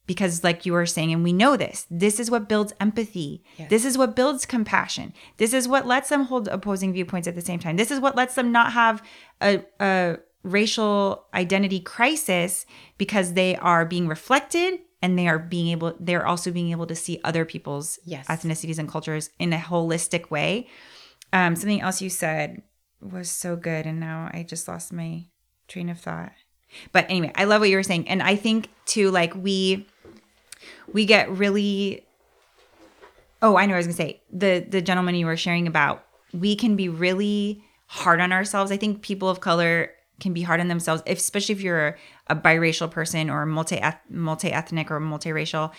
Because 0.07 0.45
like 0.45 0.67
you 0.67 0.75
were 0.75 0.85
saying 0.85 1.15
and 1.15 1.25
we 1.25 1.33
know 1.33 1.57
this 1.57 1.87
this 1.91 2.21
is 2.21 2.31
what 2.31 2.49
builds 2.49 2.75
empathy. 2.79 3.43
This 3.69 3.85
is 3.87 3.97
what 3.97 4.15
builds 4.15 4.45
compassion. 4.45 5.15
This 5.39 5.55
is 5.55 5.67
what 5.67 5.87
lets 5.87 6.11
them 6.11 6.25
hold 6.25 6.47
opposing 6.49 6.93
viewpoints 6.93 7.27
at 7.27 7.35
the 7.35 7.41
same 7.41 7.59
time. 7.59 7.77
This 7.77 7.91
is 7.91 8.01
what 8.01 8.15
lets 8.15 8.35
them 8.35 8.53
not 8.53 8.73
have 8.73 9.03
a, 9.41 9.65
a 9.81 10.19
racial 10.45 11.25
identity 11.35 11.81
crisis 11.81 12.67
because 12.99 13.33
they 13.33 13.57
are 13.57 13.85
being 13.85 14.07
reflected 14.07 14.79
and 15.03 15.19
they 15.19 15.27
are 15.27 15.39
being 15.39 15.69
able 15.69 15.97
they're 15.99 16.27
also 16.27 16.51
being 16.53 16.71
able 16.71 16.87
to 16.87 16.95
see 16.95 17.19
other 17.25 17.45
people's 17.45 17.99
Yes. 18.05 18.27
ethnicities 18.29 18.79
and 18.79 18.89
cultures 18.89 19.31
in 19.39 19.53
a 19.53 19.59
holistic 19.59 20.31
way. 20.31 20.69
Um 21.33 21.57
something 21.57 21.81
else 21.81 22.01
you 22.03 22.11
said 22.11 22.63
was 23.01 23.31
so 23.31 23.57
good 23.57 23.87
and 23.87 23.99
now 24.01 24.31
i 24.33 24.43
just 24.43 24.69
lost 24.69 24.93
my 24.93 25.25
train 25.67 25.89
of 25.89 25.99
thought. 25.99 26.33
But 26.93 27.07
anyway 27.09 27.33
i 27.37 27.45
love 27.45 27.61
what 27.61 27.71
you 27.71 27.77
were 27.77 27.83
saying. 27.83 28.07
And 28.09 28.23
i 28.23 28.37
think 28.37 28.69
too 28.85 29.11
like 29.11 29.35
we 29.35 29.87
we 30.93 31.07
get 31.07 31.31
really 31.31 32.05
oh 33.43 33.57
i 33.57 33.65
know 33.67 33.73
what 33.73 33.77
i 33.77 33.79
was 33.79 33.87
gonna 33.87 33.97
say. 33.97 34.21
The 34.31 34.61
the 34.69 34.83
gentleman 34.83 35.15
you 35.15 35.27
were 35.27 35.37
sharing 35.39 35.67
about 35.67 36.05
we 36.35 36.55
can 36.57 36.77
be 36.77 36.89
really 36.89 37.63
hard 37.87 38.21
on 38.21 38.33
ourselves. 38.33 38.73
I 38.73 38.77
think 38.77 39.03
people 39.03 39.29
of 39.29 39.41
color 39.41 39.91
can 40.21 40.33
be 40.33 40.43
hard 40.43 40.61
on 40.61 40.69
themselves 40.69 41.03
if, 41.07 41.19
especially 41.19 41.55
if 41.55 41.61
you're 41.61 41.89
a, 41.89 41.95
a 42.29 42.37
biracial 42.37 42.91
person 42.91 43.31
or 43.31 43.45
multi 43.47 43.81
multi-ethnic 44.09 44.91
or 44.91 45.01
multiracial 45.01 45.73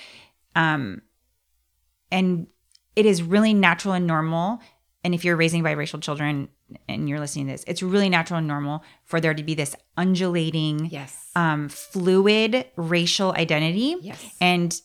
um 0.55 1.01
and 2.11 2.47
it 2.95 3.05
is 3.05 3.23
really 3.23 3.53
natural 3.53 3.93
and 3.93 4.07
normal 4.07 4.59
and 5.03 5.13
if 5.13 5.23
you're 5.23 5.35
raising 5.35 5.63
biracial 5.63 6.01
children 6.01 6.49
and 6.89 7.07
you're 7.07 7.19
listening 7.19 7.45
to 7.45 7.53
this 7.53 7.63
it's 7.67 7.81
really 7.81 8.09
natural 8.09 8.37
and 8.37 8.47
normal 8.47 8.83
for 9.03 9.21
there 9.21 9.33
to 9.33 9.43
be 9.43 9.53
this 9.53 9.75
undulating 9.97 10.85
yes. 10.85 11.31
um, 11.35 11.69
fluid 11.69 12.65
racial 12.75 13.33
identity. 13.33 13.95
Yes. 14.01 14.35
And 14.41 14.79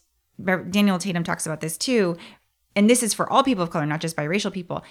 Daniel 0.70 0.98
Tatum 0.98 1.24
talks 1.24 1.46
about 1.46 1.60
this 1.60 1.76
too. 1.76 2.16
And 2.76 2.88
this 2.88 3.02
is 3.02 3.12
for 3.12 3.30
all 3.30 3.42
people 3.42 3.64
of 3.64 3.70
color, 3.70 3.86
not 3.86 4.00
just 4.00 4.16
biracial 4.16 4.52
people. 4.52 4.84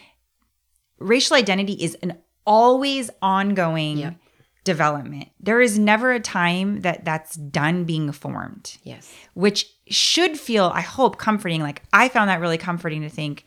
Racial 1.00 1.36
identity 1.36 1.74
is 1.74 1.96
an 2.02 2.18
always 2.46 3.10
ongoing 3.22 3.98
Yep. 4.00 4.16
Development. 4.64 5.30
There 5.40 5.62
is 5.62 5.80
never 5.80 6.12
a 6.12 6.20
time 6.20 6.82
that 6.82 7.06
that's 7.06 7.36
done 7.36 7.86
being 7.86 8.12
formed 8.12 8.78
yes. 8.84 9.14
which 9.34 9.66
should 9.88 10.38
feel, 10.38 10.72
I 10.74 10.82
hope, 10.82 11.18
comforting. 11.18 11.62
Like 11.62 11.84
I 11.94 12.10
found 12.10 12.30
that 12.30 12.42
really 12.42 12.58
comforting 12.58 13.02
to 13.02 13.10
think 13.10 13.46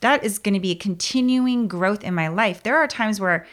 that 0.00 0.24
is 0.24 0.38
going 0.38 0.54
to 0.54 0.60
be 0.60 0.72
a 0.72 0.76
continuing 0.76 1.68
growth 1.68 2.02
in 2.04 2.14
my 2.14 2.28
life. 2.28 2.62
There 2.62 2.76
are 2.76 2.88
times 2.88 3.20
where 3.20 3.46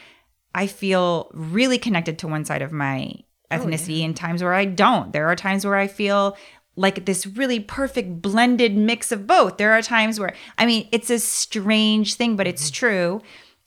I 0.54 0.66
feel 0.66 1.30
really 1.32 1.78
connected 1.78 2.18
to 2.20 2.28
one 2.28 2.44
side 2.44 2.62
of 2.62 2.72
my 2.72 3.14
oh, 3.50 3.56
ethnicity 3.56 4.04
and 4.04 4.16
times 4.16 4.42
where 4.42 4.54
I 4.54 4.64
don't. 4.64 5.12
There 5.12 5.26
are 5.26 5.36
times 5.36 5.64
where 5.64 5.76
I 5.76 5.86
feel 5.86 6.36
like 6.76 7.04
this 7.04 7.26
really 7.26 7.60
perfect 7.60 8.22
blended 8.22 8.76
mix 8.76 9.12
of 9.12 9.26
both. 9.26 9.58
There 9.58 9.72
are 9.72 9.82
times 9.82 10.18
where, 10.18 10.34
I 10.58 10.66
mean, 10.66 10.88
it's 10.92 11.10
a 11.10 11.18
strange 11.18 12.14
thing, 12.14 12.36
but 12.36 12.46
it's 12.46 12.70
mm-hmm. 12.70 12.86
true. 12.86 13.22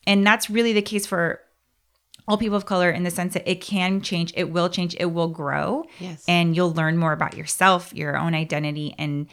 And 0.06 0.26
that's 0.26 0.50
really 0.50 0.74
the 0.74 0.82
case 0.82 1.06
for 1.06 1.40
all 2.28 2.38
people 2.38 2.56
of 2.56 2.66
color 2.66 2.90
in 2.90 3.04
the 3.04 3.12
sense 3.12 3.34
that 3.34 3.50
it 3.50 3.62
can 3.62 4.02
change, 4.02 4.34
it 4.36 4.50
will 4.50 4.70
change, 4.70 4.96
it 5.00 5.08
will 5.08 5.28
grow. 5.28 5.84
Yes. 6.00 6.24
And 6.28 6.56
you'll 6.56 6.74
learn 6.74 6.98
more 6.98 7.14
about 7.14 7.36
yourself, 7.36 7.94
your 7.94 8.18
own 8.18 8.34
identity. 8.34 8.96
And 8.98 9.28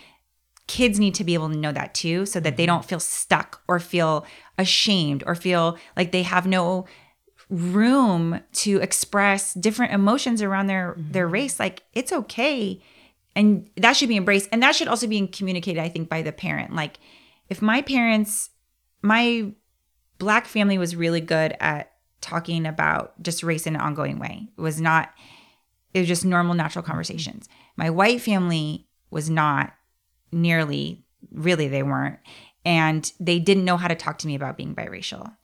kids 0.66 0.98
need 0.98 1.14
to 1.16 1.24
be 1.24 1.34
able 1.34 1.50
to 1.50 1.56
know 1.56 1.72
that 1.72 1.94
too, 1.94 2.26
so 2.26 2.40
that 2.40 2.56
they 2.56 2.64
mm-hmm. 2.64 2.74
don't 2.76 2.84
feel 2.84 3.00
stuck 3.00 3.62
or 3.68 3.78
feel 3.78 4.26
ashamed 4.58 5.22
or 5.26 5.34
feel 5.34 5.78
like 5.96 6.12
they 6.12 6.22
have 6.22 6.46
no 6.46 6.86
room 7.50 8.40
to 8.52 8.78
express 8.78 9.54
different 9.54 9.92
emotions 9.92 10.40
around 10.40 10.68
their 10.68 10.92
mm-hmm. 10.92 11.10
their 11.10 11.26
race 11.26 11.58
like 11.58 11.82
it's 11.92 12.12
okay 12.12 12.80
and 13.34 13.68
that 13.76 13.96
should 13.96 14.08
be 14.08 14.16
embraced 14.16 14.48
and 14.52 14.62
that 14.62 14.74
should 14.74 14.86
also 14.86 15.08
be 15.08 15.26
communicated 15.26 15.80
i 15.80 15.88
think 15.88 16.08
by 16.08 16.22
the 16.22 16.30
parent 16.30 16.72
like 16.76 17.00
if 17.48 17.60
my 17.60 17.82
parents 17.82 18.50
my 19.02 19.52
black 20.18 20.46
family 20.46 20.78
was 20.78 20.94
really 20.94 21.20
good 21.20 21.56
at 21.58 21.89
talking 22.20 22.66
about 22.66 23.20
just 23.22 23.42
race 23.42 23.66
in 23.66 23.74
an 23.74 23.80
ongoing 23.80 24.18
way. 24.18 24.48
It 24.56 24.60
was 24.60 24.80
not 24.80 25.10
it 25.92 26.00
was 26.00 26.08
just 26.08 26.24
normal 26.24 26.54
natural 26.54 26.84
conversations. 26.84 27.48
My 27.76 27.90
white 27.90 28.20
family 28.20 28.86
was 29.10 29.28
not 29.28 29.72
nearly 30.32 31.04
really 31.32 31.68
they 31.68 31.82
weren't. 31.82 32.18
And 32.64 33.10
they 33.18 33.38
didn't 33.38 33.64
know 33.64 33.76
how 33.76 33.88
to 33.88 33.94
talk 33.94 34.18
to 34.18 34.26
me 34.26 34.34
about 34.34 34.56
being 34.56 34.74
biracial. 34.74 35.34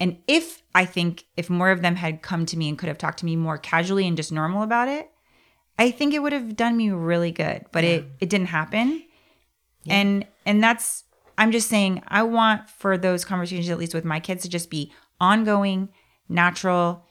And 0.00 0.18
if 0.26 0.62
I 0.74 0.84
think 0.84 1.26
if 1.36 1.50
more 1.50 1.70
of 1.70 1.82
them 1.82 1.96
had 1.96 2.22
come 2.22 2.46
to 2.46 2.56
me 2.56 2.68
and 2.68 2.78
could 2.78 2.88
have 2.88 2.98
talked 2.98 3.18
to 3.20 3.24
me 3.24 3.36
more 3.36 3.58
casually 3.58 4.06
and 4.06 4.16
just 4.16 4.32
normal 4.32 4.62
about 4.62 4.88
it, 4.88 5.10
I 5.78 5.90
think 5.90 6.14
it 6.14 6.20
would 6.20 6.32
have 6.32 6.56
done 6.56 6.76
me 6.76 6.90
really 6.90 7.30
good. 7.30 7.66
But 7.72 7.84
it 7.84 8.06
it 8.20 8.30
didn't 8.30 8.48
happen. 8.48 9.04
And 9.88 10.26
and 10.46 10.62
that's 10.62 11.04
I'm 11.36 11.52
just 11.52 11.68
saying 11.68 12.02
I 12.08 12.22
want 12.22 12.68
for 12.68 12.96
those 12.96 13.24
conversations 13.24 13.68
at 13.68 13.78
least 13.78 13.94
with 13.94 14.04
my 14.04 14.18
kids 14.18 14.42
to 14.42 14.48
just 14.48 14.70
be 14.70 14.92
ongoing, 15.20 15.88
natural, 16.28 17.04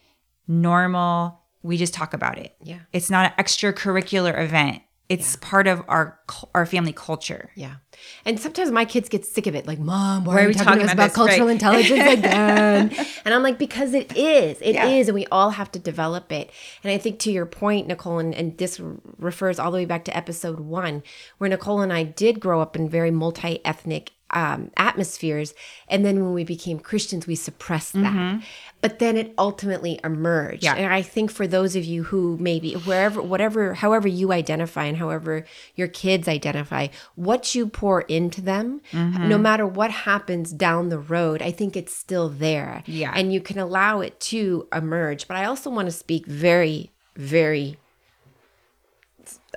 normal. 0.47 1.39
We 1.63 1.77
just 1.77 1.93
talk 1.93 2.13
about 2.13 2.37
it. 2.37 2.55
Yeah. 2.63 2.79
It's 2.91 3.09
not 3.09 3.33
an 3.37 3.43
extracurricular 3.43 4.39
event. 4.43 4.81
It's 5.09 5.35
part 5.35 5.67
of 5.67 5.83
our 5.89 6.17
our 6.55 6.65
family 6.65 6.93
culture. 6.93 7.51
Yeah. 7.55 7.75
And 8.23 8.39
sometimes 8.39 8.71
my 8.71 8.85
kids 8.85 9.09
get 9.09 9.25
sick 9.25 9.45
of 9.45 9.55
it. 9.55 9.67
Like, 9.67 9.77
Mom, 9.77 10.23
why, 10.23 10.35
Why 10.35 10.43
are 10.43 10.47
we 10.47 10.53
talking, 10.53 10.79
to 10.79 10.85
us 10.85 10.93
about, 10.93 11.11
cultural 11.13 11.47
Right. 11.47 11.51
intelligence 11.51 11.99
again? 12.13 12.95
and 13.25 13.33
I'm 13.33 13.43
like, 13.43 13.59
because 13.59 13.93
it 13.93 14.15
is. 14.15 14.57
It 14.61 14.69
is, 14.69 14.75
Yeah. 14.75 14.87
And 14.87 15.13
we 15.13 15.25
all 15.25 15.49
have 15.51 15.69
to 15.73 15.79
develop 15.79 16.31
it. 16.31 16.49
And 16.81 16.91
I 16.93 16.97
think 16.97 17.19
to 17.19 17.31
your 17.31 17.45
point, 17.45 17.87
Nicole, 17.87 18.19
and, 18.19 18.33
and 18.33 18.57
this 18.57 18.79
refers 19.17 19.59
all 19.59 19.69
the 19.69 19.79
way 19.79 19.85
back 19.85 20.05
to 20.05 20.15
episode 20.15 20.61
one, 20.61 21.03
where 21.39 21.49
Nicole 21.49 21.81
and 21.81 21.91
I 21.91 22.03
did 22.03 22.39
grow 22.39 22.61
up 22.61 22.77
in 22.77 22.87
very 22.89 23.11
multi 23.11 23.59
ethnic 23.65 24.13
um, 24.31 24.71
atmospheres. 24.77 25.53
And 25.87 26.05
then 26.05 26.23
when 26.23 26.33
we 26.33 26.43
became 26.43 26.79
Christians, 26.79 27.27
we 27.27 27.35
suppressed 27.35 27.93
that. 27.93 28.41
But 28.81 28.99
then 28.99 29.15
it 29.15 29.33
ultimately 29.37 29.99
emerged. 30.03 30.63
Yeah. 30.63 30.75
And 30.75 30.91
I 30.91 31.01
think 31.01 31.31
for 31.31 31.45
those 31.45 31.75
of 31.75 31.85
you 31.85 32.03
who 32.03 32.37
maybe 32.39 32.73
wherever, 32.73 33.21
whatever, 33.21 33.75
however 33.75 34.07
you 34.07 34.31
identify 34.31 34.85
and 34.85 34.97
however 34.97 35.45
your 35.75 35.87
kids 35.87 36.27
identify, 36.27 36.87
what 37.15 37.53
you 37.53 37.67
pour 37.67 38.01
into 38.01 38.41
them, 38.41 38.81
no 38.93 39.37
matter 39.37 39.67
what 39.67 39.91
happens 39.91 40.51
down 40.51 40.89
the 40.89 40.99
road, 40.99 41.41
I 41.41 41.51
think 41.51 41.75
it's 41.75 41.95
still 41.95 42.29
there. 42.29 42.83
Yeah. 42.87 43.11
And 43.15 43.31
you 43.31 43.41
can 43.41 43.59
allow 43.59 44.01
it 44.01 44.19
to 44.21 44.67
emerge. 44.73 45.27
But 45.27 45.37
I 45.37 45.45
also 45.45 45.69
want 45.69 45.87
to 45.87 45.91
speak 45.91 46.25
very, 46.25 46.91
very 47.15 47.77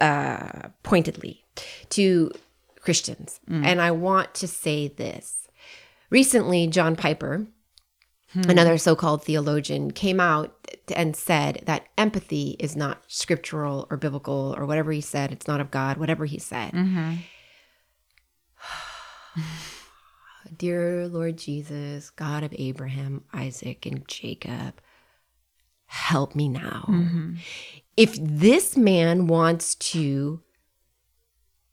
uh, 0.01 0.69
pointedly 0.83 1.45
to 1.91 2.31
Christians. 2.85 3.41
Mm. 3.51 3.65
And 3.65 3.81
I 3.81 3.91
want 3.91 4.35
to 4.35 4.47
say 4.47 4.89
this. 4.89 5.49
Recently, 6.11 6.67
John 6.67 6.95
Piper, 6.95 7.47
hmm. 8.33 8.51
another 8.51 8.79
so 8.79 8.95
called 8.95 9.25
theologian, 9.25 9.91
came 9.91 10.21
out 10.21 10.55
and 10.95 11.17
said 11.17 11.63
that 11.65 11.87
empathy 11.97 12.57
is 12.61 12.77
not 12.77 13.03
scriptural 13.09 13.87
or 13.91 13.97
biblical 13.97 14.55
or 14.57 14.67
whatever 14.67 14.93
he 14.93 15.01
said. 15.01 15.33
It's 15.33 15.49
not 15.49 15.61
of 15.61 15.71
God, 15.71 15.97
whatever 15.97 16.27
he 16.27 16.39
said. 16.39 16.73
Mm-hmm. 16.73 17.15
Dear 20.57 21.09
Lord 21.09 21.39
Jesus, 21.39 22.11
God 22.11 22.45
of 22.45 22.55
Abraham, 22.59 23.25
Isaac, 23.33 23.87
and 23.87 24.07
Jacob, 24.07 24.81
help 25.87 26.37
me 26.37 26.49
now. 26.49 26.85
Mm-hmm. 26.87 27.35
If 27.97 28.17
this 28.21 28.77
man 28.77 29.27
wants 29.27 29.75
to 29.77 30.43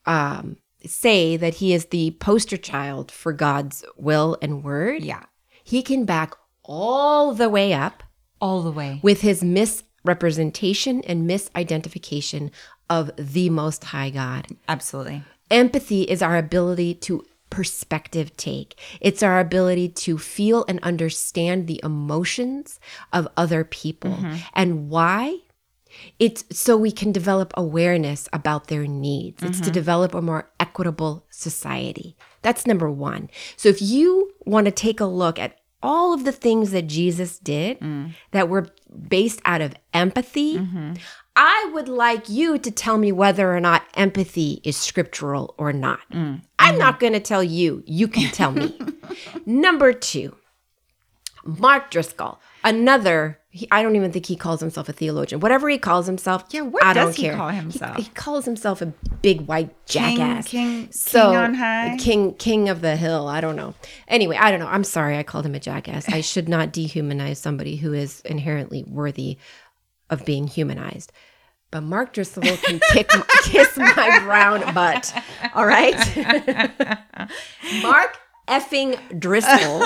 um, 0.05 0.57
say 0.86 1.38
that 1.38 1.56
he 1.56 1.74
is 1.74 1.86
the 1.88 2.12
poster 2.20 2.58
child 2.58 3.12
for 3.12 3.34
God's 3.34 3.84
will 3.98 4.38
and 4.42 4.64
word, 4.64 5.04
Yeah. 5.04 5.24
he 5.64 5.82
can 5.82 6.06
back 6.06 6.34
all 6.64 7.34
the 7.34 7.50
way 7.50 7.74
up 7.74 8.04
All 8.40 8.62
the 8.62 8.72
way. 8.72 9.00
with 9.04 9.22
his 9.22 9.44
misrepresentation 9.44 11.02
and 11.04 11.30
misidentification 11.30 12.52
of 12.90 13.12
the 13.18 13.50
Most 13.50 13.86
High 13.86 14.10
God. 14.10 14.48
Absolutely. 14.68 15.24
Empathy 15.50 16.04
is 16.04 16.22
our 16.22 16.38
ability 16.38 16.94
to 16.96 17.26
perspective 17.50 18.36
take. 18.38 18.80
It's 19.02 19.22
our 19.22 19.40
ability 19.40 19.90
to 19.90 20.18
feel 20.18 20.64
and 20.70 20.80
understand 20.84 21.68
the 21.68 21.82
emotions 21.84 22.80
of 23.12 23.28
other 23.36 23.64
people. 23.66 24.12
Mm-hmm. 24.12 24.36
And 24.54 24.90
why? 24.90 25.40
It's 26.20 26.44
so 26.52 26.78
we 26.78 26.92
can 26.92 27.12
develop 27.12 27.54
awareness 27.56 28.28
about 28.34 28.68
their 28.68 28.86
needs. 28.88 29.44
It's 29.44 29.60
to 29.60 29.66
mm-hmm. 29.66 29.74
develop 29.74 30.14
a 30.14 30.22
more 30.22 30.50
equitable 30.60 31.26
society. 31.30 32.16
That's 32.42 32.66
number 32.66 32.89
one. 32.89 33.30
So 33.58 33.70
if 33.70 33.82
you 33.82 34.32
want 34.46 34.66
to 34.66 34.72
take 34.72 35.00
a 35.00 35.06
look 35.06 35.39
at 35.39 35.58
all 35.84 36.14
of 36.14 36.26
the 36.26 36.32
things 36.32 36.72
that 36.72 36.88
Jesus 36.88 37.39
did 37.39 37.80
mm. 37.80 38.14
that 38.32 38.50
were 38.50 38.68
based 39.08 39.42
out 39.46 39.62
of 39.62 39.76
empathy, 39.94 40.58
mm-hmm. 40.58 40.94
I 41.36 41.72
would 41.74 41.88
like 41.88 42.30
you 42.30 42.58
to 42.58 42.72
tell 42.72 42.98
me 42.98 43.12
whether 43.12 43.56
or 43.56 43.60
not 43.60 43.84
empathy 43.96 44.62
is 44.64 44.78
scriptural 44.78 45.56
or 45.58 45.72
not. 45.72 46.02
Mm. 46.12 46.42
I'm 46.60 46.78
not 46.78 46.96
mm-hmm. 46.96 47.02
going 47.02 47.14
to 47.14 47.20
tell 47.20 47.44
you. 47.44 47.84
You 47.86 48.08
can 48.08 48.32
tell 48.32 48.52
me. 48.52 48.78
Number 49.46 49.94
two, 49.94 50.36
Mark 51.44 51.92
Driscoll, 51.92 52.39
another. 52.64 53.39
He, 53.54 53.68
I 53.70 53.84
don't 53.84 53.97
even 53.97 54.14
think 54.14 54.28
he 54.28 54.38
calls 54.38 54.62
himself 54.62 54.88
a 54.88 54.93
theologian. 54.93 55.41
Whatever 55.41 55.68
he 55.68 55.78
calls 55.78 56.06
himself, 56.06 56.45
Yeah, 56.52 56.62
what 56.62 56.84
I 56.86 56.93
does 56.93 57.08
don't 57.08 57.16
he 57.18 57.24
care. 57.24 57.36
call 57.36 57.49
himself? 57.49 57.97
He, 57.97 58.06
calls 58.06 58.45
himself 58.45 58.82
a 58.82 58.86
big 59.22 59.41
white 59.41 59.76
King- 59.88 60.16
jackass. 60.18 60.47
king- 60.47 60.91
so 60.91 61.30
king 61.32 61.36
on 61.38 61.54
high? 61.56 61.97
king 61.99 62.34
king 62.36 62.70
of 62.70 62.80
the 62.80 62.95
hill. 62.95 63.28
I 63.28 63.41
don't 63.41 63.58
know. 63.58 63.74
Anyway, 64.08 64.38
I 64.38 64.52
don't 64.52 64.62
know. 64.62 64.68
I'm 64.68 64.86
sorry. 64.86 65.18
I 65.18 65.24
called 65.24 65.45
him 65.45 65.54
a 65.54 65.60
jackass. 65.60 66.08
I 66.08 66.22
should 66.22 66.47
not 66.47 66.72
dehumanize 66.74 67.38
somebody 67.38 67.76
who 67.76 67.91
is 67.91 68.22
inherently 68.22 68.84
worthy 68.88 69.38
of 70.10 70.24
being 70.26 70.47
humanized. 70.47 71.12
But 71.72 71.82
Mark 71.82 72.14
Driscoll 72.14 72.43
can 72.58 72.80
kick, 72.91 73.10
kiss 73.43 73.76
my 73.78 74.20
brown 74.24 74.74
butt. 74.74 75.14
All 75.56 75.66
right. 75.66 75.95
Mark 77.82 78.18
effing 78.47 79.20
Driscoll 79.20 79.82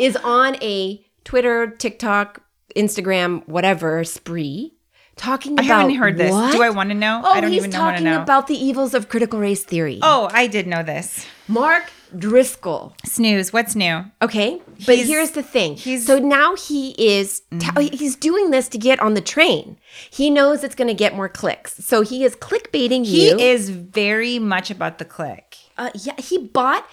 is 0.00 0.16
on 0.16 0.56
a 0.62 1.04
Twitter, 1.24 1.68
TikTok, 1.68 2.42
Instagram, 2.76 3.46
whatever 3.48 4.04
spree 4.04 4.74
talking 5.16 5.52
about. 5.52 5.64
I 5.64 5.66
haven't 5.68 5.94
heard 5.96 6.16
this. 6.16 6.30
what? 6.32 6.52
Do 6.52 6.62
I 6.62 6.70
want 6.70 6.90
to 6.90 6.94
know? 6.94 7.20
Oh, 7.24 7.30
I 7.30 7.40
don't 7.40 7.50
he's 7.50 7.58
even 7.60 7.70
know 7.70 7.78
talking 7.78 8.04
know. 8.04 8.22
about 8.22 8.46
the 8.46 8.54
evils 8.54 8.94
of 8.94 9.08
critical 9.08 9.38
race 9.38 9.62
theory. 9.64 9.98
oh, 10.02 10.28
I 10.32 10.46
did 10.46 10.66
know 10.66 10.82
this. 10.82 11.26
Mark 11.48 11.90
Driscoll. 12.16 12.94
Snooze. 13.04 13.52
What's 13.52 13.76
new? 13.76 14.04
Okay, 14.22 14.60
but 14.86 14.96
He's- 14.96 15.06
here's 15.08 15.30
the 15.32 15.42
thing. 15.42 15.76
he's- 15.76 16.04
so 16.06 16.18
now 16.18 16.56
he 16.56 16.90
is 16.98 17.42
t- 17.58 17.88
he's 17.96 18.16
doing 18.16 18.50
this 18.50 18.68
to 18.68 18.78
get 18.78 18.98
on 19.00 19.14
the 19.14 19.20
train. 19.20 19.76
He 20.10 20.28
knows 20.30 20.64
it's 20.64 20.74
going 20.74 20.88
to 20.88 20.94
get 20.94 21.14
more 21.14 21.28
clicks, 21.28 21.74
so 21.84 22.02
he 22.02 22.24
is 22.24 22.34
clickbaiting 22.34 23.04
He 23.06 23.28
you. 23.30 23.38
is 23.38 23.70
very 23.70 24.38
much 24.40 24.70
about 24.70 24.98
the 24.98 25.04
click. 25.04 25.56
Uh, 25.78 25.90
yeah, 25.94 26.14
he 26.18 26.36
bought 26.38 26.84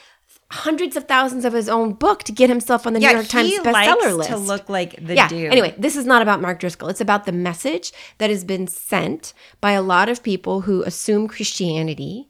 hundreds 0.50 0.96
of 0.96 1.06
thousands 1.06 1.44
of 1.44 1.54
his 1.54 1.68
own 1.68 1.94
book 1.94 2.24
to 2.24 2.32
get 2.32 2.50
himself 2.50 2.88
on 2.88 2.94
the 2.94 3.00
New 3.00 3.10
York 3.10 3.28
Times 3.28 3.52
bestseller 3.60 4.16
list. 4.16 4.30
to 4.30 4.38
look 4.38 4.70
like 4.70 4.96
the 5.06 5.16
yeah. 5.16 5.28
dude. 5.28 5.52
Anyway, 5.52 5.76
this 5.78 5.96
is 5.96 6.06
not 6.06 6.22
about 6.22 6.42
Mark 6.42 6.60
Driscoll. 6.60 6.88
It's 6.88 7.02
about 7.02 7.26
the 7.26 7.32
message 7.34 7.92
that 8.18 8.30
has 8.30 8.44
been 8.44 8.68
sent 8.68 9.34
by 9.60 9.72
a 9.72 9.82
lot 9.82 10.08
of 10.08 10.24
people 10.24 10.62
who 10.62 10.84
assume 10.84 11.28
Christianity. 11.28 12.30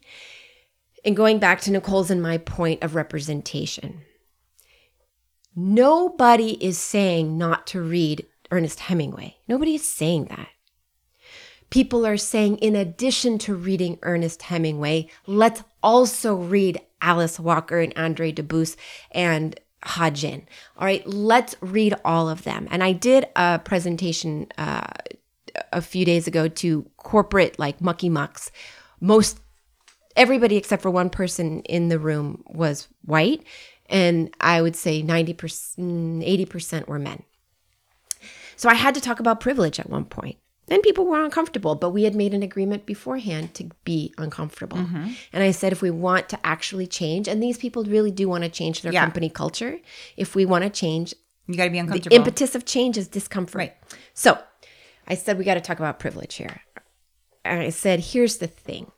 And 1.06 1.16
going 1.16 1.38
back 1.40 1.62
to 1.62 1.72
Nicole's 1.72 2.10
and 2.10 2.22
my 2.22 2.40
point 2.40 2.82
of 2.84 2.96
representation, 2.96 4.02
nobody 5.56 6.54
is 6.64 6.78
saying 6.80 7.38
not 7.38 7.68
to 7.68 7.82
read 7.82 8.26
Ernest 8.50 8.80
Hemingway. 8.82 9.38
Nobody 9.48 9.76
is 9.76 9.88
saying 9.88 10.26
that. 10.26 10.50
People 11.70 12.06
are 12.06 12.18
saying, 12.18 12.58
in 12.58 12.76
addition 12.76 13.38
to 13.40 13.54
reading 13.54 14.00
Ernest 14.02 14.44
Hemingway, 14.44 15.10
let's 15.26 15.64
also 15.84 16.34
read 16.36 16.82
Alice 17.02 17.40
Walker 17.40 17.80
and 17.80 17.94
Andre 17.96 18.32
Dubus 18.32 18.76
and 19.12 19.60
Ha 19.84 20.10
Jin. 20.10 20.48
All 20.78 20.86
right, 20.86 21.06
let's 21.08 21.56
read 21.62 21.96
all 22.04 22.30
of 22.30 22.44
them. 22.44 22.68
And 22.72 22.84
I 22.84 22.92
did 22.94 23.28
a 23.36 23.60
presentation 23.60 24.48
uh, 24.58 24.88
a 25.72 25.82
few 25.82 26.06
days 26.06 26.28
ago 26.28 26.48
to 26.48 26.90
corporate 26.98 27.60
like 27.60 27.82
mucky 27.82 28.10
mucks. 28.10 28.52
Most 29.00 29.40
everybody 30.16 30.58
except 30.58 30.82
for 30.82 30.92
one 30.92 31.10
person 31.10 31.62
in 31.62 31.90
the 31.90 32.00
room 32.00 32.44
was 32.48 32.88
white, 33.06 33.44
and 33.90 34.34
I 34.42 34.62
would 34.62 34.76
say 34.76 35.04
90%, 35.04 35.38
80% 35.78 36.88
were 36.88 37.00
men. 37.00 37.24
So 38.56 38.70
I 38.70 38.74
had 38.74 38.96
to 38.96 39.02
talk 39.02 39.20
about 39.20 39.40
privilege 39.40 39.80
at 39.80 39.90
one 39.90 40.06
point. 40.06 40.38
And 40.70 40.84
people 40.84 41.06
were 41.06 41.24
uncomfortable, 41.24 41.76
but 41.76 41.92
we 41.92 42.04
had 42.04 42.14
made 42.14 42.34
an 42.34 42.44
agreement 42.44 42.86
beforehand 42.86 43.54
to 43.54 43.70
be 43.86 44.14
uncomfortable. 44.18 44.78
And 44.78 45.44
I 45.44 45.52
said, 45.52 45.72
if 45.72 45.82
we 45.82 45.92
want 45.92 46.28
to 46.30 46.46
actually 46.46 46.88
change, 46.88 47.28
and 47.30 47.42
these 47.42 47.58
people 47.58 47.84
really 47.86 48.12
do 48.12 48.28
want 48.28 48.44
to 48.44 48.50
change 48.50 48.82
their 48.82 48.92
Yeah. 48.92 49.02
company 49.06 49.30
culture, 49.30 49.80
if 50.18 50.36
we 50.36 50.46
want 50.46 50.66
to 50.66 50.70
change, 50.70 51.14
You 51.48 51.56
got 51.56 51.66
to 51.66 51.70
be 51.70 51.78
uncomfortable. 51.78 52.10
the 52.10 52.16
impetus 52.16 52.54
of 52.54 52.66
change 52.66 52.98
is 52.98 53.08
discomfort. 53.08 53.60
Right. 53.60 53.76
So 54.14 54.38
I 55.08 55.16
said, 55.16 55.38
we 55.38 55.46
got 55.46 55.54
to 55.54 55.62
talk 55.62 55.80
about 55.80 56.00
privilege 56.00 56.36
here. 56.36 56.62
And 57.46 57.62
I 57.62 57.70
said, 57.70 58.02
here's 58.02 58.38
the 58.40 58.48
thing. 58.48 58.92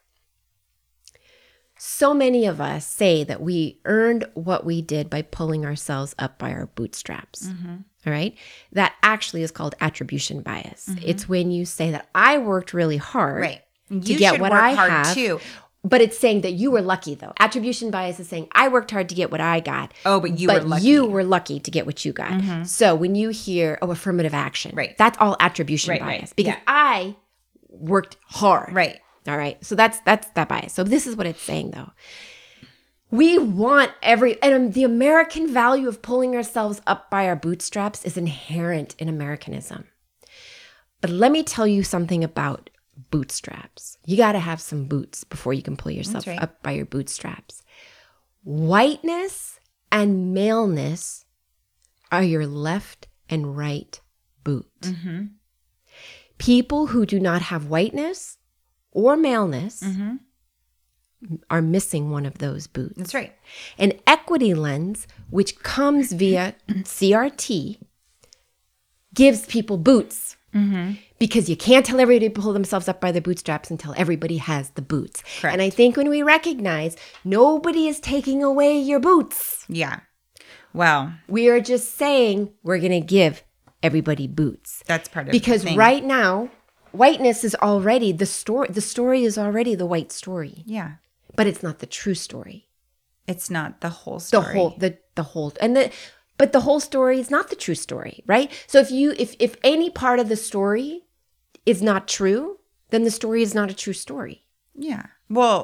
So 1.77 2.13
many 2.13 2.45
of 2.45 2.59
us 2.59 2.85
say 2.85 3.23
that 3.23 3.41
we 3.41 3.79
earned 3.85 4.25
what 4.33 4.65
we 4.65 4.81
did 4.81 5.09
by 5.09 5.21
pulling 5.21 5.65
ourselves 5.65 6.13
up 6.19 6.37
by 6.39 6.51
our 6.51 6.65
bootstraps. 6.65 7.47
Mm-hmm. 7.47 7.75
All 8.05 8.13
right. 8.13 8.35
That 8.71 8.93
actually 9.03 9.43
is 9.43 9.51
called 9.51 9.75
attribution 9.81 10.41
bias. 10.41 10.87
Mm-hmm. 10.89 11.05
It's 11.05 11.27
when 11.27 11.51
you 11.51 11.65
say 11.65 11.91
that 11.91 12.07
I 12.15 12.37
worked 12.37 12.73
really 12.73 12.97
hard 12.97 13.41
right. 13.41 13.61
to 13.89 13.95
You 13.95 14.17
get 14.17 14.33
should 14.33 14.41
what 14.41 14.51
work 14.51 14.61
I 14.61 14.73
hard 14.73 14.89
have, 14.91 15.13
too. 15.13 15.39
but 15.83 15.99
it's 15.99 16.17
saying 16.17 16.41
that 16.41 16.53
you 16.53 16.71
were 16.71 16.81
lucky 16.81 17.15
though. 17.15 17.33
Attribution 17.39 17.91
bias 17.91 18.19
is 18.19 18.29
saying 18.29 18.47
I 18.53 18.69
worked 18.69 18.91
hard 18.91 19.09
to 19.09 19.15
get 19.15 19.31
what 19.31 19.41
I 19.41 19.59
got. 19.59 19.93
Oh, 20.05 20.19
but 20.21 20.39
you 20.39 20.47
but 20.47 20.63
were 20.63 20.69
lucky. 20.69 20.85
you 20.85 21.05
were 21.05 21.23
lucky 21.25 21.59
to 21.59 21.69
get 21.71 21.85
what 21.85 22.05
you 22.05 22.13
got. 22.13 22.65
So 22.67 22.95
when 22.95 23.15
you 23.15 23.29
hear 23.29 23.77
oh 23.81 23.91
affirmative 23.91 24.33
action, 24.33 24.75
Right. 24.75 24.97
That's 24.97 25.17
all 25.19 25.35
attribution 25.39 25.91
Right, 25.91 26.01
right. 26.01 26.19
bias 26.21 26.33
because 26.33 26.53
Yeah. 26.53 26.59
I 26.67 27.15
worked 27.67 28.15
hard. 28.25 28.73
right. 28.73 28.99
All 29.27 29.37
right. 29.37 29.63
So 29.63 29.75
that's 29.75 29.99
that's 30.01 30.27
that 30.31 30.47
bias. 30.47 30.71
So 30.73 30.83
this 30.85 31.05
is 31.05 31.15
what 31.17 31.27
it's 31.27 31.41
saying 31.41 31.71
though. 31.71 31.91
We 33.11 33.37
want 33.39 33.91
every 34.03 34.41
and 34.41 34.53
um, 34.53 34.71
the 34.71 34.83
American 34.83 35.51
value 35.51 35.87
of 35.87 36.01
pulling 36.01 36.35
ourselves 36.35 36.81
up 36.85 37.09
by 37.09 37.27
our 37.27 37.35
bootstraps 37.35 38.05
is 38.05 38.17
inherent 38.17 38.95
in 38.99 39.09
Americanism. 39.09 39.87
But 41.01 41.11
let 41.11 41.31
me 41.31 41.43
tell 41.43 41.65
you 41.65 41.83
something 41.83 42.23
about 42.23 42.69
bootstraps. 43.09 43.97
You 44.05 44.17
got 44.17 44.33
to 44.33 44.39
have 44.39 44.61
some 44.61 44.85
boots 44.85 45.23
before 45.23 45.53
you 45.53 45.61
can 45.61 45.77
pull 45.77 45.91
yourself 45.91 46.27
right. 46.27 46.41
up 46.41 46.61
by 46.61 46.71
your 46.71 46.85
bootstraps. 46.85 47.63
Whiteness 48.43 49.59
and 49.91 50.33
maleness 50.33 51.25
are 52.11 52.23
your 52.23 52.45
left 52.45 53.07
and 53.29 53.57
right 53.57 53.99
boot. 54.43 54.81
Mm-hmm. 54.81 55.25
People 56.37 56.87
who 56.87 57.05
do 57.05 57.19
not 57.19 57.43
have 57.43 57.67
whiteness 57.67 58.37
or 58.91 59.17
maleness 59.17 59.81
Mm-hmm. 59.81 60.15
Are 61.49 61.61
missing 61.61 62.11
one 62.11 62.25
of 62.25 62.37
those 62.37 62.67
boots. 62.67 62.95
That's 62.97 63.13
right. 63.13 63.33
An 63.77 63.93
equity 64.07 64.53
lens, 64.53 65.07
which 65.29 65.59
comes 65.59 66.13
via 66.13 66.55
CRT, 66.69 67.79
gives 69.13 69.45
people 69.45 69.77
boots 69.77 70.35
Mm-hmm. 70.51 70.93
because 71.19 71.47
you 71.47 71.55
can't 71.55 71.85
tell 71.85 71.99
everybody 71.99 72.27
to 72.27 72.41
pull 72.41 72.53
themselves 72.53 72.87
up 72.87 72.99
by 72.99 73.11
their 73.11 73.21
bootstraps 73.21 73.69
until 73.69 73.93
everybody 73.95 74.37
has 74.37 74.71
the 74.71 74.81
boots. 74.81 75.21
Correct. 75.39 75.53
And 75.53 75.61
I 75.61 75.69
think 75.69 75.95
when 75.95 76.09
we 76.09 76.23
recognize 76.23 76.97
nobody 77.23 77.87
is 77.87 77.99
taking 77.99 78.41
away 78.43 78.75
your 78.79 78.99
boots, 78.99 79.63
Yeah. 79.69 79.99
Well, 80.73 81.13
we 81.27 81.49
are 81.49 81.59
just 81.59 81.95
saying 81.97 82.49
we're 82.63 82.79
going 82.79 82.99
to 82.99 82.99
give 82.99 83.43
everybody 83.83 84.25
boots. 84.25 84.81
that's 84.87 85.07
part 85.07 85.27
of 85.27 85.29
it. 85.29 85.33
because 85.33 85.63
the 85.63 85.75
right 85.77 86.03
now 86.03 86.49
whiteness 86.93 87.43
is 87.43 87.53
already 87.61 88.11
the 88.11 88.25
story 88.25 88.69
the 88.71 88.81
story 88.81 89.23
is 89.23 89.37
already 89.37 89.75
the 89.75 89.85
white 89.85 90.11
story 90.11 90.63
Yeah. 90.65 90.93
But 91.39 91.47
it's 91.47 91.63
not 91.63 91.79
the 91.79 91.85
true 92.01 92.15
story 92.27 92.59
It's 93.33 93.49
not 93.49 93.79
the 93.85 93.93
whole 94.01 94.19
story. 94.19 94.43
the 94.43 94.51
whole 94.53 94.69
the 94.83 94.91
the 95.19 95.23
whole 95.31 95.53
and 95.63 95.71
the 95.77 95.83
but 96.41 96.51
the 96.55 96.63
whole 96.67 96.81
story 96.91 97.17
is 97.23 97.29
not 97.35 97.49
the 97.49 97.55
true 97.65 97.75
story 97.87 98.15
right 98.33 98.49
so 98.67 98.79
if 98.85 98.89
you 98.91 99.13
if 99.25 99.35
if 99.47 99.55
any 99.63 99.89
part 99.89 100.19
of 100.19 100.27
the 100.31 100.35
story 100.49 100.89
is 101.65 101.81
not 101.81 102.07
true 102.17 102.59
then 102.91 103.03
the 103.07 103.15
story 103.21 103.41
is 103.47 103.53
not 103.59 103.71
a 103.71 103.77
true 103.83 103.93
story 104.05 104.37
Yeah. 104.89 105.05
Well, 105.29 105.59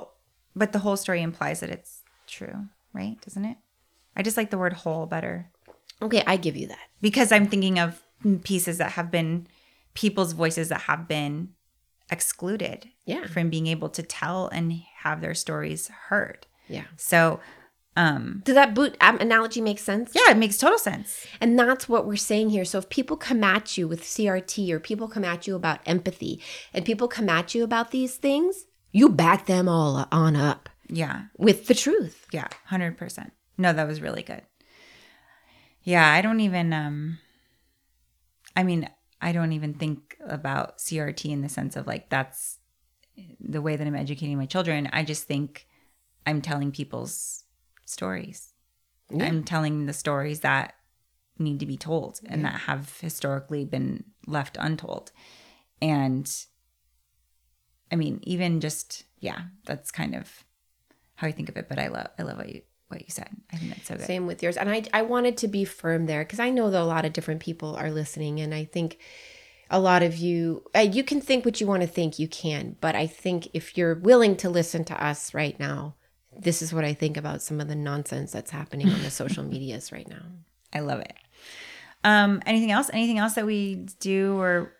but 0.61 0.71
the 0.71 0.79
whole 0.85 0.97
story 0.97 1.21
implies 1.21 1.59
that 1.61 1.71
it's 1.77 2.03
true, 2.27 2.57
right? 2.93 3.17
Doesn't 3.25 3.45
it? 3.51 3.57
I 4.15 4.21
just 4.27 4.37
like 4.37 4.51
the 4.51 4.61
word 4.63 4.73
whole 4.83 5.05
better 5.15 5.35
okay 6.05 6.23
i 6.27 6.35
give 6.45 6.55
you 6.61 6.67
that 6.67 6.87
because 7.07 7.29
I'm 7.35 7.47
thinking 7.51 7.77
of 7.85 7.89
pieces 8.43 8.75
that 8.81 8.91
have 8.97 9.09
been 9.17 9.47
people's 9.93 10.33
voices 10.43 10.67
that 10.71 10.81
have 10.91 11.07
been 11.15 11.35
excluded 12.09 12.89
Yeah. 13.05 13.27
from 13.27 13.49
being 13.49 13.67
able 13.67 13.89
to 13.89 14.03
tell 14.03 14.47
and 14.47 14.73
have 15.03 15.21
their 15.21 15.33
stories 15.35 15.87
heard. 16.09 16.45
yeah 16.67 16.85
So, 16.97 17.39
um 17.97 18.41
does 18.43 18.55
that 18.55 18.73
boot 18.73 18.95
um, 18.99 19.17
analogy 19.19 19.61
make 19.61 19.79
sense 19.79 20.11
yeah, 20.13 20.29
it 20.31 20.37
makes 20.37 20.57
total 20.57 20.77
sense. 20.77 21.25
And 21.41 21.57
that's 21.57 21.87
what 21.87 22.05
we're 22.05 22.17
saying 22.17 22.49
here. 22.49 22.65
So 22.65 22.77
if 22.79 22.89
people 22.89 23.15
come 23.17 23.43
at 23.43 23.77
you 23.77 23.87
with 23.87 24.03
CRT 24.03 24.69
or 24.71 24.79
people 24.79 25.07
come 25.07 25.23
at 25.23 25.47
you 25.47 25.55
about 25.55 25.79
empathy 25.85 26.41
and 26.73 26.83
people 26.85 27.07
come 27.07 27.29
at 27.29 27.55
you 27.55 27.63
about 27.63 27.91
these 27.91 28.15
things, 28.17 28.65
you 28.91 29.07
back 29.09 29.45
them 29.45 29.67
all 29.69 30.07
on 30.11 30.35
up 30.35 30.69
Yeah. 30.89 31.17
with 31.37 31.67
the 31.67 31.73
truth. 31.73 32.27
Yeah, 32.31 32.47
100%. 32.69 33.31
No, 33.57 33.71
that 33.73 33.87
was 33.87 34.01
really 34.01 34.23
good. 34.23 34.41
Yeah, 35.83 36.11
I 36.11 36.21
don't 36.21 36.41
even 36.41 36.73
um 36.73 37.19
I 38.57 38.63
mean, 38.63 38.89
I 39.21 39.31
don't 39.31 39.53
even 39.53 39.73
think 39.73 40.17
about 40.25 40.77
CRT 40.77 41.31
in 41.31 41.41
the 41.41 41.49
sense 41.49 41.75
of 41.75 41.87
like 41.87 42.09
that's 42.09 42.59
the 43.39 43.61
way 43.61 43.75
that 43.75 43.87
I'm 43.87 43.95
educating 43.95 44.37
my 44.37 44.45
children. 44.45 44.89
I 44.91 45.03
just 45.03 45.23
think 45.23 45.67
I'm 46.25 46.41
telling 46.41 46.71
people's 46.71 47.43
stories. 47.85 48.53
Yeah. 49.09 49.25
I'm 49.25 49.43
telling 49.43 49.85
the 49.85 49.93
stories 49.93 50.41
that 50.41 50.75
need 51.37 51.59
to 51.59 51.65
be 51.65 51.77
told 51.77 52.19
and 52.25 52.43
that 52.45 52.61
have 52.61 52.99
historically 52.99 53.65
been 53.65 54.05
left 54.25 54.57
untold. 54.59 55.11
And 55.81 56.31
I 57.91 57.95
mean, 57.95 58.19
even 58.23 58.61
just 58.61 59.03
yeah, 59.19 59.43
that's 59.65 59.91
kind 59.91 60.15
of 60.15 60.43
how 61.15 61.27
I 61.27 61.31
think 61.31 61.49
of 61.49 61.57
it. 61.57 61.69
But 61.69 61.79
I 61.79 61.87
love 61.87 62.07
I 62.19 62.23
love 62.23 62.37
what 62.37 62.49
you 62.49 62.61
what 62.95 63.03
you 63.03 63.11
said. 63.11 63.29
I 63.53 63.57
think 63.57 63.73
that's 63.73 63.87
so 63.87 63.95
good. 63.95 64.05
Same 64.05 64.25
with 64.25 64.41
yours. 64.41 64.57
And 64.57 64.69
I, 64.69 64.83
I 64.93 65.03
wanted 65.03 65.37
to 65.37 65.47
be 65.47 65.65
firm 65.65 66.07
there 66.07 66.23
because 66.23 66.39
I 66.39 66.49
know 66.49 66.71
that 66.71 66.81
a 66.81 66.85
lot 66.85 67.05
of 67.05 67.13
different 67.13 67.41
people 67.41 67.75
are 67.75 67.91
listening. 67.91 68.39
And 68.39 68.53
I 68.53 68.65
think 68.65 68.97
a 69.69 69.79
lot 69.79 70.01
of 70.01 70.17
you, 70.17 70.63
uh, 70.75 70.79
you 70.79 71.03
can 71.03 71.21
think 71.21 71.45
what 71.45 71.61
you 71.61 71.67
want 71.67 71.81
to 71.81 71.87
think, 71.87 72.17
you 72.17 72.27
can. 72.27 72.77
But 72.81 72.95
I 72.95 73.05
think 73.05 73.49
if 73.53 73.77
you're 73.77 73.95
willing 73.95 74.35
to 74.37 74.49
listen 74.49 74.83
to 74.85 75.03
us 75.03 75.33
right 75.33 75.59
now, 75.59 75.95
this 76.37 76.61
is 76.61 76.73
what 76.73 76.83
I 76.83 76.93
think 76.93 77.17
about 77.17 77.41
some 77.41 77.61
of 77.61 77.67
the 77.67 77.75
nonsense 77.75 78.31
that's 78.31 78.51
happening 78.51 78.89
on 78.89 79.01
the 79.03 79.11
social 79.11 79.43
medias 79.43 79.91
right 79.91 80.07
now. 80.07 80.23
I 80.73 80.79
love 80.79 81.01
it. 81.01 81.13
Um, 82.03 82.41
anything 82.45 82.71
else? 82.71 82.89
Anything 82.93 83.17
else 83.17 83.33
that 83.33 83.45
we 83.45 83.87
do 83.99 84.39
or 84.39 84.73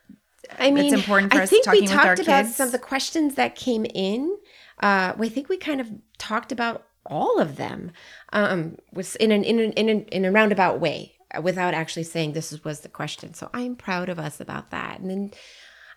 I 0.60 0.72
mean, 0.72 0.86
it's 0.86 0.94
important 0.94 1.34
for 1.34 1.40
I 1.40 1.44
us 1.44 1.50
think 1.50 1.66
we 1.68 1.88
talked 1.88 2.20
about 2.20 2.44
kids. 2.44 2.56
some 2.56 2.68
of 2.68 2.72
the 2.72 2.80
questions 2.80 3.36
that 3.36 3.56
came 3.56 3.86
in. 3.94 4.38
Uh, 4.82 5.14
I 5.18 5.30
think 5.30 5.50
we 5.50 5.58
kind 5.58 5.82
of 5.82 5.90
talked 6.18 6.52
about 6.52 6.86
all 7.06 7.40
of 7.40 7.56
them 7.58 7.92
um, 8.34 8.78
was 8.92 9.16
in 9.18 9.32
an 9.32 9.44
in 9.44 9.60
an, 9.60 9.72
in, 9.74 9.90
an, 9.90 10.02
in 10.06 10.26
a 10.26 10.32
roundabout 10.32 10.80
way 10.80 11.14
uh, 11.36 11.42
without 11.42 11.74
actually 11.74 12.04
saying 12.04 12.34
this 12.34 12.64
was 12.64 12.82
the 12.82 12.90
question. 12.90 13.34
So 13.34 13.50
I'm 13.54 13.76
proud 13.76 14.10
of 14.10 14.20
us 14.20 14.40
about 14.40 14.72
that. 14.72 15.00
And 15.00 15.10
then, 15.10 15.32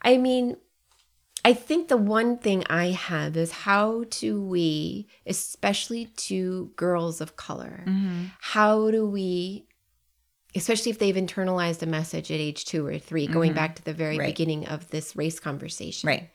I 0.03 0.17
mean, 0.17 0.57
I 1.45 1.53
think 1.55 1.89
the 1.89 1.97
one 1.97 2.37
thing 2.39 2.65
I 2.69 2.87
have 2.91 3.37
is 3.37 3.53
how 3.53 4.05
do 4.11 4.43
we, 4.43 5.09
especially 5.27 6.07
to 6.29 6.73
girls 6.77 7.21
of 7.21 7.37
color, 7.37 7.85
Mm-hmm. 7.87 8.25
how 8.41 8.91
do 8.91 9.09
we 9.09 9.65
especially 10.55 10.91
if 10.91 10.99
they've 10.99 11.15
internalized 11.15 11.83
a 11.83 11.87
message 11.87 12.31
at 12.33 12.41
age 12.41 12.65
two 12.65 12.85
or 12.85 12.99
3 12.99 13.27
going 13.27 13.53
back 13.53 13.77
to 13.77 13.85
the 13.85 13.93
very 13.93 14.15
Mm-hmm. 14.15 14.21
Right. 14.21 14.27
beginning 14.35 14.67
of 14.67 14.89
this 14.91 15.15
race 15.15 15.39
conversation 15.39 16.07
right? 16.09 16.31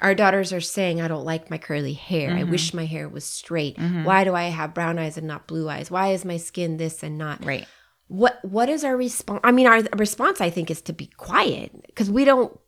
Our 0.00 0.14
daughters 0.14 0.52
are 0.52 0.60
saying 0.60 1.00
i 1.00 1.08
don't 1.08 1.24
like 1.24 1.50
my 1.50 1.58
curly 1.58 1.92
hair. 1.92 2.30
Mm-hmm. 2.30 2.38
i 2.38 2.44
wish 2.44 2.74
my 2.74 2.86
hair 2.86 3.08
was 3.08 3.24
straight. 3.24 3.78
Why 3.78 4.24
do 4.24 4.34
i 4.34 4.44
have 4.44 4.74
brown 4.74 4.98
eyes 4.98 5.16
and 5.16 5.26
not 5.26 5.46
blue 5.46 5.68
eyes? 5.68 5.90
Why 5.90 6.12
is 6.12 6.24
my 6.24 6.36
skin 6.36 6.76
this 6.76 7.02
and 7.02 7.18
not? 7.18 7.44
Right. 7.44 7.66
what 8.08 8.38
what 8.44 8.68
is 8.68 8.82
our 8.84 8.96
response 8.96 9.40
i 9.44 9.52
mean 9.52 9.66
our 9.66 9.82
response 9.96 10.40
i 10.40 10.50
think 10.50 10.70
is 10.70 10.82
to 10.82 10.92
be 10.92 11.06
quiet 11.16 11.70
because 11.86 12.10
we 12.10 12.24
don't 12.24 12.58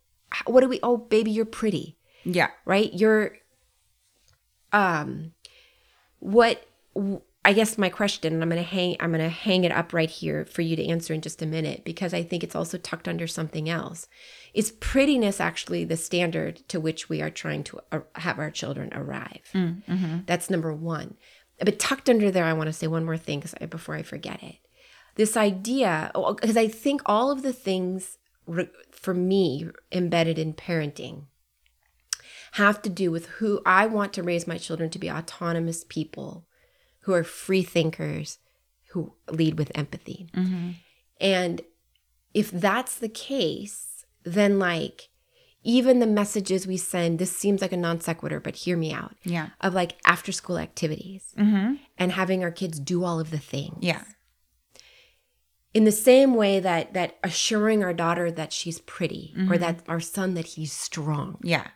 what 0.47 0.61
do 0.61 0.69
we 0.69 0.79
oh 0.83 0.97
baby 0.97 1.31
you're 1.31 1.45
pretty. 1.45 1.99
Yeah. 2.25 2.49
right? 2.65 2.91
You're 2.93 3.37
um 4.73 5.33
what 6.21 6.65
i 7.45 7.53
guess 7.53 7.79
my 7.79 7.89
question 7.89 8.33
and 8.33 8.43
i'm 8.43 8.49
gonna 8.49 8.63
hang 8.63 8.97
i'm 9.01 9.11
gonna 9.11 9.29
hang 9.29 9.65
it 9.65 9.73
up 9.73 9.93
right 9.93 10.11
here 10.11 10.45
for 10.45 10.63
you 10.63 10.77
to 10.77 10.87
answer 10.87 11.13
in 11.13 11.21
just 11.21 11.43
a 11.43 11.47
minute 11.47 11.85
because 11.85 12.15
i 12.15 12.23
think 12.23 12.43
it's 12.43 12.55
also 12.55 12.79
tucked 12.79 13.09
under 13.09 13.27
something 13.27 13.69
else 13.69 14.09
is 14.55 14.73
prettiness 14.73 15.41
actually 15.41 15.85
the 15.85 15.97
standard 15.97 16.57
to 16.69 16.81
which 16.81 17.09
we 17.09 17.21
are 17.23 17.31
trying 17.31 17.65
to 17.65 17.81
uh, 17.91 18.01
have 18.17 18.39
our 18.39 18.51
children 18.51 18.93
arrive. 18.93 19.49
That's 20.27 20.51
number 20.51 20.75
one. 20.75 21.17
But 21.59 21.79
tucked 21.79 22.11
under 22.11 22.31
there 22.31 22.45
i 22.45 22.53
want 22.53 22.69
to 22.69 22.73
say 22.73 22.87
one 22.87 23.05
more 23.05 23.17
thing 23.17 23.43
I, 23.61 23.67
before 23.67 23.95
i 23.95 24.03
forget 24.03 24.43
it. 24.43 24.57
This 25.15 25.37
idea 25.37 26.11
because 26.15 26.57
i 26.57 26.69
think 26.69 27.03
all 27.07 27.31
of 27.31 27.43
the 27.43 27.53
things 27.53 28.19
re- 28.47 28.71
for 28.91 29.15
me 29.15 29.69
embedded 29.91 30.39
in 30.39 30.55
parenting 30.55 31.25
have 32.53 32.83
to 32.83 32.91
do 32.91 33.11
with 33.11 33.27
who 33.27 33.61
I 33.65 33.87
want 33.87 34.13
to 34.13 34.23
raise 34.23 34.47
my 34.47 34.59
children 34.59 34.91
to 34.91 34.99
be 34.99 35.11
autonomous 35.11 35.85
people 35.89 36.45
who 37.03 37.13
are 37.15 37.25
free 37.25 37.63
thinkers 37.63 38.39
who 38.91 39.13
lead 39.31 39.59
with 39.59 39.71
empathy. 39.75 40.29
And 41.21 41.63
if 42.35 42.51
that's 42.51 42.97
the 42.97 43.09
case, 43.09 44.05
then 44.25 44.59
like 44.59 45.09
even 45.65 46.01
the 46.01 46.07
messages 46.07 46.67
we 46.67 46.77
send, 46.77 47.19
this 47.19 47.35
seems 47.37 47.63
like 47.63 47.73
a 47.73 47.77
non 47.77 48.01
sequitur, 48.01 48.41
but 48.41 48.57
hear 48.57 48.77
me 48.77 48.93
out, 48.93 49.15
Yeah. 49.25 49.51
of 49.61 49.75
like 49.75 49.97
after 50.05 50.33
school 50.33 50.59
activities 50.59 51.33
Mm-hmm. 51.39 51.75
and 51.99 52.13
having 52.13 52.43
our 52.43 52.51
kids 52.51 52.79
do 52.81 53.05
all 53.05 53.21
of 53.21 53.31
the 53.31 53.39
things 53.39 53.79
Yeah. 53.81 54.03
in 55.73 55.85
the 55.85 55.93
same 55.93 56.35
way 56.35 56.61
that 56.61 56.93
that 56.95 57.17
assuring 57.23 57.83
our 57.83 57.95
daughter 57.95 58.31
that 58.31 58.53
she's 58.53 58.81
pretty 58.81 59.35
or 59.49 59.57
that 59.59 59.81
our 59.89 60.01
son 60.01 60.35
that 60.35 60.47
he's 60.47 60.73
strong 60.73 61.39
Yeah. 61.43 61.69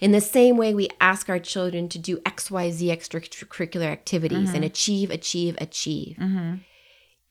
In 0.00 0.12
the 0.12 0.20
same 0.20 0.56
way 0.56 0.74
we 0.74 0.88
ask 1.00 1.28
our 1.28 1.38
children 1.38 1.88
to 1.88 1.98
do 1.98 2.18
xyz 2.18 2.88
extracurricular 2.88 3.86
activities 3.86 4.50
and 4.50 4.58
mm-hmm. 4.58 4.64
achieve 4.64 5.10
achieve 5.10 5.56
achieve. 5.60 6.16
Mm-hmm. 6.18 6.54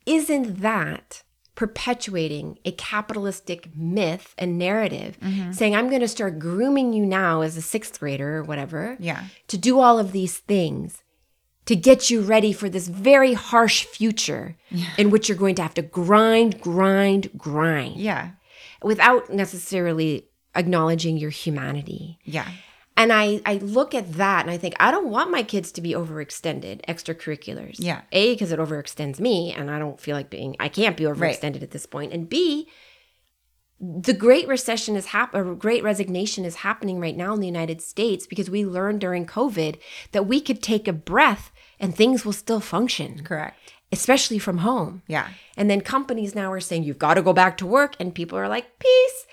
Isn't 0.06 0.62
that 0.62 1.24
perpetuating 1.58 2.60
a 2.66 2.72
capitalistic 2.72 3.76
myth 3.76 4.36
and 4.38 4.60
narrative, 4.60 5.18
mm-hmm. 5.20 5.52
saying, 5.52 5.76
I'm 5.76 5.90
going 5.90 6.02
to 6.02 6.08
start 6.08 6.38
grooming 6.38 6.94
you 6.94 7.04
now 7.04 7.42
as 7.42 7.58
a 7.58 7.64
sixth 7.64 8.00
grader 8.00 8.38
or 8.38 8.44
whatever 8.44 8.96
Yeah. 9.00 9.24
to 9.48 9.58
do 9.58 9.80
all 9.80 9.98
of 9.98 10.12
these 10.12 10.38
things 10.38 11.02
to 11.66 11.76
get 11.76 12.12
you 12.12 12.22
ready 12.22 12.54
for 12.54 12.70
this 12.70 12.88
very 12.88 13.34
harsh 13.34 13.86
future 13.86 14.56
in 14.98 15.10
which 15.10 15.28
you're 15.28 15.38
going 15.38 15.56
to 15.56 15.64
have 15.64 15.74
to 15.74 15.82
grind, 15.82 16.62
grind, 16.62 17.32
grind? 17.36 17.98
Yeah. 17.98 18.30
without 18.84 19.34
necessarily 19.34 20.28
acknowledging 20.56 21.18
your 21.18 21.30
humanity. 21.30 22.20
Yeah. 22.24 22.48
And 22.96 23.14
I, 23.14 23.42
I 23.46 23.56
look 23.58 23.94
at 23.94 24.14
that 24.14 24.42
and 24.42 24.50
I 24.50 24.58
think, 24.58 24.74
I 24.80 24.90
don't 24.90 25.10
want 25.10 25.30
my 25.30 25.44
kids 25.44 25.72
to 25.74 25.82
be 25.82 25.92
overextended 25.92 26.84
extracurriculars. 26.88 27.76
Yeah. 27.78 28.02
A, 28.12 28.34
because 28.34 28.52
it 28.52 28.60
overextends 28.60 29.20
me 29.20 29.54
and 29.54 29.70
I 29.70 29.78
don't 29.78 30.00
feel 30.00 30.16
like 30.16 30.32
being, 30.32 30.56
I 30.60 30.68
can't 30.68 30.98
be 30.98 31.04
overextended 31.04 31.62
at 31.62 31.72
this 31.72 31.86
point. 31.86 32.12
And 32.12 32.28
B, 32.28 32.68
the 33.80 34.14
great 34.14 34.48
recession 34.48 34.96
is 34.96 35.08
happening, 35.08 35.58
great 35.58 35.84
resignation 35.84 36.44
is 36.44 36.56
happening 36.56 37.00
right 37.00 37.16
now 37.16 37.36
in 37.36 37.40
the 37.40 37.46
United 37.46 37.84
States 37.84 38.26
because 38.26 38.50
we 38.50 38.66
learned 38.66 39.00
during 39.00 39.28
COVID 39.28 39.78
that 40.12 40.26
we 40.26 40.42
could 40.42 40.64
take 40.64 40.88
a 40.88 40.94
breath 40.94 41.52
and 41.80 41.96
things 41.96 42.26
will 42.26 42.34
still 42.34 42.60
function, 42.60 43.24
Correct. 43.24 43.56
especially 43.92 44.40
from 44.40 44.58
home. 44.60 45.04
Yeah. 45.06 45.28
And 45.56 45.70
then 45.70 45.82
companies 45.82 46.34
now 46.34 46.52
are 46.52 46.60
saying 46.60 46.84
you've 46.84 46.98
got 46.98 47.14
to 47.14 47.22
go 47.22 47.34
back 47.34 47.58
to 47.58 47.68
work, 47.68 47.96
and 48.00 48.16
people 48.16 48.40
are 48.40 48.48
like, 48.48 48.80
peace. 48.80 49.28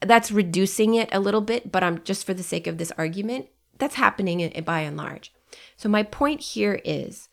That's 0.00 0.30
reducing 0.30 0.94
it 0.94 1.08
a 1.12 1.20
little 1.20 1.40
bit, 1.40 1.72
but 1.72 1.82
I'm 1.82 2.02
just 2.04 2.24
for 2.24 2.34
the 2.34 2.42
sake 2.42 2.66
of 2.66 2.78
this 2.78 2.92
argument, 2.96 3.48
that's 3.78 3.96
happening 3.96 4.52
by 4.64 4.80
and 4.80 4.96
large. 4.96 5.32
So 5.76 5.88
my 5.88 6.02
point 6.02 6.40
here 6.40 6.80
is 6.84 7.28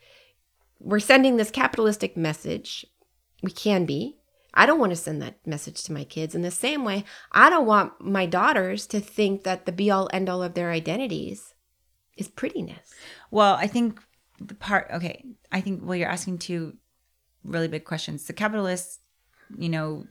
we're 0.79 0.99
sending 0.99 1.37
this 1.37 1.51
capitalistic 1.51 2.15
message. 2.15 2.85
We 3.43 3.51
can 3.51 3.85
be. 3.85 4.17
I 4.53 4.65
don't 4.65 4.79
want 4.79 4.91
to 4.91 4.95
send 4.95 5.21
that 5.21 5.45
message 5.45 5.83
to 5.83 5.93
my 5.93 6.05
kids 6.05 6.33
in 6.33 6.41
the 6.41 6.51
same 6.51 6.85
way. 6.85 7.03
I 7.31 7.49
don't 7.49 7.65
want 7.65 7.99
my 7.99 8.25
daughters 8.25 8.87
to 8.87 8.99
think 8.99 9.43
that 9.43 9.65
the 9.65 9.71
be 9.71 9.91
all 9.91 10.09
end 10.13 10.29
all 10.29 10.41
of 10.41 10.53
their 10.53 10.71
identities 10.71 11.53
is 12.15 12.29
prettiness. 12.29 12.93
Well, 13.31 13.55
I 13.55 13.67
think 13.67 13.99
the 14.39 14.55
part, 14.55 14.89
okay, 14.93 15.25
I 15.51 15.59
think, 15.59 15.81
well, 15.83 15.95
you're 15.95 16.09
asking 16.09 16.37
two 16.37 16.77
really 17.43 17.67
big 17.67 17.83
questions. 17.83 18.25
The 18.25 18.33
capitalists, 18.33 18.99
you 19.57 19.69
know, 19.69 20.07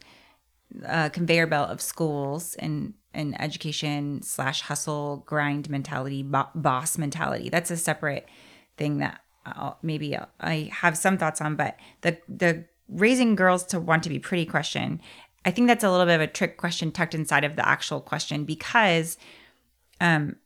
uh, 0.87 1.09
conveyor 1.11 1.47
belt 1.47 1.71
of 1.71 1.81
schools 1.81 2.55
and, 2.57 2.95
and 3.13 3.41
education 3.41 4.23
slash 4.23 4.63
hustle 4.63 5.23
grind 5.27 5.71
mentality, 5.71 6.23
bo- 6.23 6.49
boss 6.55 6.99
mentality. 6.99 7.49
That's 7.49 7.71
a 7.71 7.77
separate 7.77 8.29
thing 8.77 8.99
that 8.99 9.21
I'll, 9.47 9.79
maybe 9.83 10.17
I'll, 10.17 10.29
I 10.41 10.71
have 10.73 10.97
some 10.97 11.19
thoughts 11.19 11.41
on. 11.41 11.57
But 11.57 11.77
the 12.01 12.19
the 12.29 12.65
raising 12.89 13.35
girls 13.35 13.65
to 13.65 13.81
want 13.81 14.03
to 14.03 14.09
be 14.09 14.19
pretty 14.19 14.47
question, 14.47 15.01
I 15.45 15.51
think 15.51 15.69
that's 15.69 15.85
a 15.85 15.91
little 15.91 16.07
bit 16.07 16.17
of 16.17 16.21
a 16.21 16.27
trick 16.27 16.57
question 16.57 16.91
tucked 16.91 17.15
inside 17.15 17.45
of 17.45 17.57
the 17.57 17.67
actual 17.67 18.01
question 18.01 18.45
because 18.45 19.17
um, 20.01 20.37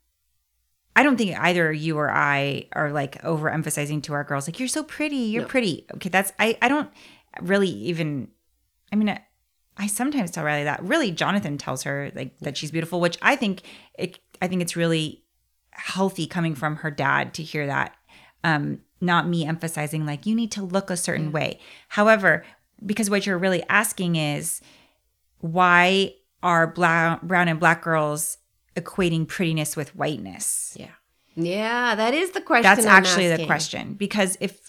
I 0.94 1.02
don't 1.02 1.16
think 1.16 1.38
either 1.38 1.72
you 1.72 1.96
or 1.96 2.10
I 2.10 2.66
are 2.72 2.90
like 2.90 3.22
overemphasizing 3.22 4.02
to 4.04 4.12
our 4.12 4.24
girls, 4.24 4.48
like, 4.48 4.58
you're 4.58 4.68
so 4.68 4.82
pretty, 4.82 5.16
you're 5.16 5.46
pretty. 5.46 5.86
Okay, 5.94 6.08
that's, 6.08 6.32
I, 6.38 6.58
I 6.60 6.68
don't 6.68 6.90
really 7.40 7.68
even, 7.68 8.28
I 8.92 8.96
mean, 8.96 9.08
I, 9.08 9.22
I 9.78 9.86
sometimes 9.86 10.30
tell 10.30 10.44
Riley 10.44 10.64
that. 10.64 10.82
Really, 10.82 11.10
Jonathan 11.12 11.56
tells 11.56 11.84
her 11.84 12.10
like 12.14 12.38
that 12.40 12.56
she's 12.56 12.70
beautiful, 12.70 13.00
which 13.00 13.16
I 13.22 13.36
think 13.36 13.62
it, 13.98 14.18
I 14.42 14.48
think 14.48 14.62
it's 14.62 14.76
really 14.76 15.22
healthy 15.70 16.26
coming 16.26 16.54
from 16.54 16.76
her 16.76 16.90
dad 16.90 17.34
to 17.34 17.42
hear 17.42 17.66
that. 17.66 17.94
Um, 18.44 18.80
not 19.00 19.28
me 19.28 19.44
emphasizing 19.44 20.04
like 20.04 20.26
you 20.26 20.34
need 20.34 20.50
to 20.52 20.62
look 20.62 20.90
a 20.90 20.96
certain 20.96 21.30
way. 21.30 21.60
However, 21.88 22.44
because 22.84 23.08
what 23.08 23.26
you're 23.26 23.38
really 23.38 23.62
asking 23.68 24.16
is 24.16 24.60
why 25.38 26.14
are 26.42 26.66
black, 26.66 27.22
brown 27.22 27.48
and 27.48 27.60
black 27.60 27.82
girls 27.82 28.38
equating 28.76 29.26
prettiness 29.26 29.76
with 29.76 29.94
whiteness? 29.94 30.76
Yeah. 30.78 30.90
Yeah, 31.36 31.94
that 31.94 32.14
is 32.14 32.32
the 32.32 32.40
question. 32.40 32.64
That's 32.64 32.84
I'm 32.84 32.90
actually 32.90 33.28
the 33.28 33.46
question 33.46 33.94
because 33.94 34.36
if 34.40 34.67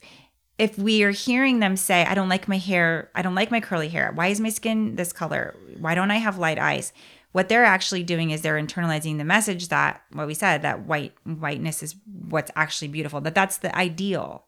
if 0.59 0.77
we 0.77 1.01
are 1.03 1.11
hearing 1.11 1.59
them 1.59 1.75
say, 1.75 2.05
"I 2.05 2.13
don't 2.13 2.29
like 2.29 2.47
my 2.47 2.57
hair. 2.57 3.09
I 3.15 3.21
don't 3.23 3.33
like 3.33 3.49
my 3.49 3.61
curly 3.61 3.89
hair. 3.89 4.11
Why 4.13 4.27
is 4.27 4.39
my 4.39 4.49
skin 4.49 4.95
this 4.95 5.11
color? 5.11 5.55
Why 5.79 5.95
don't 5.95 6.11
I 6.11 6.17
have 6.17 6.37
light 6.37 6.59
eyes?" 6.59 6.93
What 7.31 7.47
they're 7.47 7.65
actually 7.65 8.03
doing 8.03 8.31
is 8.31 8.41
they're 8.41 8.59
internalizing 8.59 9.19
the 9.19 9.23
message 9.23 9.67
that 9.67 10.01
what 10.11 10.25
we 10.25 10.33
said 10.33 10.63
that 10.63 10.87
white 10.87 11.13
whiteness 11.23 11.83
is 11.83 11.95
what's 12.27 12.51
actually 12.55 12.87
beautiful. 12.87 13.21
That 13.21 13.35
that's 13.35 13.57
the 13.57 13.75
ideal. 13.75 14.45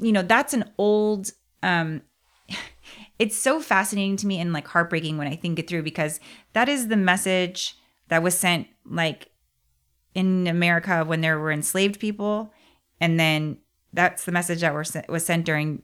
You 0.00 0.12
know, 0.12 0.22
that's 0.22 0.54
an 0.54 0.70
old. 0.78 1.32
um 1.62 2.02
It's 3.18 3.36
so 3.36 3.60
fascinating 3.60 4.18
to 4.18 4.26
me 4.26 4.38
and 4.40 4.52
like 4.52 4.68
heartbreaking 4.68 5.16
when 5.16 5.26
I 5.26 5.36
think 5.36 5.58
it 5.58 5.68
through 5.68 5.84
because 5.84 6.20
that 6.52 6.68
is 6.68 6.88
the 6.88 6.98
message 6.98 7.78
that 8.08 8.22
was 8.22 8.36
sent 8.36 8.66
like 8.84 9.30
in 10.14 10.46
America 10.46 11.02
when 11.04 11.22
there 11.22 11.38
were 11.38 11.52
enslaved 11.52 11.98
people, 11.98 12.52
and 13.00 13.18
then 13.18 13.58
that's 13.92 14.24
the 14.24 14.32
message 14.32 14.60
that 14.60 14.74
was 14.74 14.96
was 15.08 15.24
sent 15.24 15.44
during 15.44 15.82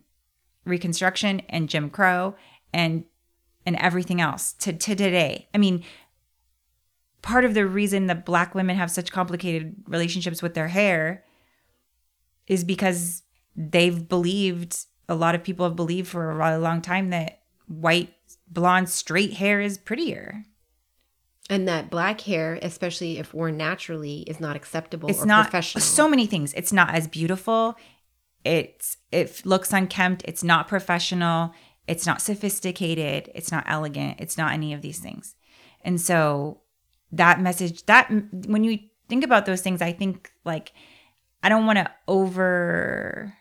Reconstruction 0.65 1.41
and 1.49 1.69
Jim 1.69 1.91
Crow 1.91 2.35
and 2.73 3.05
and 3.65 3.77
everything 3.77 4.21
else 4.21 4.53
to, 4.55 4.73
to 4.73 4.95
today. 4.95 5.49
I 5.55 5.59
mean, 5.59 5.85
part 7.23 7.45
of 7.45 7.55
the 7.55 7.67
reason 7.67 8.07
that 8.07 8.27
Black 8.27 8.55
women 8.55 8.77
have 8.77 8.91
such 8.91 9.13
complicated 9.13 9.77
relationships 9.87 10.43
with 10.43 10.55
their 10.55 10.69
hair 10.69 11.25
is 12.49 12.65
because 12.65 13.23
they've 13.55 14.09
believed 14.09 14.77
a 15.09 15.15
lot 15.15 15.35
of 15.35 15.45
people 15.45 15.67
have 15.67 15.77
believed 15.77 16.09
for 16.09 16.31
a 16.31 16.35
really 16.35 16.59
long 16.59 16.81
time 16.81 17.11
that 17.11 17.43
white 17.67 18.13
blonde 18.49 18.89
straight 18.89 19.35
hair 19.35 19.61
is 19.61 19.79
prettier. 19.79 20.45
And 21.53 21.69
that 21.69 21.91
black 21.91 22.23
hair, 22.23 22.59
especially 22.63 23.19
if 23.19 23.35
worn 23.35 23.57
naturally, 23.57 24.21
is 24.21 24.41
not 24.41 24.57
acceptable 24.57 25.09
it's 25.09 25.23
or 25.23 25.27
not 25.27 25.45
professional. 25.45 25.83
so 25.83 26.09
many 26.09 26.27
things. 26.27 26.55
It's 26.55 26.73
not 26.73 26.95
as 26.95 27.07
beautiful. 27.07 27.77
It's 28.45 28.97
it 29.11 29.45
looks 29.45 29.73
unkempt. 29.73 30.23
It's 30.27 30.43
not 30.43 30.67
professional. 30.67 31.53
It's 31.87 32.07
not 32.07 32.23
sophisticated. 32.23 33.31
It's 33.35 33.53
not 33.53 33.65
elegant. 33.67 34.21
It's 34.21 34.39
not 34.39 34.53
any 34.53 34.73
of 34.73 34.83
these 34.83 34.99
things. 34.99 35.35
And 35.85 36.01
so 36.01 36.63
that 37.13 37.41
message 37.41 37.85
that 37.87 38.11
when 38.47 38.65
you 38.65 38.79
think 39.09 39.23
about 39.23 39.47
those 39.47 39.61
things 39.61 39.83
i 39.83 39.93
think 39.93 40.33
like 40.45 40.73
i 41.43 41.49
don't 41.49 41.67
want 41.67 41.79
to 41.79 41.91
over 42.09 43.35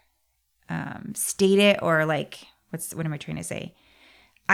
um, 0.69 1.13
state 1.15 1.59
it 1.59 1.79
or 1.81 2.05
like 2.05 2.39
what's 2.69 2.93
what 2.93 3.05
am 3.05 3.13
i 3.13 3.17
trying 3.17 3.37
to 3.37 3.43
say 3.43 3.73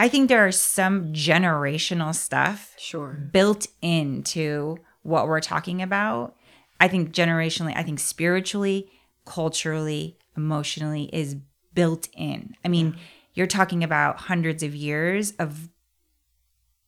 i 0.04 0.08
think 0.08 0.28
there 0.28 0.46
are 0.46 0.52
some 0.52 1.12
generational 1.12 2.14
stuff 2.14 2.74
sure. 2.78 3.10
built 3.32 3.66
into 3.82 4.78
what 5.02 5.26
we're 5.26 5.40
talking 5.40 5.80
about. 5.82 6.36
I 6.80 6.86
think 6.88 7.12
generationally, 7.12 7.72
I 7.74 7.82
think 7.82 7.98
spiritually, 7.98 8.90
culturally, 9.24 10.16
emotionally 10.36 11.04
is 11.12 11.36
built 11.74 12.08
in. 12.12 12.54
I 12.64 12.68
mean, 12.68 12.96
you're 13.34 13.46
talking 13.46 13.82
about 13.82 14.18
hundreds 14.18 14.62
of 14.62 14.74
years 14.74 15.32
of 15.38 15.68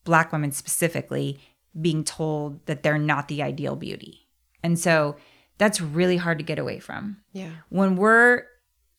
black 0.04 0.32
women 0.32 0.52
specifically 0.52 1.40
being 1.80 2.04
told 2.04 2.64
that 2.66 2.82
they're 2.82 2.98
not 2.98 3.28
the 3.28 3.42
ideal 3.42 3.74
beauty. 3.76 4.28
And 4.62 4.78
so 4.78 5.16
that's 5.58 5.80
really 5.80 6.16
hard 6.18 6.38
to 6.38 6.44
get 6.44 6.58
away 6.58 6.78
from 6.78 7.18
Yeah. 7.32 7.50
when 7.68 7.96
we're 7.96 8.44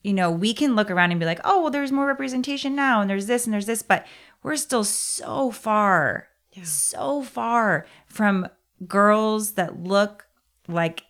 you 0.01 0.13
know 0.13 0.31
we 0.31 0.53
can 0.53 0.75
look 0.75 0.89
around 0.91 1.11
and 1.11 1.19
be 1.19 1.25
like 1.25 1.39
oh 1.43 1.61
well 1.61 1.71
there's 1.71 1.91
more 1.91 2.07
representation 2.07 2.75
now 2.75 3.01
and 3.01 3.09
there's 3.09 3.27
this 3.27 3.45
and 3.45 3.53
there's 3.53 3.65
this 3.67 3.81
but 3.83 4.05
we're 4.43 4.55
still 4.55 4.83
so 4.83 5.51
far 5.51 6.27
so 6.63 7.21
far 7.23 7.85
from 8.07 8.47
girls 8.87 9.53
that 9.53 9.83
look 9.83 10.27
like 10.67 11.03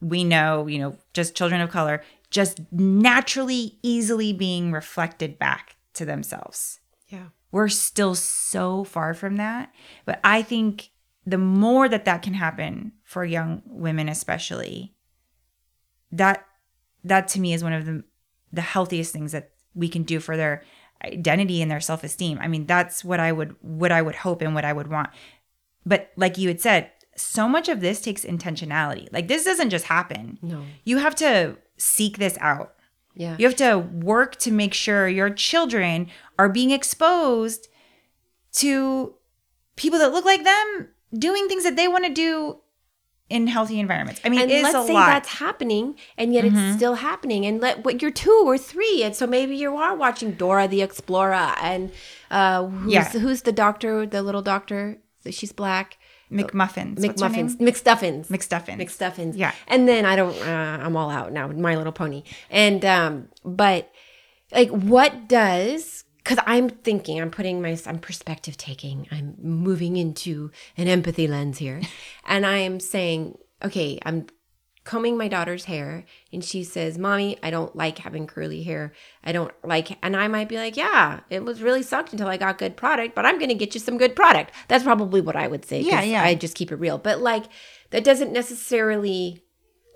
we 0.00 0.24
know 0.24 0.66
you 0.66 0.78
know 0.78 0.96
just 1.14 1.34
children 1.34 1.60
of 1.60 1.70
color 1.70 2.02
just 2.30 2.60
naturally 2.72 3.78
easily 3.82 4.32
being 4.32 4.72
reflected 4.72 5.38
back 5.38 5.76
to 5.94 6.04
themselves 6.04 6.80
Yeah. 7.08 7.26
we're 7.52 7.68
still 7.68 8.14
so 8.14 8.84
far 8.84 9.14
from 9.14 9.36
that 9.36 9.72
but 10.04 10.18
i 10.24 10.42
think 10.42 10.90
the 11.24 11.38
more 11.38 11.88
that 11.88 12.04
that 12.06 12.22
can 12.22 12.34
happen 12.34 12.92
for 13.04 13.24
young 13.24 13.62
women 13.66 14.08
especially 14.08 14.94
that 16.10 16.44
that 17.04 17.28
to 17.28 17.40
me 17.40 17.52
is 17.54 17.62
one 17.62 17.72
of 17.72 17.84
the 17.86 18.02
the 18.52 18.60
healthiest 18.60 19.12
things 19.12 19.32
that 19.32 19.50
we 19.74 19.88
can 19.88 20.02
do 20.02 20.20
for 20.20 20.36
their 20.36 20.62
identity 21.04 21.62
and 21.62 21.70
their 21.70 21.80
self-esteem. 21.80 22.38
I 22.40 22.48
mean 22.48 22.66
that's 22.66 23.04
what 23.04 23.18
i 23.20 23.32
would 23.32 23.56
what 23.60 23.90
i 23.90 24.00
would 24.02 24.14
hope 24.16 24.42
and 24.42 24.54
what 24.54 24.64
i 24.64 24.72
would 24.72 24.88
want. 24.88 25.10
But 25.84 26.10
like 26.16 26.38
you 26.38 26.48
had 26.48 26.60
said 26.60 26.90
so 27.16 27.48
much 27.48 27.68
of 27.68 27.80
this 27.80 28.00
takes 28.00 28.24
intentionality. 28.24 29.08
Like 29.12 29.28
this 29.28 29.44
doesn't 29.44 29.70
just 29.70 29.86
happen. 29.86 30.38
No. 30.42 30.62
you 30.84 30.98
have 30.98 31.14
to 31.16 31.56
seek 31.76 32.18
this 32.18 32.38
out. 32.40 32.74
Yeah. 33.14 33.36
you 33.38 33.46
have 33.46 33.56
to 33.56 33.76
work 33.78 34.36
to 34.36 34.50
make 34.50 34.72
sure 34.72 35.06
your 35.06 35.28
children 35.28 36.08
are 36.38 36.48
being 36.48 36.70
exposed 36.70 37.68
to 38.52 39.14
people 39.76 39.98
that 39.98 40.12
look 40.12 40.24
like 40.24 40.44
them 40.44 40.88
doing 41.18 41.46
things 41.46 41.64
that 41.64 41.76
they 41.76 41.88
want 41.88 42.06
to 42.06 42.12
do 42.12 42.60
in 43.36 43.46
healthy 43.46 43.78
environments. 43.80 44.20
I 44.24 44.28
mean, 44.28 44.40
and 44.42 44.50
let's 44.66 44.86
say 44.86 44.92
lot. 44.94 45.06
that's 45.06 45.30
happening 45.44 45.86
and 46.18 46.26
yet 46.34 46.44
it's 46.44 46.76
still 46.76 46.96
happening 47.08 47.46
and 47.48 47.54
let 47.66 47.74
what 47.84 47.94
you're 48.02 48.10
two 48.26 48.38
or 48.50 48.56
three 48.58 49.02
and 49.04 49.12
so 49.16 49.26
maybe 49.26 49.54
you 49.56 49.74
are 49.84 49.94
watching 50.04 50.32
dora 50.42 50.68
the 50.68 50.82
explorer 50.82 51.48
and 51.70 51.90
uh 52.30 52.66
who's, 52.66 52.92
Yeah. 52.92 53.08
who's 53.24 53.40
the 53.48 53.52
doctor 53.64 53.92
the 54.06 54.22
little 54.22 54.42
doctor 54.42 54.80
she's 55.38 55.52
black 55.52 55.98
McMuffins. 56.30 56.98
What's 57.06 57.20
her 57.22 57.28
name? 57.28 57.48
mcmuffins 57.48 57.56
mcstuffins 57.68 58.26
McStuffins. 58.28 58.78
mcstuffins 58.84 59.32
Yeah. 59.36 59.52
and 59.72 59.88
then 59.88 60.04
i 60.04 60.14
don't 60.16 60.36
uh, 60.52 60.78
i'm 60.84 60.96
all 60.96 61.10
out 61.10 61.32
now 61.32 61.46
my 61.48 61.74
little 61.76 61.92
pony 62.02 62.22
and 62.50 62.84
um 62.84 63.28
but 63.44 63.90
like 64.52 64.70
what 64.70 65.28
does 65.28 66.01
because 66.22 66.38
i'm 66.46 66.68
thinking 66.68 67.20
i'm 67.20 67.30
putting 67.30 67.60
my 67.60 67.78
i'm 67.86 67.98
perspective 67.98 68.56
taking. 68.56 69.06
I'm 69.10 69.36
moving 69.40 69.96
into 69.96 70.50
an 70.76 70.88
empathy 70.88 71.26
lens 71.28 71.58
here. 71.58 71.80
And 72.24 72.46
i 72.46 72.58
am 72.58 72.80
saying 72.80 73.38
okay 73.64 73.98
i'm 74.04 74.26
combing 74.84 75.16
my 75.16 75.28
daughter's 75.28 75.66
hair. 75.66 76.04
And 76.32 76.44
she 76.44 76.64
says 76.64 76.98
mommy 76.98 77.38
i 77.42 77.50
don't 77.50 77.74
like 77.76 77.98
having 77.98 78.26
curly 78.26 78.62
hair. 78.62 78.92
I 79.24 79.32
don't 79.32 79.52
like 79.64 79.98
and 80.02 80.16
i 80.16 80.28
might 80.28 80.48
be 80.48 80.56
like 80.56 80.76
yeah 80.76 81.20
it 81.30 81.44
was 81.44 81.62
really 81.62 81.82
sucked 81.82 82.12
until 82.12 82.28
i 82.28 82.36
got 82.36 82.58
good 82.58 82.76
product 82.76 83.14
but 83.14 83.26
i'm 83.26 83.38
gonna 83.38 83.54
get 83.54 83.74
you 83.74 83.80
some 83.80 83.98
good 83.98 84.16
product. 84.16 84.52
That's 84.68 84.84
probably 84.84 85.20
what 85.20 85.36
i 85.36 85.46
would 85.48 85.64
say. 85.64 85.80
Yeah, 85.80 86.02
yeah. 86.02 86.22
i 86.22 86.34
just 86.34 86.54
keep 86.54 86.72
it 86.72 86.76
real. 86.76 86.98
But 86.98 87.20
like 87.20 87.44
that 87.90 88.04
doesn't 88.04 88.32
necessarily 88.32 89.44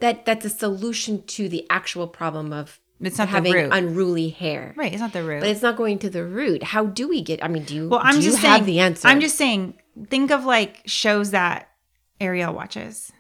that 0.01 0.27
that's 0.27 0.45
a 0.45 0.51
solution 0.51 1.23
to 1.23 1.49
the 1.49 1.67
actual 1.71 2.07
problem 2.07 2.53
of 2.53 2.81
It's 3.01 3.19
not 3.19 3.27
the 3.29 3.33
having 3.33 3.53
root. 3.53 3.73
unruly 3.73 4.31
hair 4.31 4.73
Right. 4.77 4.93
It's 4.93 5.01
not 5.01 5.13
the 5.13 5.23
root. 5.23 5.41
but 5.41 5.49
it's 5.51 5.63
not 5.63 5.77
going 5.77 5.99
to 6.01 6.11
the 6.11 6.25
root 6.25 6.63
how 6.63 6.87
do 6.87 7.09
we 7.09 7.23
get 7.23 7.45
i 7.45 7.49
mean 7.49 7.65
do 7.65 7.75
you 7.75 7.89
well, 7.89 8.01
I'm 8.03 8.21
just 8.21 8.39
have 8.39 8.53
saying. 8.61 8.65
the 8.65 8.81
answer 8.81 9.09
I'm 9.09 9.21
just 9.21 9.37
saying. 9.37 9.75
Think 10.09 10.31
of 10.31 10.45
like 10.45 10.83
shows 10.87 11.31
that 11.33 11.69
Ariel 12.21 12.53
watches. 12.55 13.13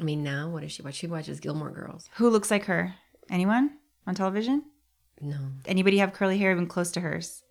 i 0.00 0.02
mean 0.02 0.22
now 0.22 0.48
what 0.50 0.62
does 0.62 0.72
she 0.72 0.82
watch 0.82 0.94
she 0.94 1.06
watches 1.06 1.40
gilmore 1.40 1.70
girls 1.70 2.08
Who 2.16 2.28
looks 2.30 2.50
like 2.50 2.64
her? 2.66 2.94
Anyone 3.30 3.70
on 4.06 4.14
television? 4.14 4.62
no 5.20 5.38
Anybody 5.66 5.98
have 5.98 6.12
curly 6.12 6.38
hair 6.38 6.52
even 6.52 6.66
close 6.68 6.90
to 6.92 7.00
hers? 7.00 7.42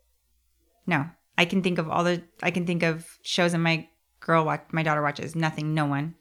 No. 0.88 1.06
I 1.38 1.44
can 1.44 1.62
think 1.62 1.80
of 1.80 1.90
all 1.90 2.04
the. 2.06 2.22
I 2.42 2.52
can 2.52 2.66
think 2.66 2.82
of 2.84 3.18
shows 3.22 3.52
that 3.52 3.58
my 3.58 3.90
girl 4.22 4.46
watch. 4.46 4.62
My 4.72 4.84
daughter 4.84 5.02
watches. 5.02 5.36
Nothing. 5.36 5.74
No 5.74 5.86
one. 5.86 6.16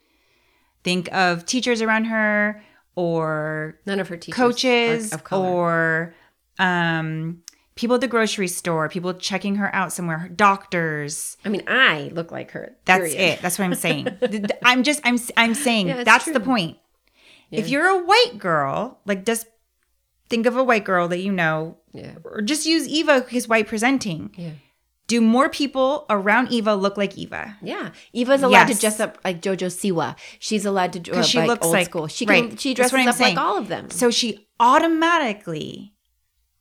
Think 0.82 1.08
of 1.14 1.46
teachers 1.46 1.80
around 1.82 2.06
her 2.06 2.62
or 2.96 3.78
none 3.86 4.00
of 4.00 4.08
her 4.08 4.16
teachers 4.16 4.36
coaches 4.36 5.14
or 5.32 6.14
um 6.58 7.42
people 7.74 7.96
at 7.96 8.00
the 8.00 8.08
grocery 8.08 8.46
store 8.48 8.88
people 8.88 9.12
checking 9.14 9.56
her 9.56 9.74
out 9.74 9.92
somewhere 9.92 10.30
doctors. 10.34 11.36
I 11.44 11.48
mean 11.48 11.62
i 11.66 12.10
look 12.14 12.30
like 12.30 12.52
her 12.52 12.76
that's 12.84 13.00
period. 13.14 13.20
it. 13.20 13.42
That's 13.42 13.58
what 13.58 13.64
i'm 13.64 13.74
saying. 13.74 14.08
I'm 14.64 14.82
just 14.82 15.00
i'm 15.04 15.18
i'm 15.36 15.54
saying 15.54 15.88
Yeah, 15.88 16.04
that's 16.04 16.24
the 16.26 16.32
true. 16.32 16.40
point. 16.40 16.78
If 17.50 17.68
you're 17.68 17.86
a 17.86 18.04
white 18.04 18.38
girl 18.38 18.98
like 19.06 19.24
just 19.24 19.46
think 20.28 20.46
of 20.46 20.56
a 20.56 20.64
white 20.64 20.84
girl 20.84 21.08
that 21.08 21.18
you 21.18 21.32
know 21.32 21.76
yeah. 21.92 22.14
or 22.24 22.40
just 22.42 22.66
use 22.66 22.88
eva 22.88 23.20
because 23.20 23.48
white 23.48 23.66
presenting. 23.66 24.32
Yeah 24.36 24.50
do 25.06 25.20
more 25.20 25.48
people 25.48 26.06
around 26.08 26.50
eva 26.50 26.74
look 26.74 26.96
like 26.96 27.16
eva 27.18 27.56
Yeah, 27.62 27.90
Eva's 28.12 28.42
allowed 28.42 28.68
Yes. 28.68 28.76
to 28.76 28.80
dress 28.80 29.00
up 29.00 29.18
like 29.24 29.40
JoJo 29.42 29.68
Siwa. 29.68 30.16
She's 30.38 30.64
allowed 30.64 30.92
to 30.94 31.00
dress 31.00 31.16
because 31.16 31.26
uh, 31.26 31.28
she 31.28 31.38
like 31.38 31.48
looks 31.48 31.66
old 31.66 31.74
like 31.74 31.86
school. 31.86 32.06
She 32.06 32.26
can, 32.26 32.56
she 32.56 32.74
dresses 32.74 33.06
up 33.06 33.14
saying. 33.14 33.36
like 33.36 33.44
all 33.44 33.58
of 33.58 33.68
them. 33.68 33.90
So 33.90 34.10
she 34.10 34.46
automatically, 34.60 35.92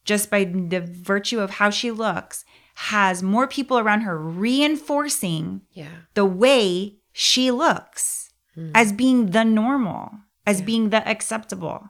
just 0.05 0.29
by 0.29 0.43
the 0.43 0.81
virtue 0.81 1.39
of 1.39 1.51
how 1.51 1.69
she 1.69 1.91
looks, 1.91 2.43
has 2.75 3.21
more 3.21 3.47
people 3.47 3.77
around 3.77 4.01
her 4.01 4.17
reinforcing 4.17 5.61
yeah, 5.71 5.89
the 6.15 6.25
way 6.25 6.97
she 7.11 7.51
looks 7.51 8.31
hmm. 8.55 8.71
as 8.73 8.91
being 8.91 9.27
the 9.27 9.43
normal, 9.43 10.11
as 10.45 10.61
being 10.61 10.89
the 10.89 11.07
acceptable. 11.07 11.89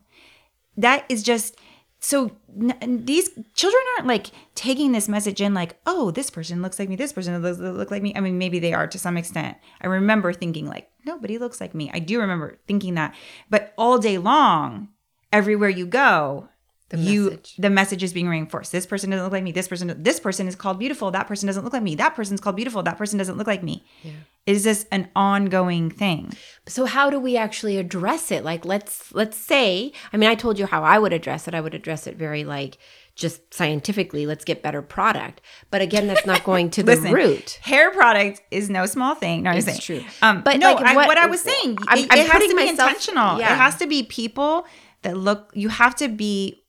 That 0.76 1.06
is 1.08 1.24
just 1.24 1.56
so 2.04 2.32
n- 2.60 3.06
these 3.06 3.30
children 3.54 3.82
aren't 3.96 4.08
like 4.08 4.28
taking 4.56 4.92
this 4.92 5.08
message 5.08 5.40
in 5.40 5.54
like, 5.54 5.80
oh, 5.86 6.12
this 6.12 6.30
person 6.30 6.62
looks 6.62 6.78
like 6.78 6.90
me, 6.90 6.98
this 6.98 7.14
person 7.14 7.42
looks 7.42 7.60
look 7.60 7.92
like 7.92 8.04
me. 8.04 8.14
I 8.14 8.20
mean, 8.20 8.38
maybe 8.38 8.60
they 8.60 8.74
are 8.74 8.88
to 8.88 9.00
some 9.00 9.16
extent. 9.16 9.58
I 9.80 9.88
remember 9.88 10.34
thinking 10.34 10.68
like, 10.68 10.92
nobody 11.06 11.38
looks 11.38 11.62
like 11.62 11.74
me. 11.74 11.90
I 11.94 12.00
do 12.00 12.20
remember 12.20 12.60
thinking 12.68 12.96
that. 12.96 13.16
But 13.50 13.74
all 13.78 14.00
day 14.00 14.18
long, 14.18 14.90
everywhere 15.32 15.70
you 15.70 15.86
go, 15.86 16.50
The 16.94 17.00
you 17.00 17.24
message. 17.26 17.56
the 17.58 17.70
message 17.70 18.04
is 18.04 18.14
being 18.14 18.28
reinforced. 18.30 18.72
This 18.72 18.86
person 18.86 19.10
doesn't 19.10 19.24
look 19.24 19.32
like 19.34 19.44
me. 19.44 19.52
This 19.52 19.68
person 19.68 19.94
this 20.02 20.20
person 20.20 20.48
is 20.48 20.56
called 20.56 20.80
beautiful. 20.80 21.12
That 21.12 21.28
person 21.28 21.48
doesn't 21.48 21.64
look 21.64 21.74
like 21.74 21.84
me. 21.84 21.96
That 21.96 22.16
person's 22.16 22.40
called 22.40 22.56
beautiful. 22.56 22.84
That 22.84 22.98
person 22.98 23.18
doesn't 23.18 23.38
look 23.38 23.48
like 23.48 23.64
me. 23.64 23.84
Yeah. 24.04 24.12
Is 24.46 24.64
this 24.66 24.86
an 24.92 25.10
ongoing 25.16 25.90
thing? 25.90 26.34
So 26.68 26.86
how 26.86 27.10
do 27.10 27.20
we 27.20 27.36
actually 27.38 27.78
address 27.78 28.30
it? 28.32 28.44
Like 28.44 28.64
let's 28.66 29.14
let's 29.14 29.38
say, 29.38 29.92
I 30.12 30.18
mean, 30.18 30.30
I 30.30 30.36
told 30.36 30.60
you 30.60 30.66
how 30.66 30.84
I 30.84 31.00
would 31.00 31.14
address 31.14 31.48
it. 31.48 31.54
I 31.56 31.62
would 31.62 31.74
address 31.74 32.08
it 32.08 32.16
very 32.18 32.44
like 32.44 32.78
just 33.16 33.54
scientifically. 33.54 34.26
Let's 34.26 34.44
get 34.44 34.62
better 34.64 34.82
product. 34.82 35.40
But 35.72 35.82
again, 35.82 36.08
that's 36.08 36.26
not 36.26 36.44
going 36.44 36.70
to 36.72 36.84
the 36.84 36.96
Listen, 36.96 37.12
root. 37.14 37.60
Hair 37.62 37.92
product 37.92 38.42
is 38.52 38.70
no 38.70 38.86
small 38.86 39.16
thing. 39.16 39.44
No, 39.44 39.52
It's 39.52 39.66
saying. 39.66 39.80
true. 39.80 40.04
Um, 40.22 40.38
But, 40.42 40.54
but 40.54 40.60
no, 40.60 40.74
like, 40.74 40.86
I, 40.86 40.96
what- 40.96 41.08
what, 41.08 41.18
I 41.18 41.28
was 41.28 41.42
saying, 41.42 41.78
I'm- 41.88 42.00
it, 42.00 42.08
I'm 42.12 42.18
it 42.20 42.28
has 42.28 42.42
to 42.42 42.48
be 42.50 42.54
myself- 42.56 42.90
intentional. 42.90 43.40
yeah. 43.40 43.54
It 43.54 43.58
has 43.58 43.76
to 43.78 43.88
be 43.88 44.04
people 44.04 44.66
that 45.04 45.16
look. 45.16 45.52
You 45.54 45.70
have 45.70 45.96
to 45.98 46.08
be 46.08 46.63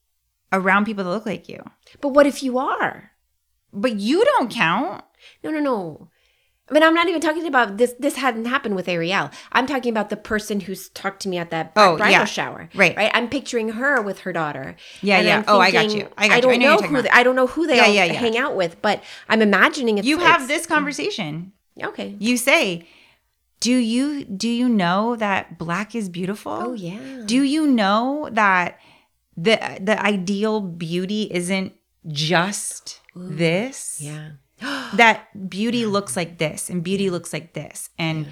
around 0.55 0.85
people 0.85 1.03
that 1.03 1.09
look 1.09 1.25
like 1.25 1.47
you. 1.49 1.63
But 2.01 2.09
what 2.09 2.25
if 2.25 2.41
you 2.43 2.57
are? 2.57 3.11
But 3.73 3.95
you 3.99 4.23
don't 4.25 4.49
count. 4.51 5.03
No, 5.43 5.51
no, 5.51 5.59
no. 5.59 6.09
I 6.67 6.73
mean, 6.73 6.81
I'm 6.81 6.95
not 6.95 7.07
even 7.07 7.21
talking 7.21 7.45
about 7.45 7.77
this. 7.77 7.93
This 7.99 8.15
hadn't 8.15 8.45
happened 8.45 8.75
with 8.75 8.87
Ariel. 8.87 9.29
I'm 9.51 9.67
talking 9.67 9.91
about 9.91 10.09
the 10.09 10.17
person 10.17 10.61
who's 10.61 10.89
talked 10.89 11.21
to 11.21 11.29
me 11.29 11.37
at 11.37 11.51
that 11.51 11.73
Oh, 11.75 11.95
bridal 11.97 12.11
yeah. 12.11 12.25
shower. 12.25 12.69
Right. 12.73 12.97
Right. 12.97 13.11
I'm 13.13 13.29
picturing 13.29 13.69
her 13.69 14.01
with 14.01 14.19
her 14.21 14.33
daughter. 14.33 14.75
Yeah, 15.01 15.19
yeah. 15.21 15.37
I'm 15.39 15.43
Oh, 15.47 15.59
I 15.59 15.69
got 15.69 15.91
you. 15.93 16.07
I 16.17 16.27
got 16.27 16.35
you. 16.37 16.41
don't 16.41 16.53
I 16.53 16.57
know 16.57 16.75
know 16.77 16.87
who. 16.87 17.01
They, 17.03 17.09
I 17.09 17.21
don't 17.21 17.35
know 17.35 17.45
who 17.45 17.67
they 17.67 17.75
Yeah, 17.75 17.83
all 17.85 17.93
yeah. 18.07 18.13
hang 18.13 18.35
out 18.35 18.55
with, 18.55 18.81
but 18.81 19.03
I'm 19.29 19.43
imagining 19.43 19.99
it's 19.99 20.07
You 20.07 20.17
have 20.19 20.41
it's- 20.43 20.47
this 20.47 20.65
conversation. 20.65 21.51
Okay. 21.83 22.15
You 22.19 22.35
say, 22.37 22.87
"Do 23.59 23.73
you 23.73 24.23
do 24.25 24.47
you 24.49 24.67
know 24.67 25.15
that 25.17 25.59
black 25.59 25.93
is 25.93 26.09
beautiful?" 26.09 26.51
Oh 26.51 26.73
yeah. 26.73 27.21
Do 27.25 27.43
you 27.43 27.67
know 27.67 28.27
that 28.31 28.79
the 29.37 29.59
the 29.81 30.01
ideal 30.01 30.61
beauty 30.61 31.23
isn't 31.31 31.73
just 32.07 33.01
this? 33.15 33.99
yeah. 34.01 34.31
That 34.95 35.49
beauty 35.49 35.85
looks 35.85 36.15
like 36.15 36.37
this 36.37 36.69
and 36.69 36.81
beauty 36.83 37.09
looks 37.09 37.33
like 37.33 37.53
this. 37.53 37.89
And 37.99 38.27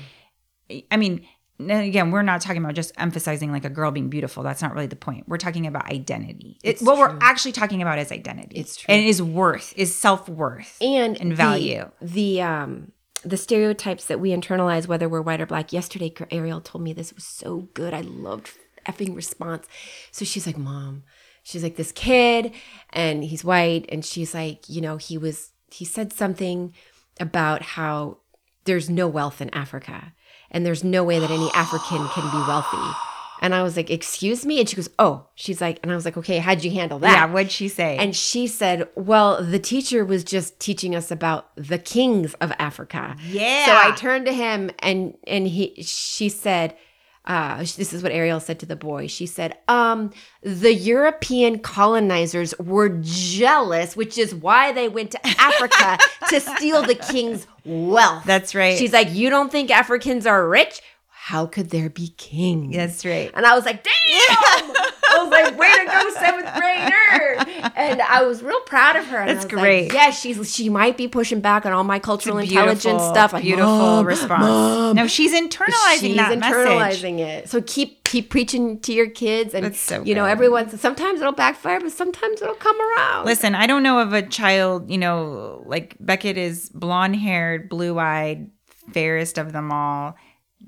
I 0.89 0.95
mean, 0.95 1.27
again, 1.59 2.11
we're 2.11 2.21
not 2.21 2.39
talking 2.41 2.63
about 2.63 2.75
just 2.75 2.93
emphasizing 2.97 3.51
like 3.51 3.65
a 3.65 3.69
girl 3.69 3.91
being 3.91 4.09
beautiful. 4.09 4.41
That's 4.43 4.61
not 4.61 4.73
really 4.73 4.87
the 4.87 4.95
point. 4.95 5.27
We're 5.27 5.37
talking 5.37 5.67
about 5.67 5.91
identity. 5.91 6.57
It, 6.63 6.69
It's 6.69 6.81
what 6.81 6.97
we're 6.97 7.17
actually 7.19 7.51
talking 7.51 7.81
about 7.81 7.99
is 7.99 8.11
identity. 8.11 8.55
It's 8.55 8.77
true. 8.77 8.93
And 8.93 9.05
is 9.05 9.21
worth, 9.21 9.73
is 9.75 9.93
self-worth. 9.93 10.77
and 10.81 11.19
and 11.19 11.35
value. 11.35 11.91
The, 12.01 12.41
um 12.41 12.91
the 13.25 13.37
stereotypes 13.37 14.05
that 14.05 14.19
we 14.19 14.31
internalize, 14.31 14.87
whether 14.87 15.07
we're 15.07 15.21
white 15.21 15.39
or 15.39 15.45
black. 15.45 15.71
Yesterday, 15.71 16.13
Ariel 16.31 16.59
told 16.61 16.83
me 16.83 16.91
this 16.93 17.13
was 17.13 17.23
so 17.25 17.69
good. 17.73 17.93
I 17.93 18.01
loved 18.01 18.51
effing 18.85 19.15
response. 19.15 19.67
So 20.11 20.25
she's 20.25 20.45
like, 20.45 20.57
"Mom," 20.57 21.03
she's 21.43 21.63
like, 21.63 21.75
"This 21.75 21.91
kid, 21.91 22.51
and 22.91 23.23
he's 23.23 23.43
white," 23.43 23.85
and 23.89 24.05
she's 24.05 24.33
like, 24.33 24.69
"You 24.69 24.81
know, 24.81 24.97
he 24.97 25.17
was 25.17 25.51
he 25.71 25.85
said 25.85 26.13
something 26.13 26.73
about 27.19 27.61
how 27.61 28.17
there's 28.65 28.89
no 28.89 29.07
wealth 29.07 29.41
in 29.41 29.49
Africa, 29.53 30.13
and 30.51 30.65
there's 30.65 30.83
no 30.83 31.03
way 31.03 31.19
that 31.19 31.31
any 31.31 31.49
African 31.53 32.07
can 32.09 32.29
be 32.31 32.47
wealthy." 32.47 32.97
And 33.41 33.53
I 33.53 33.61
was 33.61 33.75
like, 33.75 33.89
"Excuse 33.89 34.45
me," 34.45 34.61
and 34.61 34.69
she 34.69 34.77
goes, 34.77 34.89
"Oh," 34.97 35.27
she's 35.35 35.59
like, 35.59 35.77
and 35.83 35.91
I 35.91 35.95
was 35.95 36.05
like, 36.05 36.15
"Okay, 36.15 36.37
how'd 36.37 36.63
you 36.63 36.71
handle 36.71 36.97
that?" 36.99 37.11
yeah, 37.11 37.25
what'd 37.25 37.51
she 37.51 37.67
say? 37.67 37.97
And 37.97 38.15
she 38.15 38.47
said, 38.47 38.87
Well, 38.95 39.43
the 39.43 39.59
teacher 39.59 40.05
was 40.05 40.23
just 40.23 40.61
teaching 40.61 40.95
us 40.95 41.11
about 41.11 41.53
the 41.57 41.77
kings 41.77 42.35
of 42.35 42.53
Africa. 42.57 43.17
Yeah. 43.27 43.65
So 43.65 43.75
I 43.75 43.95
turned 43.95 44.27
to 44.27 44.33
him 44.33 44.71
and 44.79 45.17
and 45.27 45.45
he 45.45 45.75
she 45.83 46.29
said, 46.29 46.77
uh, 47.25 47.59
this 47.59 47.93
is 47.93 48.03
what 48.03 48.11
Ariel 48.11 48.39
said 48.39 48.59
to 48.59 48.65
the 48.65 48.75
boy. 48.75 49.07
She 49.07 49.25
said, 49.25 49.57
um, 49.67 50.11
the 50.41 50.73
European 50.73 51.59
colonizers 51.59 52.53
were 52.59 52.89
jealous, 53.01 53.95
which 53.95 54.17
is 54.17 54.35
why 54.35 54.73
they 54.73 54.89
went 54.89 55.11
to 55.11 55.19
Africa 55.39 55.97
to 56.29 56.41
steal 56.41 56.81
the 56.83 56.95
king's 56.95 57.47
wealth. 57.63 58.25
That's 58.25 58.53
right. 58.53 58.77
She's 58.77 58.93
like, 58.93 59.13
You 59.13 59.29
don't 59.29 59.51
think 59.51 59.71
Africans 59.71 60.25
are 60.25 60.47
rich? 60.47 60.81
How 61.25 61.45
could 61.45 61.69
there 61.69 61.89
be 61.89 62.09
kings? 62.17 62.75
That's 62.75 63.05
right. 63.05 63.31
And 63.33 63.45
I 63.45 63.55
was 63.55 63.63
like, 63.63 63.81
damn! 63.81 64.73
I 65.13 65.23
was 65.23 65.31
like, 65.31 65.57
way 65.57 65.71
to 65.71 65.85
go, 65.85 66.09
seventh 66.19 66.53
grader. 66.55 67.71
And 67.75 68.01
I 68.01 68.23
was 68.23 68.41
real 68.43 68.59
proud 68.61 68.95
of 68.95 69.05
her. 69.07 69.17
And 69.17 69.29
That's 69.29 69.45
I 69.45 69.47
was 69.47 69.61
great. 69.61 69.83
Like, 69.85 69.93
yeah, 69.93 70.09
she's 70.11 70.53
she 70.53 70.69
might 70.69 70.97
be 70.97 71.07
pushing 71.07 71.39
back 71.41 71.65
on 71.65 71.71
all 71.73 71.83
my 71.83 71.99
cultural 71.99 72.37
intelligence 72.37 73.01
stuff. 73.03 73.33
Like, 73.33 73.43
beautiful 73.43 73.65
"Mom, 73.77 74.05
response. 74.05 74.41
Mom." 74.41 74.95
No, 74.95 75.07
she's 75.07 75.33
internalizing 75.33 75.99
She's 75.99 76.15
that 76.17 76.37
message. 76.39 76.67
internalizing 76.67 77.19
it. 77.19 77.49
So 77.49 77.61
keep 77.61 78.03
keep 78.03 78.29
preaching 78.29 78.79
to 78.81 78.93
your 78.93 79.09
kids, 79.09 79.53
and 79.53 79.65
That's 79.65 79.79
so 79.79 80.03
you 80.03 80.15
know 80.15 80.25
good. 80.25 80.31
everyone's. 80.31 80.79
Sometimes 80.79 81.19
it'll 81.21 81.31
backfire, 81.33 81.79
but 81.79 81.91
sometimes 81.91 82.41
it'll 82.41 82.55
come 82.55 82.77
around. 82.79 83.25
Listen, 83.25 83.55
I 83.55 83.65
don't 83.67 83.83
know 83.83 83.99
of 83.99 84.13
a 84.13 84.21
child, 84.21 84.89
you 84.89 84.97
know, 84.97 85.63
like 85.65 85.95
Beckett 85.99 86.37
is 86.37 86.69
blonde 86.69 87.15
haired, 87.15 87.69
blue 87.69 87.97
eyed, 87.99 88.49
fairest 88.93 89.37
of 89.37 89.51
them 89.53 89.71
all. 89.71 90.15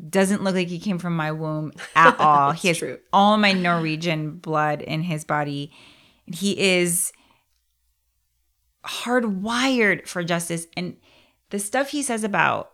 Doesn't 0.09 0.43
look 0.43 0.55
like 0.55 0.67
he 0.67 0.79
came 0.79 0.99
from 0.99 1.15
my 1.15 1.31
womb 1.31 1.71
at 1.95 2.15
all. 2.19 2.51
he 2.51 2.67
has 2.69 2.77
true. 2.77 2.99
all 3.13 3.37
my 3.37 3.53
Norwegian 3.53 4.37
blood 4.37 4.81
in 4.81 5.03
his 5.03 5.23
body. 5.23 5.71
He 6.25 6.59
is 6.59 7.11
hardwired 8.85 10.07
for 10.07 10.23
justice. 10.23 10.67
And 10.75 10.97
the 11.49 11.59
stuff 11.59 11.89
he 11.89 12.03
says 12.03 12.23
about 12.23 12.71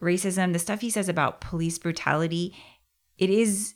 racism, 0.00 0.52
the 0.52 0.58
stuff 0.58 0.80
he 0.80 0.90
says 0.90 1.08
about 1.08 1.40
police 1.40 1.78
brutality, 1.78 2.54
it 3.18 3.30
is 3.30 3.74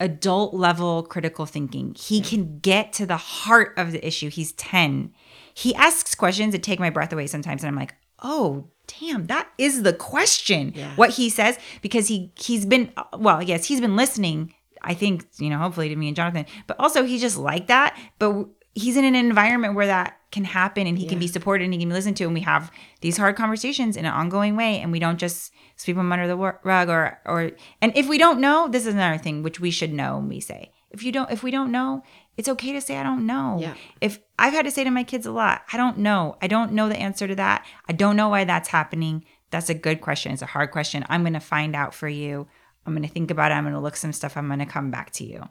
adult 0.00 0.54
level 0.54 1.02
critical 1.02 1.46
thinking. 1.46 1.94
He 1.98 2.20
can 2.20 2.60
get 2.60 2.92
to 2.94 3.06
the 3.06 3.16
heart 3.16 3.74
of 3.76 3.92
the 3.92 4.06
issue. 4.06 4.30
He's 4.30 4.52
10. 4.52 5.12
He 5.54 5.74
asks 5.74 6.14
questions 6.14 6.52
that 6.52 6.62
take 6.62 6.78
my 6.80 6.90
breath 6.90 7.12
away 7.12 7.26
sometimes. 7.26 7.62
And 7.62 7.68
I'm 7.68 7.76
like, 7.76 7.94
oh, 8.22 8.68
damn, 9.00 9.26
that 9.26 9.48
is 9.58 9.82
the 9.82 9.92
question. 9.92 10.72
Yeah. 10.74 10.94
What 10.96 11.10
he 11.10 11.28
says, 11.28 11.58
because 11.82 12.08
he 12.08 12.32
he's 12.36 12.66
been 12.66 12.92
well, 13.16 13.42
yes, 13.42 13.66
he's 13.66 13.80
been 13.80 13.96
listening, 13.96 14.54
I 14.82 14.94
think, 14.94 15.26
you 15.38 15.50
know, 15.50 15.58
hopefully 15.58 15.88
to 15.88 15.96
me 15.96 16.08
and 16.08 16.16
Jonathan, 16.16 16.46
but 16.66 16.78
also 16.78 17.04
he's 17.04 17.20
just 17.20 17.36
like 17.36 17.66
that. 17.68 17.98
But 18.18 18.46
he's 18.74 18.96
in 18.96 19.04
an 19.04 19.14
environment 19.14 19.74
where 19.74 19.86
that 19.86 20.18
can 20.30 20.44
happen 20.44 20.86
and 20.86 20.98
he 20.98 21.06
can 21.06 21.18
be 21.18 21.26
supported 21.26 21.64
and 21.64 21.72
he 21.72 21.80
can 21.80 21.88
be 21.88 21.94
listened 21.94 22.16
to 22.16 22.24
and 22.24 22.34
we 22.34 22.40
have 22.40 22.70
these 23.00 23.16
hard 23.16 23.34
conversations 23.34 23.96
in 23.96 24.04
an 24.04 24.12
ongoing 24.12 24.56
way 24.56 24.78
and 24.78 24.92
we 24.92 24.98
don't 24.98 25.18
just 25.18 25.52
sweep 25.76 25.96
them 25.96 26.12
under 26.12 26.28
the 26.28 26.36
rug 26.36 26.88
or 26.90 27.18
or 27.24 27.50
and 27.80 27.96
if 27.96 28.06
we 28.08 28.18
don't 28.18 28.38
know 28.38 28.68
this 28.68 28.86
is 28.86 28.92
another 28.92 29.16
thing 29.16 29.42
which 29.42 29.58
we 29.58 29.70
should 29.70 29.92
know 29.92 30.18
we 30.18 30.38
say 30.38 30.70
if 30.90 31.02
you 31.02 31.10
don't 31.10 31.30
if 31.30 31.42
we 31.42 31.50
don't 31.50 31.72
know 31.72 32.02
it's 32.38 32.48
okay 32.48 32.72
to 32.72 32.80
say 32.80 32.96
i 32.96 33.02
don't 33.02 33.26
know. 33.26 33.58
Yeah. 33.60 33.74
if 34.00 34.20
i've 34.38 34.54
had 34.54 34.64
to 34.64 34.70
say 34.70 34.84
to 34.84 34.90
my 34.90 35.04
kids 35.04 35.26
a 35.26 35.32
lot 35.32 35.62
i 35.72 35.76
don't 35.76 35.98
know. 35.98 36.36
I 36.40 36.46
don't 36.46 36.72
know 36.72 36.88
the 36.88 36.96
answer 36.96 37.26
to 37.28 37.34
that. 37.34 37.66
I 37.88 37.92
don't 37.92 38.16
know 38.16 38.28
why 38.30 38.44
that's 38.44 38.70
happening. 38.70 39.24
That's 39.50 39.68
a 39.68 39.74
good 39.74 40.00
question. 40.00 40.32
It's 40.32 40.42
a 40.42 40.46
hard 40.46 40.70
question. 40.70 41.04
I'm 41.08 41.22
going 41.22 41.32
to 41.32 41.40
find 41.40 41.74
out 41.74 41.94
for 41.94 42.08
you. 42.08 42.46
I'm 42.86 42.94
going 42.94 43.06
to 43.06 43.12
think 43.12 43.30
about 43.30 43.50
it. 43.50 43.54
I'm 43.54 43.64
going 43.64 43.74
to 43.74 43.80
look 43.80 43.96
some 43.96 44.12
stuff. 44.12 44.36
I'm 44.36 44.46
going 44.46 44.58
to 44.60 44.66
come 44.66 44.90
back 44.90 45.10
to 45.12 45.24
you. 45.24 45.48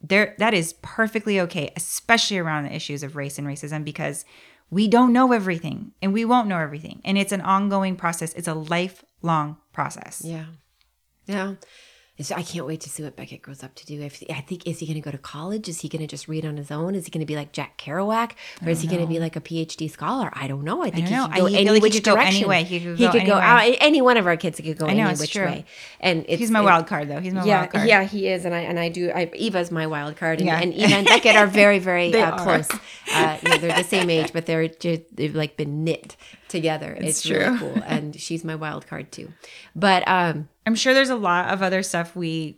There 0.00 0.34
that 0.38 0.54
is 0.54 0.74
perfectly 0.82 1.40
okay 1.40 1.72
especially 1.76 2.38
around 2.38 2.64
the 2.64 2.74
issues 2.74 3.02
of 3.02 3.16
race 3.16 3.38
and 3.38 3.46
racism 3.46 3.84
because 3.84 4.24
we 4.70 4.88
don't 4.88 5.12
know 5.12 5.32
everything 5.32 5.92
and 6.02 6.12
we 6.12 6.24
won't 6.24 6.48
know 6.48 6.58
everything 6.58 7.00
and 7.04 7.16
it's 7.16 7.32
an 7.32 7.40
ongoing 7.40 7.96
process. 7.96 8.34
It's 8.34 8.48
a 8.48 8.54
lifelong 8.54 9.56
process. 9.72 10.22
Yeah. 10.24 10.46
Yeah. 11.26 11.54
It's, 12.16 12.30
I 12.30 12.42
can't 12.42 12.64
wait 12.64 12.80
to 12.82 12.88
see 12.88 13.02
what 13.02 13.16
Beckett 13.16 13.42
grows 13.42 13.64
up 13.64 13.74
to 13.74 13.86
do. 13.86 14.00
If 14.00 14.22
I 14.30 14.40
think, 14.40 14.68
is 14.68 14.78
he 14.78 14.86
going 14.86 14.94
to 14.94 15.00
go 15.00 15.10
to 15.10 15.18
college? 15.18 15.68
Is 15.68 15.80
he 15.80 15.88
going 15.88 16.00
to 16.00 16.06
just 16.06 16.28
read 16.28 16.46
on 16.46 16.56
his 16.56 16.70
own? 16.70 16.94
Is 16.94 17.06
he 17.06 17.10
going 17.10 17.20
to 17.20 17.26
be 17.26 17.34
like 17.34 17.50
Jack 17.50 17.76
Kerouac, 17.76 18.32
or 18.62 18.68
is 18.68 18.82
he 18.82 18.86
going 18.86 19.00
to 19.00 19.08
be 19.08 19.18
like 19.18 19.34
a 19.34 19.40
PhD 19.40 19.90
scholar? 19.90 20.30
I 20.32 20.46
don't 20.46 20.62
know. 20.62 20.80
I 20.84 20.90
think 20.90 21.10
know. 21.10 21.26
he 21.26 21.32
could 21.32 21.40
go 21.40 21.46
I 21.46 21.50
any 21.50 21.64
like 21.70 21.74
he 21.74 21.80
which 21.80 21.92
could 21.94 22.04
go 22.04 22.14
direction. 22.14 22.36
anyway. 22.36 22.62
He 22.62 22.78
could 22.78 22.98
he 22.98 23.06
go 23.06 23.10
could 23.10 23.26
go 23.26 23.34
out. 23.34 23.74
Any 23.80 24.00
one 24.00 24.16
of 24.16 24.28
our 24.28 24.36
kids 24.36 24.60
could 24.60 24.78
go 24.78 24.86
know, 24.86 24.92
any 24.92 25.18
which 25.18 25.32
true. 25.32 25.44
way. 25.44 25.64
And 25.98 26.24
he's 26.26 26.52
my 26.52 26.60
it- 26.60 26.64
wild 26.64 26.86
card 26.86 27.08
though 27.08 27.18
he's 27.18 27.34
my 27.34 27.44
yeah, 27.44 27.60
wild 27.62 27.70
card 27.72 27.88
yeah, 27.88 28.04
he 28.04 28.28
is, 28.28 28.44
and 28.44 28.54
I 28.54 28.60
and 28.60 28.78
I 28.78 28.90
do. 28.90 29.10
I, 29.10 29.28
Eva's 29.34 29.72
my 29.72 29.88
wild 29.88 30.16
card, 30.16 30.38
and, 30.38 30.46
Yeah. 30.46 30.60
and 30.60 30.72
Eva 30.72 30.94
and 30.94 31.06
Beckett 31.08 31.34
are 31.34 31.48
very, 31.48 31.80
very 31.80 32.14
uh, 32.22 32.38
close. 32.38 32.70
Uh, 33.12 33.38
you 33.42 33.48
know, 33.48 33.58
they're 33.58 33.76
the 33.82 33.88
same 33.88 34.08
age, 34.08 34.32
but 34.32 34.46
they're 34.46 34.68
just, 34.68 35.02
they've 35.12 35.34
like 35.34 35.56
been 35.56 35.82
knit 35.82 36.16
together. 36.54 36.96
It's, 36.98 37.28
really 37.28 37.44
true. 37.44 37.58
cool, 37.58 37.82
and 37.86 38.18
she's 38.18 38.44
my 38.44 38.54
wild 38.54 38.86
card 38.86 39.10
too. 39.10 39.32
But 39.74 40.06
um, 40.06 40.48
i'm 40.66 40.76
sure 40.76 40.94
there's 40.94 41.10
a 41.10 41.16
lot 41.16 41.52
of 41.52 41.62
other 41.62 41.82
stuff 41.82 42.14
we 42.16 42.56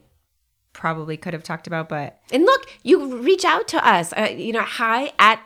probably 0.72 1.16
could 1.16 1.32
have 1.32 1.42
talked 1.42 1.66
about 1.66 1.88
but 1.88 2.20
and 2.30 2.44
look, 2.44 2.66
you 2.82 3.16
reach 3.22 3.44
out 3.44 3.66
to 3.68 3.88
us. 3.88 4.12
Uh, 4.12 4.28
you 4.30 4.52
know, 4.52 4.62
hi 4.62 5.12
at 5.18 5.40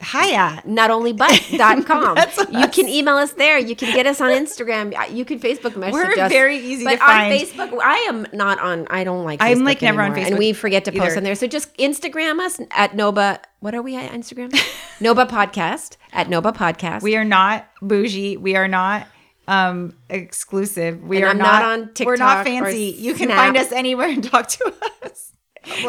hi 0.00 0.32
at 0.34 0.66
not 0.66 0.90
only 0.90 1.12
but.com. 1.12 2.18
You 2.50 2.68
can 2.68 2.88
email 2.88 3.16
us 3.16 3.32
there. 3.32 3.58
You 3.58 3.74
can 3.76 3.94
get 3.94 4.06
us 4.06 4.20
on 4.20 4.30
Instagram. 4.30 4.92
You 5.14 5.24
can 5.24 5.38
Facebook 5.40 5.76
message 5.76 5.94
us. 5.94 6.16
We're 6.16 6.24
us. 6.24 6.32
very 6.32 6.58
easy 6.58 6.84
but 6.84 6.92
to 6.92 6.98
find. 6.98 7.32
on 7.32 7.38
Facebook, 7.38 7.78
I 7.82 7.96
am 8.08 8.26
not 8.32 8.58
on. 8.58 8.86
I 8.90 9.04
don't 9.04 9.24
like. 9.24 9.40
I'm, 9.42 9.58
Facebook 9.58 9.64
like, 9.64 9.82
never 9.82 10.02
on 10.02 10.12
Facebook 10.12 10.26
and 10.26 10.38
we 10.38 10.52
forget 10.52 10.84
to 10.86 10.92
post 10.92 11.02
either. 11.04 11.16
on 11.18 11.24
there. 11.24 11.34
So 11.34 11.46
just 11.46 11.76
Instagram 11.76 12.38
us 12.40 12.60
at 12.70 12.92
Noba. 12.92 13.38
What 13.60 13.74
are 13.74 13.82
we 13.82 13.96
at 13.96 14.10
Instagram? 14.12 14.50
Noba 15.00 15.28
Podcast 15.28 15.96
at 16.12 16.28
Noba 16.28 16.54
Podcast. 16.54 17.02
we 17.02 17.16
are 17.16 17.24
not 17.24 17.66
bougie 17.82 18.36
we 18.36 18.54
are 18.56 18.68
not 18.68 19.06
um 19.48 19.94
exclusive 20.08 21.02
we 21.02 21.16
And 21.18 21.24
are 21.26 21.34
not, 21.34 21.62
not 21.62 21.62
on 21.64 21.86
TikTok. 21.88 22.06
we're 22.06 22.16
not 22.16 22.46
fancy 22.46 22.94
you 22.98 23.12
can 23.14 23.26
Snap. 23.28 23.36
find 23.36 23.56
us 23.56 23.72
anywhere 23.72 24.08
and 24.08 24.22
talk 24.24 24.46
to 24.48 24.66
us 24.66 24.90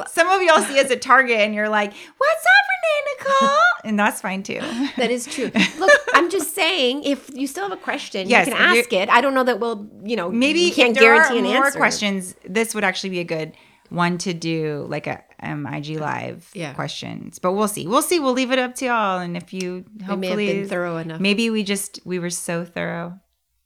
some 0.08 0.30
of 0.30 0.42
y'all 0.42 0.62
see 0.62 0.80
us 0.80 0.90
at 0.92 1.02
target 1.02 1.38
and 1.40 1.54
you're 1.56 1.70
like 1.70 1.92
what's 2.18 2.46
up 2.46 2.66
renee 2.72 3.40
nicole 3.40 3.58
and 3.84 4.00
that's 4.00 4.22
fine 4.22 4.42
too 4.44 4.60
that 4.98 5.12
is 5.12 5.26
true. 5.26 5.52
Look, 5.80 5.92
I'm 6.14 6.30
just 6.30 6.56
saying, 6.56 7.04
if 7.04 7.30
you 7.34 7.46
still 7.48 7.70
have 7.70 7.78
a 7.78 7.82
question, 7.82 8.28
Yes, 8.30 8.48
you 8.48 8.54
can 8.54 8.78
ask 8.78 8.92
it. 8.94 9.10
I 9.10 9.22
don't 9.22 9.34
know 9.34 9.44
that 9.44 9.60
we'll, 9.60 9.88
you 10.04 10.16
know, 10.16 10.32
maybe 10.32 10.60
you 10.62 10.74
can't 10.74 10.98
guarantee 10.98 11.38
an 11.40 11.44
more 11.46 11.66
answer. 11.68 11.78
questions 11.78 12.36
this 12.46 12.74
would 12.74 12.84
actually 12.84 13.12
be 13.12 13.20
a 13.20 13.24
good 13.24 13.54
one 13.90 14.18
to 14.20 14.34
do 14.34 14.86
like 14.90 15.06
a 15.08 15.24
um, 15.42 15.68
IG 15.68 16.00
live 16.00 16.50
Yeah. 16.56 16.74
questions 16.74 17.38
but 17.38 17.54
we'll 17.54 17.68
see 17.68 17.86
we'll 17.86 18.02
see 18.02 18.20
we'll 18.20 18.34
leave 18.34 18.52
it 18.52 18.58
up 18.58 18.74
to 18.76 18.86
y'all 18.86 19.20
and 19.20 19.38
if 19.38 19.54
you 19.54 19.86
We 20.00 20.04
hopefully 20.06 20.36
may 20.36 20.46
have 20.48 20.56
been 20.64 20.70
thorough 20.70 20.98
enough. 20.98 21.20
maybe 21.22 21.50
we 21.52 21.64
just 21.64 22.00
we 22.04 22.18
were 22.18 22.32
so 22.32 22.66
thorough 22.66 23.20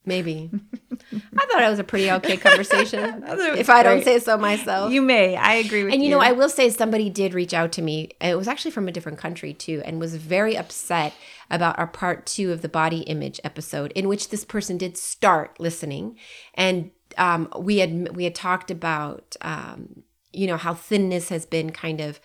Maybe. 0.09 0.49
I 1.13 1.45
thought 1.45 1.63
it 1.63 1.69
was 1.69 1.79
a 1.79 1.83
pretty 1.83 2.11
okay 2.11 2.35
conversation. 2.47 3.21
thought 3.21 3.39
it 3.39 3.51
was 3.51 3.59
if 3.59 3.69
I 3.69 3.83
don't 3.83 3.97
great. 4.03 4.05
say 4.05 4.19
so 4.19 4.37
myself. 4.37 4.91
you 4.91 5.01
may 5.01 5.35
I 5.37 5.53
agree 5.53 5.83
with 5.83 5.93
you. 5.93 5.95
and 5.95 6.03
you 6.03 6.09
know, 6.09 6.19
I 6.19 6.33
will 6.33 6.49
say 6.49 6.69
somebody 6.69 7.09
did 7.09 7.33
reach 7.33 7.53
out 7.53 7.71
to 7.73 7.81
me. 7.81 8.09
It 8.19 8.37
was 8.37 8.47
actually 8.47 8.71
from 8.71 8.87
a 8.87 8.91
different 8.91 9.17
country 9.17 9.53
too, 9.53 9.81
and 9.85 9.99
was 9.99 10.15
very 10.15 10.57
upset 10.57 11.13
about 11.49 11.79
our 11.79 11.87
part 11.87 12.25
two 12.25 12.51
of 12.51 12.61
the 12.61 12.69
body 12.69 12.99
image 13.01 13.39
episode, 13.43 13.91
in 13.93 14.07
which 14.07 14.29
this 14.29 14.43
person 14.43 14.77
did 14.77 14.97
start 14.97 15.59
listening, 15.59 16.17
and 16.55 16.91
um, 17.17 17.47
we 17.57 17.77
had 17.77 18.15
we 18.15 18.25
had 18.25 18.35
talked 18.35 18.69
about 18.69 19.35
um, 19.41 20.03
you 20.33 20.47
know 20.47 20.57
how 20.57 20.73
thinness 20.73 21.29
has 21.29 21.45
been 21.45 21.71
kind 21.71 22.01
of 22.01 22.19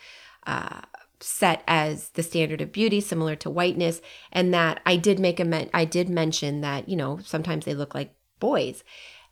uh, 0.47 0.81
set 1.25 1.63
as 1.67 2.11
the 2.11 2.23
standard 2.23 2.61
of 2.61 2.73
beauty, 2.73 3.01
similar 3.01 3.35
to 3.37 3.51
whiteness, 3.51 4.01
and 4.31 4.53
that 4.53 4.81
I 4.85 4.97
did 4.97 5.19
make 5.19 5.41
a 5.41 5.45
men- 5.45 5.71
I 5.73 5.85
did 5.85 6.09
mention 6.09 6.61
that 6.61 6.89
you 6.89 6.97
know 6.97 7.19
sometimes 7.25 7.65
they 7.65 7.75
look 7.75 7.95
like 7.95 8.15
boys, 8.41 8.85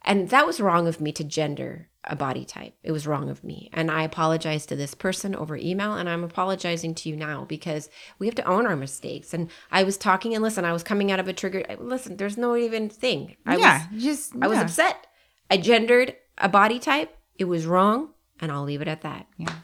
and 0.03 0.30
that 0.30 0.47
was 0.47 0.61
wrong 0.61 0.88
of 0.88 1.01
me 1.01 1.12
to 1.12 1.24
gender 1.24 1.88
a 2.05 2.16
body 2.16 2.45
type. 2.45 2.74
It 2.82 2.90
was 2.90 3.07
wrong 3.07 3.30
of 3.30 3.45
me, 3.45 3.70
and 3.72 3.90
I 3.90 4.03
apologize 4.03 4.66
to 4.66 4.76
this 4.76 4.95
person 4.95 5.36
over 5.36 5.57
email, 5.57 5.95
and 5.95 6.09
I'm 6.09 6.24
apologizing 6.24 6.95
to 6.97 7.09
you 7.09 7.16
now 7.16 7.45
because 7.45 7.88
we 8.18 8.26
have 8.26 8.34
to 8.36 8.45
own 8.45 8.66
our 8.66 8.74
mistakes. 8.74 9.32
And 9.32 9.51
I 9.70 9.84
was 9.84 9.97
talking, 9.97 10.34
and 10.34 10.43
listen, 10.43 10.64
I 10.64 10.72
was 10.72 10.82
coming 10.82 11.12
out 11.12 11.20
of 11.20 11.28
a 11.28 11.32
trigger. 11.32 11.64
Listen, 11.78 12.16
there's 12.16 12.36
no 12.38 12.57
even 12.57 12.88
thing. 12.88 13.36
I 13.47 13.57
yeah 13.57 13.86
was 13.93 14.03
just 14.03 14.32
I 14.40 14.49
was 14.49 14.59
upset. 14.59 15.07
I 15.51 15.59
gendered 15.59 16.16
a 16.38 16.49
body 16.49 16.78
type. 16.78 17.16
It 17.36 17.45
was 17.45 17.66
wrong, 17.66 18.11
and 18.40 18.51
I'll 18.51 18.64
leave 18.64 18.82
it 18.82 18.88
at 18.88 19.03
that. 19.03 19.26
yeah 19.36 19.55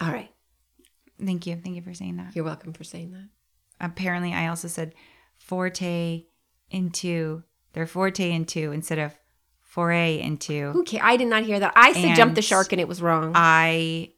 All 0.00 0.12
right. 0.12 0.30
Thank 1.24 1.46
you 1.46 1.56
thank 1.62 1.76
you 1.76 1.82
for 1.82 1.94
saying 1.94 2.16
that 2.16 2.34
You're 2.34 2.44
welcome 2.44 2.72
for 2.72 2.84
saying 2.84 3.12
that. 3.12 3.28
apparently 3.80 4.32
I 4.32 4.48
also 4.48 4.68
said 4.68 4.94
forte 5.36 6.24
into 6.70 7.42
they're 7.72 7.86
forte 7.86 8.30
into 8.30 8.72
instead 8.72 8.98
of 8.98 9.16
foray 9.68 10.18
into. 10.18 10.72
Who 10.72 10.82
cares? 10.82 11.02
I 11.04 11.16
did 11.16 11.28
not 11.28 11.44
hear 11.44 11.60
that. 11.60 11.72
I 11.76 11.92
said 11.92 12.16
jump 12.16 12.34
the 12.34 12.42
shark, 12.42 12.72
and 12.72 12.80
it 12.80 12.88
was 12.88 13.00
wrong. 13.00 13.32
I 13.34 14.12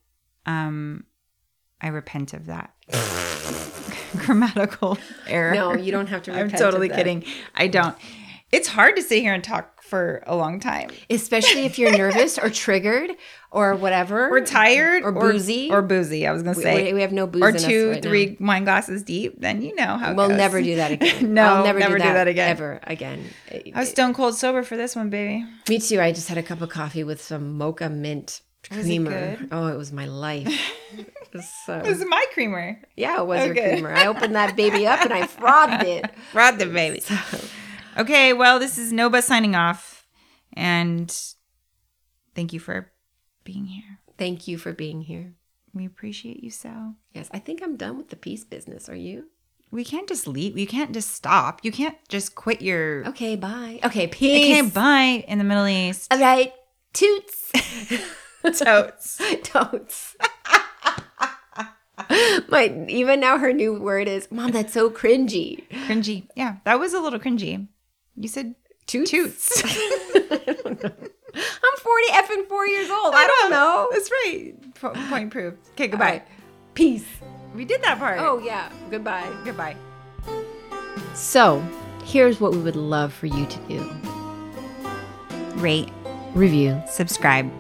um 0.46 1.05
I 1.80 1.88
repent 1.88 2.32
of 2.32 2.46
that. 2.46 2.74
Grammatical 4.16 4.98
error. 5.26 5.55
no, 5.55 5.74
you 5.74 5.92
don't 5.92 6.07
have 6.07 6.22
to. 6.24 6.32
I'm 6.38 6.51
totally 6.51 6.88
kidding. 6.88 7.24
I 7.55 7.66
don't. 7.66 7.96
It's 8.53 8.68
hard 8.68 8.96
to 8.96 9.03
sit 9.03 9.20
here 9.22 9.32
and 9.32 9.44
talk 9.44 9.82
for 9.82 10.22
a 10.26 10.34
long 10.36 10.59
time. 10.61 10.90
Especially 11.09 11.64
if 11.66 11.78
you're 11.78 11.96
nervous 11.96 12.36
or 12.38 12.51
triggered 12.51 13.12
or 13.53 13.74
whatever. 13.76 14.28
Or 14.28 14.40
tired 14.40 15.05
Or 15.05 15.12
boozy. 15.12 15.70
Or, 15.70 15.82
boozy, 15.82 16.26
I 16.26 16.32
was 16.32 16.42
going 16.42 16.55
to 16.57 16.61
say. 16.61 16.84
we, 16.86 16.94
we 16.94 17.01
have 17.03 17.12
no 17.12 17.26
booze 17.26 17.42
or 17.42 17.48
in 17.51 17.57
us 17.57 17.64
two, 17.64 17.90
right 17.90 18.03
now. 18.03 18.11
three 18.11 18.36
wine 18.40 18.64
glasses 18.64 19.03
deep, 19.05 19.40
then 19.40 19.62
you 19.62 19.74
know 19.76 19.96
how 19.96 20.11
it 20.12 20.16
We'll 20.16 20.28
goes. 20.28 20.36
never 20.36 20.61
do 20.62 20.76
that 20.76 20.90
again. 21.01 21.34
No, 21.34 21.42
I'll 21.42 21.64
never, 21.64 21.78
never 21.78 21.96
do, 21.98 22.03
do 22.03 22.09
that, 22.09 22.14
that 22.14 22.28
again. 22.28 22.51
Ever 22.51 22.80
again. 22.84 23.24
I 23.53 23.80
was 23.80 23.90
stone 23.90 24.14
cold 24.14 24.34
sober 24.36 24.62
for 24.64 24.76
this 24.76 24.96
one, 24.96 25.11
baby. 25.11 25.44
Me 25.68 25.78
too. 25.78 26.01
I 26.01 26.11
just 26.12 26.28
had 26.28 26.38
a 26.38 26.42
cup 26.42 26.61
of 26.61 26.68
coffee 26.70 27.05
with 27.05 27.20
some 27.22 27.57
mocha 27.57 27.88
mint 27.88 28.40
oh, 28.72 28.78
it 28.78 28.82
creamer. 28.82 29.36
good? 29.36 29.48
Oh, 29.53 29.68
it 29.68 29.76
was 29.76 29.92
my 29.92 30.07
life. 30.07 30.48
It 31.32 31.36
was 31.36 31.84
This 31.84 31.98
is 32.01 32.05
my 32.09 32.24
creamer. 32.34 32.80
yeah, 32.96 33.20
it 33.20 33.24
was 33.28 33.40
oh, 33.42 33.44
your 33.44 33.55
Okay. 33.55 33.70
creamer. 33.74 33.92
I 33.94 34.07
opened 34.09 34.34
that 34.34 34.57
baby 34.57 34.88
up 34.88 35.01
and 35.05 35.12
I 35.12 35.28
frothed 35.28 35.84
it. 35.84 36.05
Rod 36.34 36.59
the 36.59 36.66
baby. 36.66 37.05
Okay, 37.99 38.32
well, 38.32 38.59
this 38.59 38.78
is 38.78 38.93
Noba 38.93 39.22
signing 39.22 39.55
off. 39.55 40.07
And 40.53 41.14
thank 42.34 42.53
you 42.53 42.61
for 42.61 42.93
being 43.45 43.66
here. 43.66 43.99
Thank 44.18 44.49
you 44.49 44.59
for 44.59 44.72
being 44.72 45.03
here. 45.03 45.34
We 45.72 45.86
appreciate 45.86 46.43
you 46.43 46.51
so. 46.51 46.95
Yes, 47.12 47.28
I 47.32 47.38
think 47.38 47.62
I'm 47.62 47.76
done 47.76 47.97
with 47.97 48.09
the 48.11 48.16
peace 48.16 48.45
business. 48.45 48.88
Are 48.88 48.97
you? 48.97 49.26
We 49.70 49.84
can't 49.84 50.09
just 50.09 50.26
leave. 50.26 50.59
You 50.59 50.66
can't 50.66 50.93
just 50.93 51.11
stop. 51.11 51.61
You 51.64 51.70
can't 51.70 51.97
just 52.09 52.34
quit 52.34 52.61
your. 52.61 53.07
Okay, 53.09 53.36
bye. 53.36 53.78
Okay, 53.84 54.09
peace. 54.09 54.55
can't 54.55 54.74
buy 54.74 55.24
in 55.28 55.38
the 55.38 55.45
Middle 55.45 55.68
East. 55.68 56.12
All 56.12 56.18
right, 56.18 56.53
toots. 56.93 57.53
Totes. 58.59 59.20
Totes. 59.43 60.16
My 62.49 62.86
even 62.88 63.20
now 63.20 63.36
her 63.38 63.53
new 63.53 63.78
word 63.78 64.09
is 64.09 64.28
mom. 64.30 64.53
That's 64.53 64.72
so 64.72 64.91
cringy. 64.91 65.68
Cringy. 65.86 66.26
Yeah, 66.34 66.57
that 66.64 66.80
was 66.80 66.95
a 66.95 67.01
little 67.01 67.18
cringy. 67.18 67.68
You 68.16 68.28
said 68.28 68.54
Toots. 68.86 69.11
toots. 69.11 69.62
I'm 69.64 70.74
40 70.74 71.00
already 71.86 72.26
effing 72.26 72.48
four 72.48 72.66
years 72.66 72.90
old. 72.90 73.14
I 73.14 73.26
don't 73.26 73.50
know. 73.50 73.88
That's 73.92 74.11
right. 74.11 74.54
Po- 74.74 74.92
Point 75.08 75.30
proved. 75.30 75.58
Okay, 75.72 75.88
goodbye. 75.88 76.04
right. 76.04 76.28
Peace. 76.74 77.06
We 77.54 77.64
did 77.64 77.82
that 77.82 77.98
part. 77.98 78.18
Oh, 78.20 78.38
yeah. 78.38 78.70
Goodbye. 78.90 79.28
goodbye. 79.44 79.76
So, 81.14 81.62
here's 82.04 82.40
what 82.40 82.52
we 82.52 82.58
would 82.58 82.76
love 82.76 83.12
for 83.12 83.26
you 83.26 83.46
to 83.46 83.58
do 83.68 83.90
Rate, 85.56 85.90
review, 86.34 86.80
subscribe. 86.88 87.50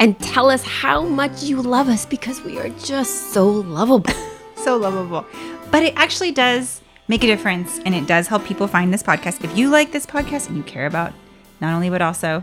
and 0.00 0.18
tell 0.20 0.50
us 0.50 0.62
how 0.62 1.02
much 1.02 1.42
you 1.42 1.60
love 1.60 1.88
us 1.88 2.06
because 2.06 2.40
we 2.42 2.58
are 2.58 2.68
just 2.70 3.32
so 3.32 3.46
lovable. 3.48 4.12
so 4.56 4.76
lovable. 4.76 5.26
But 5.70 5.82
it 5.82 5.94
actually 5.96 6.32
does 6.32 6.80
make 7.08 7.24
a 7.24 7.26
difference 7.26 7.80
and 7.84 7.94
it 7.94 8.06
does 8.06 8.28
help 8.28 8.44
people 8.44 8.66
find 8.66 8.92
this 8.92 9.02
podcast. 9.02 9.44
If 9.44 9.56
you 9.56 9.68
like 9.70 9.92
this 9.92 10.06
podcast 10.06 10.48
and 10.48 10.56
you 10.56 10.62
care 10.62 10.86
about 10.86 11.12
not 11.60 11.74
only 11.74 11.90
but 11.90 12.02
also, 12.02 12.42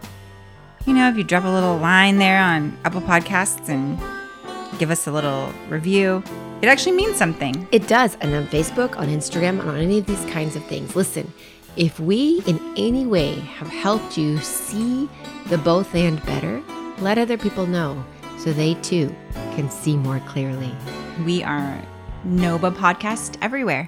you 0.85 0.93
know, 0.93 1.09
if 1.09 1.17
you 1.17 1.23
drop 1.23 1.43
a 1.43 1.49
little 1.49 1.77
line 1.77 2.17
there 2.17 2.41
on 2.41 2.77
Apple 2.85 3.01
Podcasts 3.01 3.69
and 3.69 3.99
give 4.79 4.91
us 4.91 5.07
a 5.07 5.11
little 5.11 5.51
review, 5.69 6.23
it 6.61 6.67
actually 6.67 6.93
means 6.93 7.17
something. 7.17 7.67
It 7.71 7.87
does. 7.87 8.17
And 8.21 8.33
on 8.33 8.47
Facebook, 8.47 8.97
on 8.97 9.07
Instagram, 9.07 9.59
and 9.59 9.69
on 9.69 9.77
any 9.77 9.99
of 9.99 10.05
these 10.05 10.23
kinds 10.25 10.55
of 10.55 10.65
things. 10.65 10.95
Listen, 10.95 11.31
if 11.75 11.99
we 11.99 12.41
in 12.45 12.59
any 12.77 13.05
way 13.05 13.35
have 13.35 13.67
helped 13.67 14.17
you 14.17 14.37
see 14.39 15.09
the 15.47 15.57
both 15.57 15.95
and 15.95 16.23
better, 16.25 16.61
let 16.99 17.17
other 17.17 17.37
people 17.37 17.65
know 17.65 18.03
so 18.37 18.51
they 18.51 18.73
too 18.75 19.15
can 19.55 19.69
see 19.69 19.95
more 19.95 20.19
clearly. 20.21 20.75
We 21.25 21.43
are 21.43 21.81
Noba 22.25 22.73
Podcast 22.73 23.37
everywhere. 23.41 23.87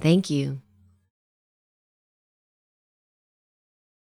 Thank 0.00 0.30
you. 0.30 0.60